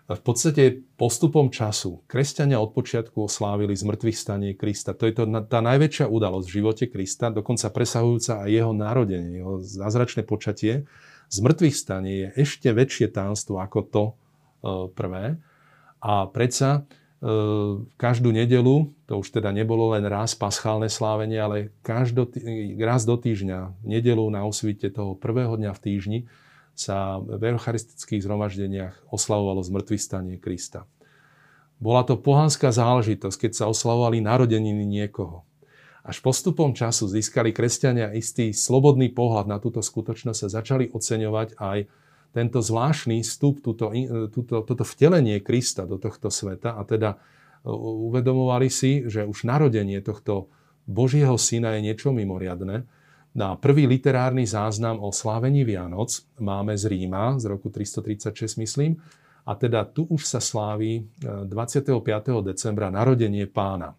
V 0.04 0.20
podstate 0.20 0.84
postupom 1.00 1.48
času 1.48 2.04
kresťania 2.12 2.60
od 2.60 2.76
počiatku 2.76 3.24
oslávili 3.24 3.72
zmrtvých 3.72 4.18
stanie 4.20 4.52
Krista. 4.52 4.92
To 4.92 5.08
je 5.08 5.16
to, 5.16 5.24
tá 5.48 5.64
najväčšia 5.64 6.12
udalosť 6.12 6.48
v 6.52 6.56
živote 6.60 6.86
Krista, 6.92 7.32
dokonca 7.32 7.72
presahujúca 7.72 8.44
aj 8.44 8.50
jeho 8.52 8.74
narodenie, 8.76 9.40
jeho 9.40 9.64
zázračné 9.64 10.28
počatie. 10.28 10.84
Zmrtvých 11.34 11.74
stanie 11.74 12.14
je 12.14 12.28
ešte 12.46 12.70
väčšie 12.70 13.10
tánstvo 13.10 13.58
ako 13.58 13.80
to 13.90 14.04
e, 14.06 14.14
prvé. 14.94 15.42
A 15.98 16.30
predsa 16.30 16.70
e, 16.78 16.82
každú 17.98 18.30
nedelu, 18.30 18.94
to 19.10 19.14
už 19.18 19.34
teda 19.34 19.50
nebolo 19.50 19.98
len 19.98 20.06
raz 20.06 20.38
paschálne 20.38 20.94
slávenie, 20.94 21.42
ale 21.42 21.74
každý, 21.82 22.30
raz 22.78 23.02
do 23.10 23.18
týždňa, 23.18 23.82
nedelu 23.82 24.22
na 24.30 24.46
osvite 24.46 24.94
toho 24.94 25.18
prvého 25.18 25.58
dňa 25.58 25.74
v 25.74 25.82
týždni, 25.82 26.20
sa 26.78 27.18
v 27.22 27.54
eucharistických 27.54 28.22
zhromaždeniach 28.22 29.10
oslavovalo 29.10 29.62
zmrtvý 29.62 29.98
stanie 29.98 30.38
Krista. 30.38 30.86
Bola 31.82 32.06
to 32.06 32.18
pohanská 32.18 32.70
záležitosť, 32.70 33.50
keď 33.50 33.52
sa 33.58 33.66
oslavovali 33.70 34.22
narodeniny 34.22 34.86
niekoho. 34.86 35.46
Až 36.04 36.20
postupom 36.20 36.76
času 36.76 37.08
získali 37.08 37.56
kresťania 37.56 38.12
istý 38.12 38.52
slobodný 38.52 39.16
pohľad 39.16 39.48
na 39.48 39.58
túto 39.64 39.80
skutočnosť 39.80 40.42
a 40.44 40.54
začali 40.60 40.92
oceňovať 40.92 41.56
aj 41.56 41.88
tento 42.34 42.60
zvláštny 42.60 43.24
vstup, 43.24 43.64
túto, 43.64 43.94
túto, 44.34 44.56
toto 44.66 44.84
vtelenie 44.84 45.40
Krista 45.40 45.88
do 45.88 46.02
tohto 46.02 46.28
sveta 46.28 46.76
a 46.76 46.82
teda 46.84 47.16
uvedomovali 48.10 48.68
si, 48.68 49.08
že 49.08 49.24
už 49.24 49.48
narodenie 49.48 50.04
tohto 50.04 50.52
Božieho 50.84 51.40
syna 51.40 51.80
je 51.80 51.88
niečo 51.88 52.12
mimoriadne 52.12 52.84
na 53.34 53.58
prvý 53.58 53.90
literárny 53.90 54.46
záznam 54.46 55.02
o 55.02 55.10
slávení 55.10 55.66
Vianoc 55.66 56.22
máme 56.38 56.78
z 56.78 56.86
Ríma 56.86 57.42
z 57.42 57.50
roku 57.50 57.74
336, 57.74 58.62
myslím. 58.62 59.02
A 59.44 59.58
teda 59.58 59.90
tu 59.90 60.06
už 60.06 60.30
sa 60.30 60.38
sláví 60.38 61.10
25. 61.20 61.90
E, 61.90 62.32
decembra 62.54 62.94
narodenie 62.94 63.50
pána. 63.50 63.98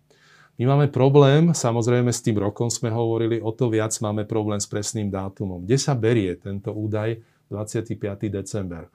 My 0.55 0.71
máme 0.71 0.87
problém, 0.87 1.51
samozrejme 1.51 2.15
s 2.15 2.23
tým 2.23 2.39
rokom 2.39 2.71
sme 2.71 2.87
hovorili, 2.87 3.43
o 3.43 3.51
to 3.51 3.67
viac 3.67 3.91
máme 3.99 4.23
problém 4.23 4.63
s 4.63 4.71
presným 4.71 5.11
dátumom. 5.11 5.67
Kde 5.67 5.77
sa 5.79 5.99
berie 5.99 6.39
tento 6.39 6.71
údaj 6.71 7.19
25. 7.51 7.99
december? 8.31 8.87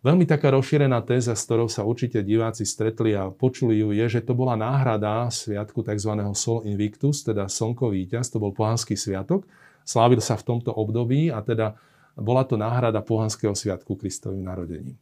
Veľmi 0.00 0.24
taká 0.24 0.52
rozšírená 0.52 1.00
téza, 1.04 1.36
s 1.36 1.44
ktorou 1.44 1.68
sa 1.68 1.84
určite 1.84 2.24
diváci 2.24 2.64
stretli 2.64 3.12
a 3.12 3.28
počuli 3.28 3.80
ju, 3.80 3.92
je, 3.92 4.20
že 4.20 4.24
to 4.24 4.32
bola 4.32 4.56
náhrada 4.56 5.28
sviatku 5.28 5.84
tzv. 5.84 6.12
Sol 6.36 6.64
Invictus, 6.64 7.24
teda 7.24 7.48
Slnko 7.48 7.92
víťaz, 7.92 8.32
to 8.32 8.40
bol 8.40 8.52
pohanský 8.52 8.96
sviatok, 8.96 9.44
Slávil 9.84 10.22
sa 10.22 10.38
v 10.38 10.46
tomto 10.46 10.70
období 10.70 11.32
a 11.34 11.42
teda 11.42 11.74
bola 12.14 12.46
to 12.46 12.54
náhrada 12.54 13.02
pohanského 13.02 13.56
sviatku 13.56 13.98
Kristovým 13.98 14.44
narodením. 14.44 14.94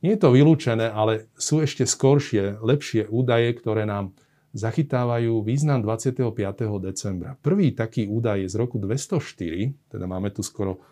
Nie 0.00 0.16
je 0.16 0.22
to 0.22 0.32
vylúčené, 0.32 0.88
ale 0.88 1.28
sú 1.36 1.60
ešte 1.60 1.84
skoršie, 1.84 2.62
lepšie 2.62 3.10
údaje, 3.10 3.52
ktoré 3.58 3.84
nám 3.84 4.16
zachytávajú 4.50 5.46
význam 5.46 5.78
25. 5.82 6.26
decembra. 6.82 7.38
Prvý 7.38 7.70
taký 7.70 8.10
údaj 8.10 8.46
je 8.46 8.48
z 8.50 8.56
roku 8.58 8.82
204, 8.82 9.94
teda 9.94 10.04
máme 10.10 10.34
tu 10.34 10.42
skoro, 10.42 10.82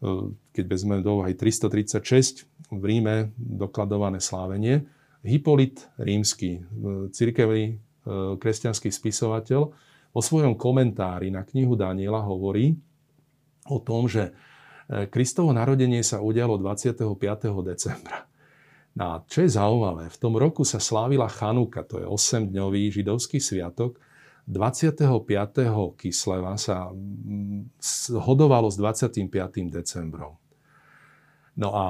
e, 0.00 0.36
keď 0.52 0.64
vezmeme 0.68 1.00
do 1.00 1.20
úvahy 1.20 1.32
336 1.32 2.44
v 2.68 2.82
Ríme 2.84 3.32
dokladované 3.36 4.20
slávenie. 4.20 4.84
Hipolit 5.24 5.88
rímsky, 5.96 6.60
e, 6.60 7.08
cirkevný 7.08 7.64
e, 7.72 7.74
kresťanský 8.36 8.92
spisovateľ, 8.92 9.62
vo 10.16 10.20
svojom 10.24 10.56
komentári 10.56 11.28
na 11.28 11.44
knihu 11.44 11.76
Daniela 11.76 12.24
hovorí 12.24 12.72
o 13.68 13.76
tom, 13.76 14.08
že 14.08 14.32
Kristovo 15.12 15.50
narodenie 15.52 16.00
sa 16.00 16.22
udialo 16.22 16.56
25. 16.56 17.04
decembra. 17.60 18.24
No 18.96 19.04
a 19.12 19.14
čo 19.28 19.44
je 19.44 19.52
zaujímavé, 19.52 20.08
v 20.08 20.18
tom 20.18 20.40
roku 20.40 20.64
sa 20.64 20.80
slávila 20.80 21.28
Chanuka, 21.28 21.84
to 21.84 22.00
je 22.00 22.06
8-dňový 22.08 22.88
židovský 22.88 23.36
sviatok. 23.44 24.00
25. 24.48 25.04
Kisleva 26.00 26.56
sa 26.56 26.88
hodovalo 28.16 28.72
s 28.72 28.80
25. 28.80 29.28
decembrom. 29.68 30.40
No 31.56 31.68
a 31.76 31.84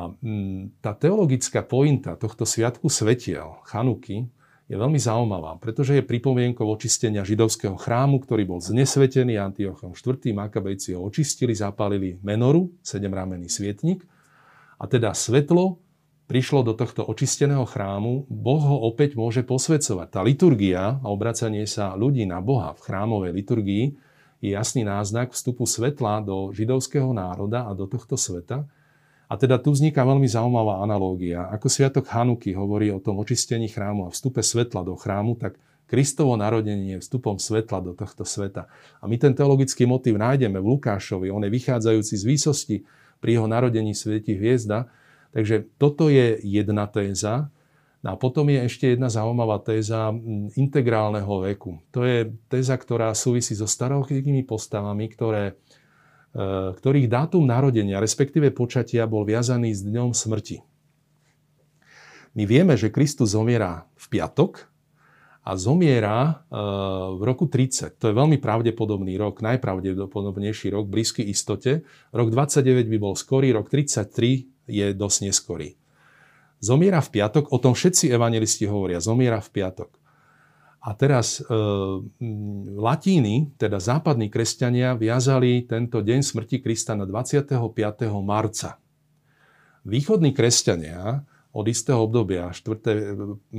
tá 0.83 0.95
teologická 0.99 1.63
pointa 1.63 2.19
tohto 2.19 2.43
sviatku 2.43 2.91
svetiel, 2.91 3.63
Chanuky, 3.67 4.27
je 4.67 4.75
veľmi 4.75 4.99
zaujímavá, 4.99 5.63
pretože 5.63 5.95
je 5.95 6.03
pripomienkou 6.03 6.67
očistenia 6.67 7.23
židovského 7.23 7.79
chrámu, 7.79 8.19
ktorý 8.19 8.51
bol 8.51 8.59
znesvetený 8.59 9.39
Antiochom 9.39 9.95
IV. 9.95 10.35
Makabejci 10.35 10.99
ho 10.99 11.07
očistili, 11.07 11.55
zapálili 11.55 12.19
menoru, 12.19 12.75
sedemramenný 12.83 13.47
svietnik 13.47 14.03
a 14.75 14.91
teda 14.91 15.15
svetlo 15.15 15.79
prišlo 16.27 16.66
do 16.66 16.74
tohto 16.74 17.07
očisteného 17.07 17.64
chrámu, 17.66 18.27
Boh 18.27 18.62
ho 18.62 18.77
opäť 18.87 19.14
môže 19.14 19.47
posvedcovať. 19.47 20.09
Tá 20.11 20.20
liturgia 20.27 20.99
a 20.99 21.07
obracanie 21.07 21.66
sa 21.66 21.95
ľudí 21.95 22.27
na 22.27 22.43
Boha 22.43 22.74
v 22.74 22.83
chrámovej 22.83 23.33
liturgii 23.35 23.85
je 24.45 24.53
jasný 24.53 24.85
náznak 24.85 25.33
vstupu 25.33 25.64
svetla 25.64 26.20
do 26.20 26.53
židovského 26.53 27.09
národa 27.11 27.64
a 27.66 27.72
do 27.72 27.89
tohto 27.89 28.20
sveta. 28.20 28.68
A 29.27 29.35
teda 29.35 29.59
tu 29.59 29.74
vzniká 29.74 30.07
veľmi 30.07 30.29
zaujímavá 30.31 30.87
analógia. 30.87 31.51
Ako 31.51 31.66
Sviatok 31.66 32.07
Hanuky 32.07 32.55
hovorí 32.55 32.95
o 32.95 33.03
tom 33.03 33.18
očistení 33.18 33.66
chrámu 33.66 34.07
a 34.07 34.14
vstupe 34.14 34.39
svetla 34.39 34.87
do 34.87 34.95
chrámu, 34.95 35.35
tak 35.35 35.59
Kristovo 35.87 36.35
narodenie 36.35 36.99
je 36.99 37.03
vstupom 37.03 37.39
svetla 37.39 37.79
do 37.79 37.95
tohto 37.95 38.27
sveta. 38.27 38.66
A 38.99 39.07
my 39.07 39.18
ten 39.22 39.35
teologický 39.35 39.87
motív 39.87 40.18
nájdeme 40.18 40.59
v 40.59 40.79
Lukášovi. 40.79 41.31
On 41.31 41.43
je 41.43 41.51
vychádzajúci 41.51 42.14
z 42.18 42.24
výsosti 42.27 42.77
pri 43.22 43.39
jeho 43.39 43.47
narodení 43.47 43.95
svieti 43.95 44.35
hviezda. 44.35 44.91
Takže 45.37 45.76
toto 45.76 46.09
je 46.09 46.41
jedna 46.41 46.89
téza. 46.89 47.53
No 48.01 48.14
a 48.14 48.16
potom 48.16 48.49
je 48.49 48.64
ešte 48.64 48.97
jedna 48.97 49.12
zaujímavá 49.12 49.61
téza 49.61 50.09
integrálneho 50.57 51.45
veku. 51.45 51.84
To 51.93 52.09
je 52.09 52.32
téza, 52.49 52.72
ktorá 52.80 53.12
súvisí 53.12 53.53
so 53.53 53.68
starochydnými 53.68 54.49
postavami, 54.49 55.05
ktoré 55.12 55.61
Eh, 56.37 56.76
ktorých 56.76 57.09
dátum 57.09 57.49
narodenia, 57.49 57.97
respektíve 57.97 58.53
počatia, 58.53 59.09
bol 59.09 59.24
viazaný 59.24 59.72
s 59.72 59.80
dňom 59.80 60.12
smrti. 60.12 60.61
My 62.37 62.45
vieme, 62.45 62.76
že 62.76 62.93
Kristus 62.93 63.32
zomiera 63.32 63.89
v 63.97 64.05
piatok 64.12 64.68
a 65.41 65.57
zomiera 65.57 66.45
eh, 66.45 66.61
v 67.16 67.22
roku 67.24 67.49
30. 67.49 67.97
To 67.97 68.12
je 68.12 68.14
veľmi 68.20 68.37
pravdepodobný 68.37 69.16
rok, 69.16 69.41
najpravdepodobnejší 69.41 70.76
rok, 70.76 70.93
blízky 70.93 71.24
istote. 71.24 71.89
Rok 72.12 72.28
29 72.28 72.84
by 72.84 72.99
bol 73.01 73.16
skorý, 73.16 73.57
rok 73.57 73.72
33 73.72 74.56
je 74.67 74.93
dosť 74.93 75.19
neskorý. 75.31 75.79
Zomiera 76.61 77.01
v 77.05 77.21
piatok, 77.21 77.53
o 77.53 77.59
tom 77.61 77.77
všetci 77.77 78.11
evangelisti 78.11 78.64
hovoria, 78.67 79.03
zomiera 79.03 79.43
v 79.43 79.51
piatok. 79.51 79.91
A 80.87 80.95
teraz 80.95 81.43
e, 81.43 81.51
latíny, 82.79 83.51
teda 83.59 83.83
západní 83.83 84.31
kresťania, 84.31 84.95
viazali 84.95 85.67
tento 85.67 85.99
deň 85.99 86.23
smrti 86.23 86.62
Krista 86.62 86.95
na 86.95 87.05
25. 87.05 87.59
marca. 88.23 88.79
Východní 89.83 90.31
kresťania 90.31 91.27
od 91.51 91.67
istého 91.67 92.07
obdobia 92.07 92.55
4. 92.55 93.53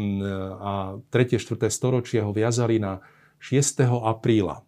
a 0.60 1.00
3. 1.00 1.40
4. 1.40 1.68
storočia 1.68 2.24
ho 2.24 2.32
viazali 2.32 2.80
na 2.80 3.04
6. 3.44 3.84
apríla. 3.88 4.64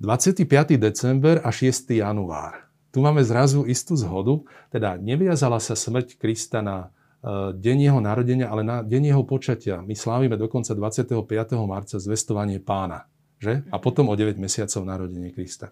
25. 0.00 0.48
december 0.80 1.40
a 1.44 1.50
6. 1.52 1.92
január. 1.96 2.69
Tu 2.90 2.98
máme 2.98 3.22
zrazu 3.22 3.64
istú 3.70 3.94
zhodu, 3.94 4.42
teda 4.74 4.98
neviazala 4.98 5.62
sa 5.62 5.78
smrť 5.78 6.18
Krista 6.18 6.58
na 6.58 6.90
Eh, 7.20 7.52
deň 7.52 7.78
jeho 7.92 8.00
narodenia, 8.00 8.48
ale 8.48 8.64
na 8.64 8.80
deň 8.80 9.12
jeho 9.12 9.24
počatia. 9.28 9.84
My 9.84 9.92
slávime 9.92 10.40
dokonca 10.40 10.72
25. 10.72 11.68
marca 11.68 12.00
zvestovanie 12.00 12.64
pána. 12.64 13.04
Že? 13.36 13.68
A 13.68 13.76
potom 13.76 14.08
o 14.08 14.16
9 14.16 14.40
mesiacov 14.40 14.80
narodenie 14.88 15.28
Krista. 15.28 15.68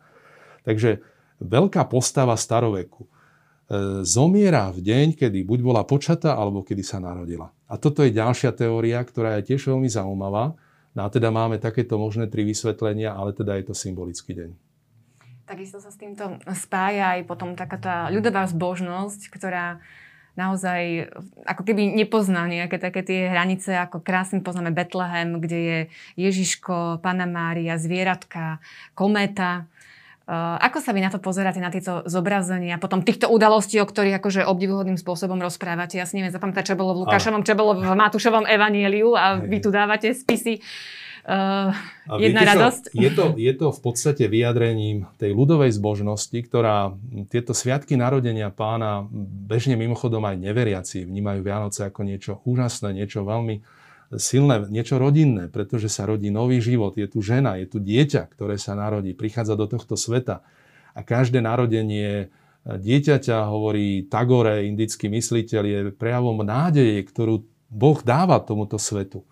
Takže 0.69 1.01
veľká 1.41 1.89
postava 1.89 2.37
staroveku 2.37 3.09
eh, 3.09 4.05
zomiera 4.05 4.69
v 4.69 4.85
deň, 4.85 5.07
kedy 5.17 5.49
buď 5.49 5.59
bola 5.65 5.89
počatá, 5.89 6.37
alebo 6.37 6.61
kedy 6.61 6.85
sa 6.85 7.01
narodila. 7.01 7.49
A 7.65 7.81
toto 7.81 8.05
je 8.05 8.13
ďalšia 8.13 8.53
teória, 8.53 9.01
ktorá 9.01 9.41
je 9.41 9.57
tiež 9.57 9.73
veľmi 9.73 9.89
zaujímavá. 9.89 10.53
No 10.93 11.01
a 11.01 11.09
teda 11.09 11.33
máme 11.33 11.57
takéto 11.57 11.97
možné 11.97 12.29
tri 12.29 12.45
vysvetlenia, 12.45 13.17
ale 13.17 13.33
teda 13.33 13.57
je 13.57 13.73
to 13.73 13.75
symbolický 13.77 14.37
deň. 14.37 14.68
Takisto 15.49 15.81
sa 15.81 15.89
s 15.89 15.97
týmto 15.97 16.37
spája 16.53 17.17
aj 17.17 17.25
potom 17.25 17.57
taká 17.57 17.81
tá 17.81 17.97
ľudová 18.13 18.45
zbožnosť, 18.45 19.33
ktorá 19.33 19.81
naozaj 20.37 21.11
ako 21.49 21.67
keby 21.67 21.99
nepozná 21.99 22.47
nejaké 22.47 22.77
také 22.77 23.01
tie 23.03 23.33
hranice, 23.33 23.75
ako 23.75 24.05
krásne 24.05 24.45
poznáme 24.45 24.71
Betlehem, 24.71 25.41
kde 25.41 25.59
je 25.59 25.79
Ježiško, 26.21 27.01
Pana 27.01 27.27
Mária, 27.27 27.75
zvieratka, 27.81 28.63
kométa. 28.93 29.67
Uh, 30.29 30.61
ako 30.61 30.85
sa 30.85 30.93
vy 30.93 31.01
na 31.01 31.09
to 31.09 31.17
pozeráte, 31.17 31.57
na 31.57 31.73
tieto 31.73 32.05
zobrazenia, 32.05 32.77
potom 32.77 33.01
týchto 33.01 33.33
udalostí, 33.33 33.81
o 33.81 33.89
ktorých 33.89 34.21
akože 34.21 34.45
obdivuhodným 34.45 35.01
spôsobom 35.01 35.41
rozprávate? 35.41 35.97
Ja 35.97 36.05
si 36.05 36.21
neviem 36.21 36.37
zapamätať, 36.37 36.71
čo 36.71 36.79
bolo 36.79 36.93
v 36.93 37.09
Lukášovom, 37.09 37.49
čo 37.49 37.57
bolo 37.57 37.81
v 37.81 37.97
Matúšovom 37.97 38.45
evanieliu 38.45 39.17
a 39.17 39.41
vy 39.41 39.65
tu 39.65 39.73
dávate 39.73 40.13
spisy. 40.13 40.61
uh, 40.61 41.08
jedna 42.17 42.43
radosť. 42.43 42.83
Čo, 42.91 42.97
je, 42.97 43.11
to, 43.13 43.25
je 43.37 43.53
to 43.53 43.67
v 43.69 43.81
podstate 43.85 44.25
vyjadrením 44.27 45.05
tej 45.21 45.37
ľudovej 45.37 45.77
zbožnosti, 45.77 46.35
ktorá 46.35 46.97
tieto 47.29 47.53
sviatky 47.53 48.01
narodenia 48.01 48.49
pána 48.49 49.05
bežne 49.45 49.77
mimochodom 49.77 50.25
aj 50.25 50.41
neveriaci 50.41 51.05
vnímajú 51.05 51.41
Vianoce 51.45 51.85
ako 51.85 52.01
niečo 52.09 52.41
úžasné, 52.49 52.97
niečo 52.97 53.29
veľmi 53.29 53.61
silné, 54.17 54.65
niečo 54.73 54.97
rodinné, 54.97 55.53
pretože 55.53 55.93
sa 55.93 56.09
rodí 56.09 56.33
nový 56.33 56.65
život. 56.65 56.97
Je 56.97 57.05
tu 57.05 57.21
žena, 57.21 57.61
je 57.61 57.69
tu 57.69 57.77
dieťa, 57.77 58.33
ktoré 58.33 58.57
sa 58.57 58.73
narodí, 58.73 59.13
prichádza 59.13 59.53
do 59.53 59.69
tohto 59.69 60.01
sveta. 60.01 60.41
A 60.97 61.05
každé 61.05 61.45
narodenie 61.45 62.33
dieťaťa, 62.65 63.53
hovorí 63.53 64.09
Tagore, 64.09 64.65
indický 64.65 65.13
mysliteľ, 65.13 65.63
je 65.65 65.79
prejavom 65.93 66.41
nádeje, 66.41 67.05
ktorú 67.05 67.45
Boh 67.69 68.01
dáva 68.01 68.41
tomuto 68.41 68.81
svetu. 68.81 69.29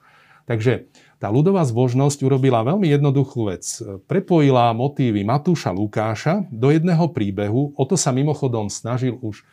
Takže 0.46 0.86
tá 1.16 1.32
ľudová 1.32 1.64
zbožnosť 1.64 2.28
urobila 2.28 2.60
veľmi 2.60 2.92
jednoduchú 2.92 3.48
vec. 3.48 3.64
Prepojila 4.04 4.76
motívy 4.76 5.24
Matúša 5.24 5.72
Lukáša 5.72 6.44
do 6.52 6.68
jedného 6.68 7.08
príbehu. 7.08 7.72
O 7.72 7.84
to 7.88 7.96
sa 7.96 8.12
mimochodom 8.12 8.68
snažil 8.68 9.16
už 9.24 9.44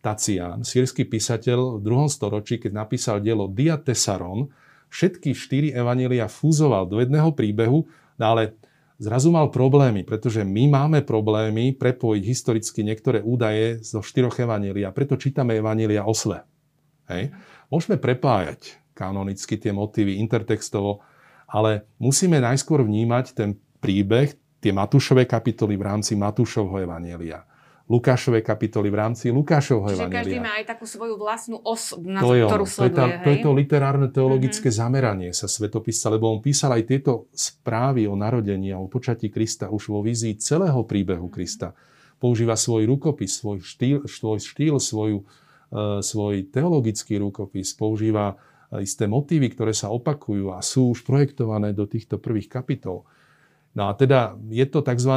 Tacián, 0.00 0.64
sírsky 0.64 1.04
písateľ 1.04 1.76
v 1.76 1.84
druhom 1.84 2.08
storočí, 2.08 2.56
keď 2.56 2.72
napísal 2.72 3.20
dielo 3.20 3.52
Diatesaron, 3.52 4.48
všetky 4.88 5.36
štyri 5.36 5.68
evanília 5.76 6.24
fúzoval 6.24 6.88
do 6.88 7.04
jedného 7.04 7.36
príbehu, 7.36 7.84
no 8.16 8.24
ale 8.24 8.56
zrazu 8.96 9.28
mal 9.28 9.52
problémy, 9.52 10.08
pretože 10.08 10.40
my 10.40 10.72
máme 10.72 11.04
problémy 11.04 11.76
prepojiť 11.76 12.22
historicky 12.24 12.80
niektoré 12.80 13.20
údaje 13.20 13.84
zo 13.84 14.00
štyroch 14.00 14.40
evanília, 14.40 14.88
preto 14.88 15.20
čítame 15.20 15.60
evanília 15.60 16.08
osle. 16.08 16.48
Hej. 17.12 17.36
Môžeme 17.68 18.00
prepájať 18.00 18.80
kanonicky 18.96 19.60
tie 19.60 19.76
motívy 19.76 20.16
intertextovo, 20.16 21.04
ale 21.50 21.90
musíme 21.98 22.38
najskôr 22.38 22.86
vnímať 22.86 23.34
ten 23.34 23.58
príbeh, 23.82 24.38
tie 24.62 24.70
Matúšové 24.70 25.26
kapitoly 25.26 25.74
v 25.74 25.82
rámci 25.82 26.14
Matúšovho 26.14 26.78
evanielia. 26.78 27.42
Lukášové 27.90 28.46
kapitoly 28.46 28.86
v 28.86 28.96
rámci 29.02 29.34
Lukášovho 29.34 29.90
Čiže 29.90 29.98
evanielia. 29.98 30.18
každý 30.22 30.38
má 30.38 30.52
aj 30.62 30.64
takú 30.70 30.86
svoju 30.86 31.18
vlastnú 31.18 31.58
os, 31.58 31.98
na 31.98 32.22
to 32.22 32.38
je 32.38 32.46
ktorú 32.46 32.62
ono. 32.62 32.70
sleduje. 32.70 32.94
To 32.94 33.02
je, 33.02 33.10
tá, 33.18 33.24
to, 33.26 33.28
je 33.34 33.38
to 33.42 33.50
literárne 33.50 34.08
teologické 34.14 34.68
mm-hmm. 34.70 34.86
zameranie 34.86 35.30
sa 35.34 35.50
svetopisca, 35.50 36.06
lebo 36.14 36.30
on 36.30 36.38
písal 36.38 36.70
aj 36.78 36.86
tieto 36.86 37.26
správy 37.34 38.06
o 38.06 38.14
narodení 38.14 38.70
a 38.70 38.78
o 38.78 38.86
počatí 38.86 39.26
Krista 39.26 39.74
už 39.74 39.90
vo 39.90 40.06
vízii 40.06 40.38
celého 40.38 40.86
príbehu 40.86 41.26
mm-hmm. 41.26 41.34
Krista. 41.34 41.74
Používa 42.22 42.54
svoj 42.54 42.86
rukopis, 42.86 43.42
svoj 43.42 43.58
štýl, 43.58 44.06
svoj, 44.06 44.38
štýl 44.38 44.78
svoju, 44.78 45.26
uh, 45.26 45.98
svoj 45.98 46.46
teologický 46.46 47.18
rukopis, 47.18 47.74
používa 47.74 48.38
isté 48.78 49.10
motívy, 49.10 49.50
ktoré 49.50 49.74
sa 49.74 49.90
opakujú 49.90 50.54
a 50.54 50.62
sú 50.62 50.94
už 50.94 51.02
projektované 51.02 51.74
do 51.74 51.90
týchto 51.90 52.22
prvých 52.22 52.46
kapitol. 52.46 53.02
No 53.70 53.90
a 53.90 53.94
teda 53.94 54.34
je 54.50 54.66
to 54.66 54.82
tzv. 54.82 55.14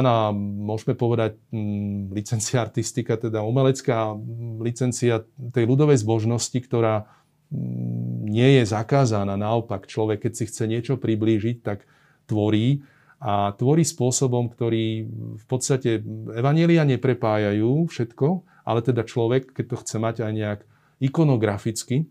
môžeme 0.62 0.94
povedať 0.94 1.38
mm, 1.50 2.14
licencia 2.14 2.62
artistika, 2.62 3.18
teda 3.18 3.42
umelecká 3.42 4.14
licencia 4.62 5.26
tej 5.54 5.64
ľudovej 5.66 6.02
zbožnosti, 6.02 6.54
ktorá 6.54 7.06
mm, 7.50 8.30
nie 8.30 8.62
je 8.62 8.64
zakázaná. 8.70 9.34
Naopak, 9.34 9.90
človek, 9.90 10.26
keď 10.26 10.32
si 10.38 10.44
chce 10.46 10.70
niečo 10.70 10.94
priblížiť, 10.98 11.56
tak 11.66 11.86
tvorí 12.30 12.86
a 13.24 13.56
tvorí 13.56 13.82
spôsobom, 13.82 14.52
ktorý 14.52 15.08
v 15.40 15.44
podstate 15.48 16.04
evanielia 16.36 16.84
neprepájajú 16.84 17.88
všetko, 17.88 18.26
ale 18.68 18.80
teda 18.84 19.02
človek, 19.02 19.50
keď 19.50 19.64
to 19.64 19.76
chce 19.80 19.96
mať 19.96 20.16
aj 20.22 20.32
nejak 20.34 20.60
ikonograficky, 21.00 22.06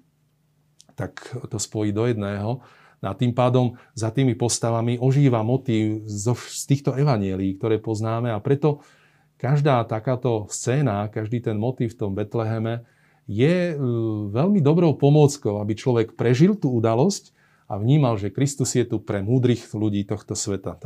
tak 0.95 1.33
to 1.49 1.57
spojí 1.59 1.91
do 1.91 2.05
jedného. 2.07 2.63
A 3.03 3.11
tým 3.11 3.35
pádom 3.35 3.75
za 3.91 4.15
tými 4.15 4.31
postavami 4.31 4.95
ožíva 4.95 5.43
motív 5.43 6.07
z 6.07 6.63
týchto 6.63 6.95
evanielí, 6.95 7.59
ktoré 7.59 7.75
poznáme 7.75 8.31
a 8.31 8.39
preto 8.39 8.79
každá 9.35 9.83
takáto 9.83 10.47
scéna, 10.47 11.11
každý 11.11 11.43
ten 11.43 11.59
motív 11.59 11.93
v 11.93 11.99
tom 11.99 12.11
Betleheme 12.15 12.87
je 13.27 13.71
e, 13.71 13.75
veľmi 14.31 14.63
dobrou 14.63 14.95
pomôckou, 14.95 15.59
aby 15.59 15.75
človek 15.75 16.15
prežil 16.15 16.55
tú 16.55 16.71
udalosť 16.71 17.35
a 17.67 17.75
vnímal, 17.75 18.15
že 18.19 18.31
Kristus 18.31 18.75
je 18.75 18.87
tu 18.87 19.03
pre 19.03 19.19
múdrych 19.19 19.67
ľudí 19.71 20.03
tohto 20.07 20.35
sveta, 20.35 20.79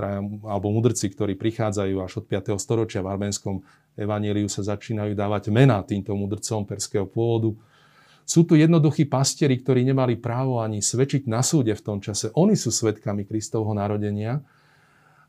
alebo 0.45 0.73
múdrci, 0.73 1.09
ktorí 1.09 1.37
prichádzajú 1.37 1.95
až 2.01 2.21
od 2.21 2.25
5. 2.29 2.57
storočia 2.57 3.01
v 3.01 3.13
arménskom 3.13 3.65
evaníliu 3.97 4.45
sa 4.49 4.65
začínajú 4.65 5.17
dávať 5.17 5.49
mená 5.49 5.81
týmto 5.81 6.13
múdrcom 6.13 6.65
perského 6.65 7.09
pôvodu 7.09 7.57
sú 8.27 8.43
tu 8.43 8.59
jednoduchí 8.59 9.07
pastieri, 9.07 9.55
ktorí 9.55 9.87
nemali 9.87 10.19
právo 10.19 10.59
ani 10.59 10.83
svedčiť 10.83 11.31
na 11.31 11.39
súde 11.39 11.71
v 11.71 11.79
tom 11.79 12.03
čase. 12.03 12.27
Oni 12.35 12.59
sú 12.59 12.75
svetkami 12.75 13.23
Kristovho 13.23 13.71
narodenia. 13.71 14.43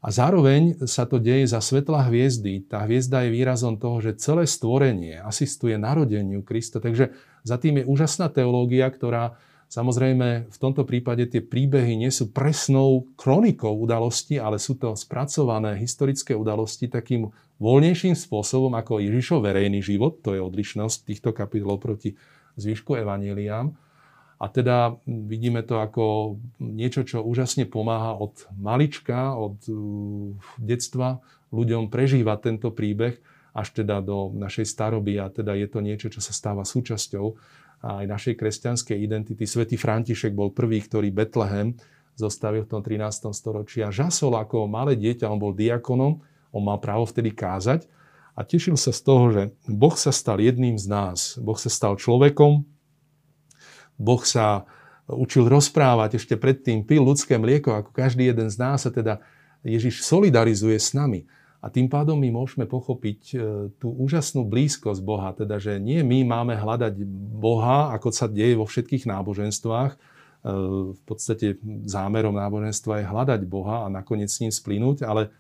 A 0.03 0.11
zároveň 0.11 0.83
sa 0.87 1.07
to 1.07 1.23
deje 1.23 1.47
za 1.47 1.63
svetla 1.63 2.11
hviezdy. 2.11 2.67
Tá 2.67 2.83
hviezda 2.87 3.23
je 3.23 3.35
výrazom 3.35 3.79
toho, 3.79 4.03
že 4.03 4.19
celé 4.19 4.51
stvorenie 4.51 5.19
asistuje 5.23 5.79
narodeniu 5.79 6.43
Krista. 6.43 6.83
Takže 6.83 7.15
za 7.47 7.55
tým 7.59 7.83
je 7.83 7.85
úžasná 7.87 8.31
teológia, 8.31 8.91
ktorá 8.91 9.39
samozrejme 9.71 10.51
v 10.51 10.59
tomto 10.59 10.83
prípade 10.83 11.27
tie 11.31 11.43
príbehy 11.43 11.99
nie 11.99 12.11
sú 12.11 12.35
presnou 12.35 13.11
kronikou 13.15 13.75
udalosti, 13.79 14.43
ale 14.43 14.59
sú 14.59 14.75
to 14.75 14.95
spracované 14.99 15.79
historické 15.79 16.35
udalosti 16.35 16.91
takým 16.91 17.31
voľnejším 17.63 18.15
spôsobom 18.15 18.75
ako 18.75 19.03
Ježišov 19.03 19.47
verejný 19.47 19.83
život. 19.83 20.19
To 20.27 20.35
je 20.35 20.43
odlišnosť 20.43 21.11
týchto 21.11 21.31
kapitolov 21.35 21.83
proti 21.83 22.15
zvyšku 22.59 22.99
evaníliám. 22.99 23.73
A 24.39 24.47
teda 24.47 24.95
vidíme 25.07 25.67
to 25.67 25.83
ako 25.83 26.39
niečo, 26.63 27.03
čo 27.03 27.27
úžasne 27.27 27.67
pomáha 27.67 28.15
od 28.15 28.47
malička, 28.55 29.35
od 29.35 29.59
uh, 29.67 29.77
detstva 30.63 31.19
ľuďom 31.51 31.91
prežívať 31.91 32.39
tento 32.39 32.71
príbeh 32.71 33.19
až 33.57 33.75
teda 33.75 33.99
do 33.99 34.31
našej 34.31 34.71
staroby 34.71 35.19
a 35.19 35.27
teda 35.33 35.59
je 35.59 35.67
to 35.67 35.83
niečo, 35.83 36.07
čo 36.07 36.23
sa 36.23 36.31
stáva 36.31 36.63
súčasťou 36.63 37.35
aj 37.83 38.05
našej 38.07 38.35
kresťanskej 38.39 38.95
identity. 38.95 39.43
Svetý 39.47 39.75
František 39.75 40.35
bol 40.35 40.55
prvý, 40.55 40.79
ktorý 40.83 41.11
Betlehem 41.11 41.75
zostavil 42.19 42.67
v 42.67 42.71
tom 42.71 42.83
13. 42.83 43.31
storočí 43.35 43.83
a 43.83 43.95
žasol 43.95 44.39
ako 44.39 44.71
malé 44.71 44.99
dieťa, 44.99 45.31
on 45.31 45.39
bol 45.39 45.55
diakonom, 45.55 46.19
on 46.51 46.63
mal 46.63 46.79
právo 46.79 47.07
vtedy 47.07 47.35
kázať 47.35 47.87
a 48.39 48.47
tešil 48.47 48.79
sa 48.79 48.95
z 48.95 49.01
toho, 49.03 49.25
že 49.35 49.43
Boh 49.67 49.99
sa 49.99 50.15
stal 50.15 50.39
jedným 50.39 50.79
z 50.79 50.87
nás. 50.87 51.35
Boh 51.43 51.59
sa 51.59 51.67
stal 51.67 51.99
človekom, 51.99 52.63
Boh 53.99 54.23
sa 54.23 54.63
učil 55.11 55.51
rozprávať, 55.51 56.23
ešte 56.23 56.39
predtým 56.39 56.87
pil 56.87 57.03
ľudské 57.03 57.35
mlieko, 57.35 57.83
ako 57.83 57.91
každý 57.91 58.31
jeden 58.31 58.47
z 58.47 58.57
nás, 58.63 58.87
a 58.87 58.95
teda 58.95 59.19
Ježiš 59.67 60.07
solidarizuje 60.07 60.79
s 60.79 60.95
nami. 60.95 61.27
A 61.59 61.67
tým 61.67 61.91
pádom 61.91 62.15
my 62.15 62.31
môžeme 62.31 62.71
pochopiť 62.71 63.21
e, 63.35 63.37
tú 63.83 63.91
úžasnú 63.91 64.47
blízkosť 64.47 65.03
Boha, 65.03 65.35
teda 65.35 65.59
že 65.59 65.83
nie 65.83 66.07
my 66.07 66.23
máme 66.23 66.55
hľadať 66.55 67.03
Boha, 67.35 67.91
ako 67.91 68.15
sa 68.15 68.31
deje 68.31 68.55
vo 68.55 68.63
všetkých 68.63 69.11
náboženstvách. 69.11 69.91
E, 69.91 69.99
v 70.95 71.03
podstate 71.03 71.59
zámerom 71.83 72.39
náboženstva 72.39 73.03
je 73.03 73.11
hľadať 73.11 73.41
Boha 73.51 73.91
a 73.91 73.91
nakoniec 73.91 74.31
s 74.31 74.39
ním 74.39 74.55
splínuť, 74.55 75.03
ale 75.03 75.35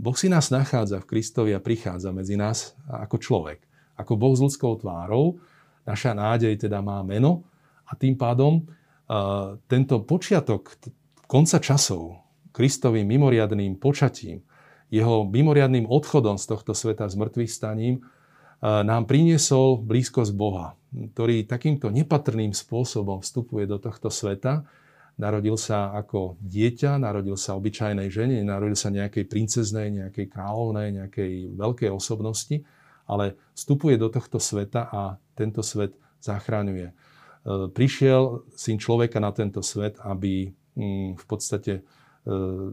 Boh 0.00 0.16
si 0.16 0.32
nás 0.32 0.48
nachádza 0.48 1.04
v 1.04 1.08
Kristovi 1.12 1.52
a 1.52 1.60
prichádza 1.60 2.08
medzi 2.08 2.32
nás 2.32 2.72
ako 2.88 3.20
človek. 3.20 3.60
Ako 4.00 4.16
Boh 4.16 4.32
s 4.32 4.40
ľudskou 4.40 4.80
tvárou. 4.80 5.36
Naša 5.84 6.16
nádej 6.16 6.56
teda 6.56 6.80
má 6.80 7.04
meno 7.04 7.44
a 7.84 7.92
tým 7.92 8.16
pádom 8.16 8.64
uh, 8.64 9.60
tento 9.68 10.00
počiatok 10.00 10.80
konca 11.28 11.60
časov, 11.60 12.16
Kristovým 12.56 13.04
mimoriadným 13.04 13.76
počatím, 13.76 14.40
jeho 14.88 15.28
mimoriadným 15.28 15.84
odchodom 15.84 16.40
z 16.40 16.48
tohto 16.48 16.72
sveta 16.72 17.04
s 17.04 17.20
mŕtvych 17.20 17.52
staním, 17.52 18.00
uh, 18.00 18.80
nám 18.80 19.04
priniesol 19.04 19.84
blízkosť 19.84 20.32
Boha, 20.32 20.80
ktorý 20.96 21.44
takýmto 21.44 21.92
nepatrným 21.92 22.56
spôsobom 22.56 23.20
vstupuje 23.20 23.68
do 23.68 23.76
tohto 23.76 24.08
sveta 24.08 24.64
Narodil 25.18 25.56
sa 25.58 25.92
ako 25.92 26.40
dieťa, 26.40 27.00
narodil 27.00 27.36
sa 27.36 27.58
obyčajnej 27.58 28.08
žene, 28.08 28.40
narodil 28.46 28.78
sa 28.78 28.88
nejakej 28.88 29.26
princeznej, 29.26 29.92
nejakej 29.92 30.26
kráľovnej, 30.30 30.96
nejakej 31.02 31.56
veľkej 31.56 31.90
osobnosti, 31.92 32.56
ale 33.10 33.36
vstupuje 33.52 33.98
do 33.98 34.08
tohto 34.08 34.38
sveta 34.38 34.86
a 34.88 35.18
tento 35.34 35.60
svet 35.60 35.92
zachraňuje. 36.22 36.88
E, 36.88 36.94
prišiel 37.72 38.46
syn 38.54 38.78
človeka 38.78 39.18
na 39.18 39.34
tento 39.34 39.60
svet, 39.60 39.98
aby 40.00 40.48
mm, 40.78 41.18
v 41.18 41.24
podstate 41.26 41.72
e, 41.80 41.82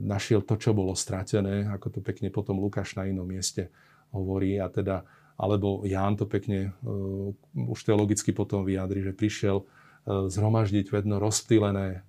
našiel 0.03 0.45
to, 0.45 0.55
čo 0.55 0.77
bolo 0.77 0.93
stratené, 0.93 1.67
ako 1.67 1.97
to 1.97 1.99
pekne 2.05 2.31
potom 2.31 2.61
Lukáš 2.61 2.95
na 2.95 3.09
inom 3.09 3.27
mieste 3.27 3.73
hovorí. 4.15 4.61
A 4.61 4.71
teda, 4.71 5.03
alebo 5.35 5.83
Ján 5.83 6.15
to 6.15 6.23
pekne 6.25 6.71
uh, 6.81 7.29
už 7.53 7.83
teologicky 7.83 8.31
potom 8.31 8.63
vyjadri, 8.63 9.03
že 9.03 9.11
prišiel 9.11 9.67
zhromaždiť 10.07 10.87
vedno 10.87 11.19
rozptýlené 11.19 12.06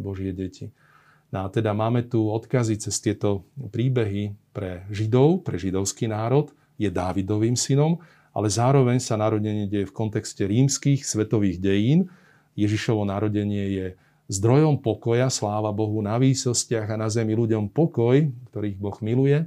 Božie 0.00 0.32
deti. 0.32 0.72
No 1.30 1.46
a 1.46 1.52
teda 1.52 1.70
máme 1.70 2.02
tu 2.10 2.26
odkazy 2.26 2.80
cez 2.80 2.98
tieto 2.98 3.46
príbehy 3.54 4.34
pre 4.50 4.82
Židov, 4.90 5.46
pre 5.46 5.60
židovský 5.60 6.10
národ, 6.10 6.50
je 6.74 6.90
Dávidovým 6.90 7.54
synom, 7.54 8.02
ale 8.34 8.48
zároveň 8.50 8.98
sa 8.98 9.20
narodenie 9.20 9.70
deje 9.70 9.86
v 9.86 9.94
kontexte 9.94 10.42
rímskych 10.48 11.04
svetových 11.06 11.60
dejín. 11.60 12.08
Ježišovo 12.56 13.06
narodenie 13.06 13.64
je 13.70 13.86
zdrojom 14.30 14.80
pokoja, 14.80 15.28
sláva 15.28 15.70
Bohu, 15.70 16.00
na 16.02 16.18
výsostiach 16.18 16.88
a 16.90 16.96
na 16.98 17.12
zemi 17.12 17.36
ľuďom 17.36 17.70
pokoj, 17.70 18.26
ktorých 18.50 18.78
Boh 18.80 18.98
miluje. 19.04 19.46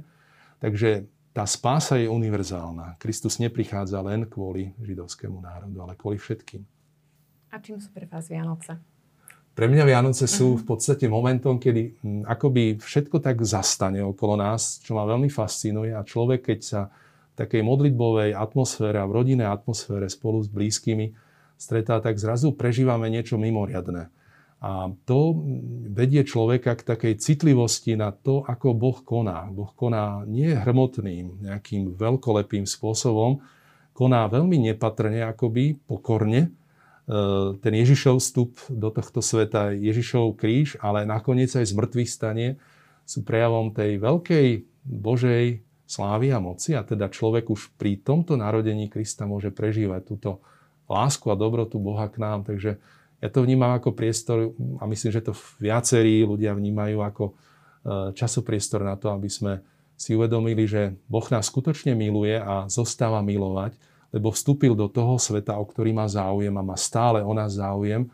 Takže 0.62 1.10
tá 1.34 1.44
spása 1.44 1.98
je 1.98 2.06
univerzálna. 2.06 2.94
Kristus 3.02 3.42
neprichádza 3.42 3.98
len 4.00 4.24
kvôli 4.30 4.70
židovskému 4.78 5.42
národu, 5.42 5.76
ale 5.82 5.98
kvôli 5.98 6.16
všetkým. 6.16 6.62
A 7.50 7.58
čím 7.58 7.82
sú 7.82 7.90
pre 7.90 8.06
vás 8.06 8.30
Vianoce? 8.30 8.93
Pre 9.54 9.70
mňa 9.70 9.86
Vianoce 9.86 10.26
sú 10.26 10.54
mhm. 10.54 10.58
v 10.60 10.64
podstate 10.66 11.06
momentom, 11.06 11.62
kedy 11.62 11.82
hm, 12.02 12.22
akoby 12.26 12.82
všetko 12.82 13.22
tak 13.22 13.38
zastane 13.46 14.02
okolo 14.02 14.34
nás, 14.34 14.82
čo 14.82 14.98
ma 14.98 15.06
veľmi 15.06 15.30
fascinuje 15.30 15.94
a 15.94 16.02
človek, 16.02 16.50
keď 16.50 16.58
sa 16.60 16.80
v 17.34 17.34
takej 17.38 17.62
modlitbovej 17.62 18.34
atmosfére 18.34 18.98
a 18.98 19.06
v 19.06 19.14
rodinnej 19.22 19.46
atmosfére 19.46 20.06
spolu 20.10 20.42
s 20.42 20.50
blízkymi 20.50 21.14
stretá, 21.54 22.02
tak 22.02 22.18
zrazu 22.18 22.54
prežívame 22.54 23.10
niečo 23.10 23.38
mimoriadné. 23.38 24.10
A 24.64 24.88
to 25.04 25.44
vedie 25.92 26.24
človeka 26.24 26.72
k 26.72 26.86
takej 26.88 27.14
citlivosti 27.20 28.00
na 28.00 28.16
to, 28.16 28.48
ako 28.48 28.72
Boh 28.72 28.96
koná. 29.04 29.44
Boh 29.52 29.68
koná 29.76 30.24
nie 30.24 30.56
hrmotným, 30.56 31.44
nejakým 31.44 31.92
veľkolepým 31.92 32.64
spôsobom, 32.64 33.44
koná 33.92 34.24
veľmi 34.24 34.72
nepatrne, 34.72 35.20
akoby 35.28 35.76
pokorne. 35.84 36.48
E, 37.04 37.16
ten 37.60 37.72
Ježišov 37.76 38.16
vstup 38.16 38.56
do 38.72 38.88
tohto 38.88 39.20
sveta, 39.20 39.76
Ježišov 39.76 40.40
kríž, 40.40 40.80
ale 40.80 41.04
nakoniec 41.04 41.52
aj 41.52 41.68
zmrtvých 41.68 42.10
stanie 42.10 42.48
sú 43.04 43.20
prejavom 43.20 43.68
tej 43.68 44.00
veľkej 44.00 44.48
Božej 44.88 45.60
slávy 45.84 46.32
a 46.32 46.40
moci. 46.40 46.72
A 46.72 46.80
teda 46.80 47.12
človek 47.12 47.52
už 47.52 47.76
pri 47.76 48.00
tomto 48.00 48.40
narodení 48.40 48.88
Krista 48.88 49.28
môže 49.28 49.52
prežívať 49.52 50.00
túto 50.08 50.40
lásku 50.88 51.28
a 51.28 51.36
dobrotu 51.36 51.76
Boha 51.76 52.08
k 52.08 52.20
nám. 52.20 52.48
Takže 52.48 52.80
ja 53.20 53.28
to 53.28 53.44
vnímam 53.44 53.76
ako 53.76 53.92
priestor 53.92 54.56
a 54.80 54.84
myslím, 54.88 55.12
že 55.12 55.24
to 55.24 55.36
viacerí 55.60 56.24
ľudia 56.24 56.56
vnímajú 56.56 56.98
ako 57.04 57.24
e, 57.28 57.32
časopriestor 58.16 58.80
na 58.80 58.96
to, 58.96 59.12
aby 59.12 59.28
sme 59.28 59.60
si 59.94 60.16
uvedomili, 60.16 60.64
že 60.66 60.96
Boh 61.06 61.24
nás 61.30 61.46
skutočne 61.52 61.94
miluje 61.94 62.34
a 62.34 62.66
zostáva 62.66 63.22
milovať, 63.22 63.78
lebo 64.14 64.30
vstúpil 64.30 64.78
do 64.78 64.86
toho 64.86 65.18
sveta, 65.18 65.58
o 65.58 65.66
ktorý 65.66 65.90
má 65.90 66.06
záujem 66.06 66.54
a 66.54 66.62
má 66.62 66.78
stále 66.78 67.18
o 67.26 67.34
nás 67.34 67.58
záujem. 67.58 68.06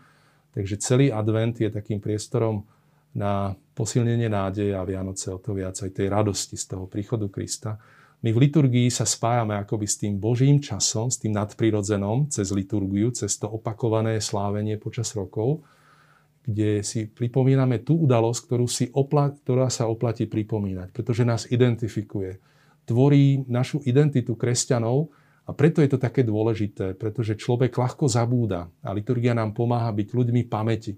Takže 0.56 0.80
celý 0.80 1.12
advent 1.12 1.60
je 1.60 1.68
takým 1.68 2.00
priestorom 2.00 2.64
na 3.12 3.52
posilnenie 3.76 4.32
nádeje 4.32 4.72
a 4.72 4.80
Vianoce 4.80 5.28
o 5.28 5.36
to 5.36 5.52
viac 5.52 5.76
aj 5.76 5.92
tej 5.92 6.08
radosti 6.08 6.56
z 6.56 6.64
toho 6.72 6.88
príchodu 6.88 7.28
Krista. 7.28 7.76
My 8.20 8.32
v 8.32 8.48
liturgii 8.48 8.88
sa 8.92 9.04
spájame 9.04 9.56
akoby 9.60 9.86
s 9.88 9.96
tým 10.00 10.16
Božím 10.16 10.60
časom, 10.60 11.08
s 11.12 11.20
tým 11.20 11.36
nadprirodzenom, 11.36 12.28
cez 12.32 12.52
liturgiu, 12.52 13.12
cez 13.12 13.36
to 13.36 13.48
opakované 13.48 14.20
slávenie 14.20 14.76
počas 14.76 15.12
rokov, 15.16 15.64
kde 16.44 16.80
si 16.84 17.08
pripomíname 17.08 17.80
tú 17.80 18.08
udalosť, 18.08 18.40
ktorú 18.48 18.66
si 18.68 18.88
opla- 18.92 19.32
ktorá 19.32 19.68
sa 19.72 19.88
oplatí 19.88 20.28
pripomínať, 20.28 20.92
pretože 20.92 21.24
nás 21.24 21.48
identifikuje. 21.48 22.40
Tvorí 22.84 23.44
našu 23.48 23.80
identitu 23.84 24.36
kresťanov 24.36 25.12
a 25.50 25.52
preto 25.52 25.82
je 25.82 25.90
to 25.90 25.98
také 25.98 26.22
dôležité, 26.22 26.94
pretože 26.94 27.34
človek 27.34 27.74
ľahko 27.74 28.06
zabúda 28.06 28.70
a 28.86 28.94
liturgia 28.94 29.34
nám 29.34 29.50
pomáha 29.50 29.90
byť 29.90 30.08
ľuďmi 30.14 30.46
pamäti 30.46 30.94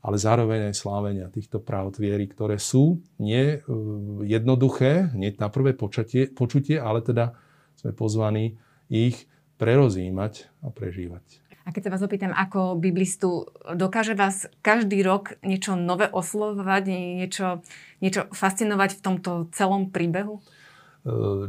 ale 0.00 0.16
zároveň 0.16 0.72
aj 0.72 0.80
slávenia 0.80 1.28
týchto 1.28 1.60
práv 1.60 1.92
viery, 2.00 2.24
ktoré 2.24 2.56
sú 2.56 3.04
nie 3.20 3.60
e, 3.60 3.68
jednoduché, 4.24 5.12
nie 5.12 5.28
na 5.36 5.52
prvé 5.52 5.76
počutie, 5.76 6.32
počutie, 6.32 6.80
ale 6.80 7.04
teda 7.04 7.36
sme 7.76 7.92
pozvaní 7.92 8.56
ich 8.88 9.28
prerozímať 9.60 10.48
a 10.64 10.72
prežívať. 10.72 11.44
A 11.68 11.76
keď 11.76 11.86
sa 11.86 11.92
vás 11.92 12.02
opýtam, 12.02 12.32
ako 12.32 12.80
biblistu, 12.80 13.44
dokáže 13.76 14.16
vás 14.16 14.48
každý 14.64 15.04
rok 15.04 15.36
niečo 15.44 15.76
nové 15.76 16.08
oslovovať, 16.08 16.82
niečo, 17.20 17.60
niečo 18.00 18.32
fascinovať 18.32 18.96
v 18.96 19.04
tomto 19.04 19.30
celom 19.52 19.92
príbehu? 19.92 20.40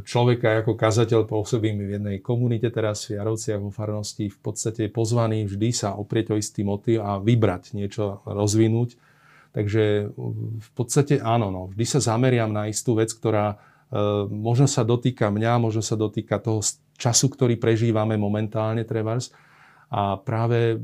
Človeka 0.08 0.64
ako 0.64 0.80
kazateľ 0.80 1.28
pôsobím 1.28 1.84
v 1.84 2.00
jednej 2.00 2.16
komunite 2.24 2.72
teraz 2.72 3.04
v 3.04 3.20
Jarovciach 3.20 3.60
vo 3.60 3.68
farnosti 3.68 4.32
v 4.32 4.38
podstate 4.40 4.88
pozvaný 4.88 5.44
vždy 5.44 5.68
sa 5.76 5.92
oprieť 5.92 6.32
o 6.32 6.40
istý 6.40 6.64
motív 6.64 7.04
a 7.04 7.20
vybrať 7.20 7.76
niečo, 7.76 8.24
rozvinúť. 8.24 8.96
Takže 9.52 10.08
v 10.56 10.70
podstate 10.72 11.20
áno, 11.20 11.52
no, 11.52 11.62
vždy 11.68 11.84
sa 11.84 12.00
zameriam 12.00 12.48
na 12.48 12.72
istú 12.72 12.96
vec, 12.96 13.12
ktorá 13.12 13.52
e, 13.52 13.56
možno 14.32 14.64
sa 14.64 14.88
dotýka 14.88 15.28
mňa, 15.28 15.60
možno 15.60 15.84
sa 15.84 16.00
dotýka 16.00 16.40
toho 16.40 16.64
času, 16.96 17.28
ktorý 17.28 17.60
prežívame 17.60 18.16
momentálne, 18.16 18.88
trebárs. 18.88 19.28
A 19.92 20.16
práve 20.16 20.80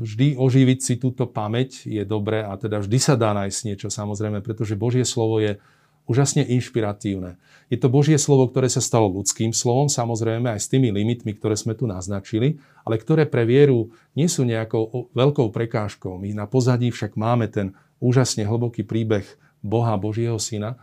vždy 0.00 0.40
oživiť 0.40 0.78
si 0.80 0.94
túto 0.96 1.28
pamäť 1.28 1.84
je 1.84 2.00
dobré 2.08 2.40
a 2.40 2.56
teda 2.56 2.80
vždy 2.80 2.96
sa 2.96 3.20
dá 3.20 3.36
nájsť 3.36 3.60
niečo 3.68 3.88
samozrejme, 3.92 4.40
pretože 4.40 4.80
Božie 4.80 5.04
slovo 5.04 5.44
je 5.44 5.60
úžasne 6.06 6.42
inšpiratívne. 6.42 7.38
Je 7.72 7.80
to 7.80 7.88
Božie 7.88 8.18
slovo, 8.20 8.50
ktoré 8.50 8.68
sa 8.68 8.84
stalo 8.84 9.08
ľudským 9.08 9.54
slovom, 9.54 9.88
samozrejme 9.88 10.50
aj 10.52 10.60
s 10.60 10.68
tými 10.68 10.92
limitmi, 10.92 11.32
ktoré 11.38 11.56
sme 11.56 11.72
tu 11.72 11.88
naznačili, 11.88 12.60
ale 12.84 13.00
ktoré 13.00 13.24
pre 13.24 13.48
vieru 13.48 13.94
nie 14.12 14.28
sú 14.28 14.44
nejakou 14.44 15.08
veľkou 15.16 15.48
prekážkou. 15.48 16.20
My 16.20 16.34
na 16.36 16.44
pozadí 16.44 16.92
však 16.92 17.16
máme 17.16 17.48
ten 17.48 17.72
úžasne 18.02 18.44
hlboký 18.44 18.82
príbeh 18.82 19.24
Boha, 19.62 19.94
Božieho 19.94 20.36
Syna, 20.42 20.76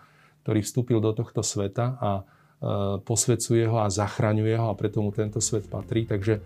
ktorý 0.47 0.63
vstúpil 0.63 0.97
do 1.03 1.11
tohto 1.11 1.43
sveta 1.43 1.99
a 1.99 2.11
e, 2.17 2.24
posvedcuje 3.03 3.67
ho 3.67 3.84
a 3.84 3.91
zachraňuje 3.91 4.55
ho 4.55 4.72
a 4.72 4.80
preto 4.80 5.03
mu 5.03 5.11
tento 5.11 5.43
svet 5.43 5.67
patrí. 5.67 6.07
Takže 6.07 6.39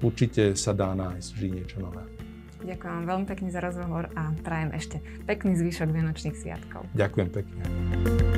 určite 0.00 0.54
sa 0.54 0.70
dá 0.70 0.94
nájsť 0.94 1.28
vždy 1.34 1.48
niečo 1.50 1.82
nové. 1.82 2.19
Ďakujem 2.60 2.92
vám 2.92 3.06
veľmi 3.08 3.26
pekne 3.26 3.48
za 3.48 3.60
rozhovor 3.64 4.12
a 4.12 4.30
prajem 4.44 4.70
ešte 4.76 4.96
pekný 5.24 5.56
zvyšok 5.56 5.88
Vianočných 5.90 6.36
sviatkov. 6.36 6.84
Ďakujem 6.92 7.28
pekne. 7.32 8.29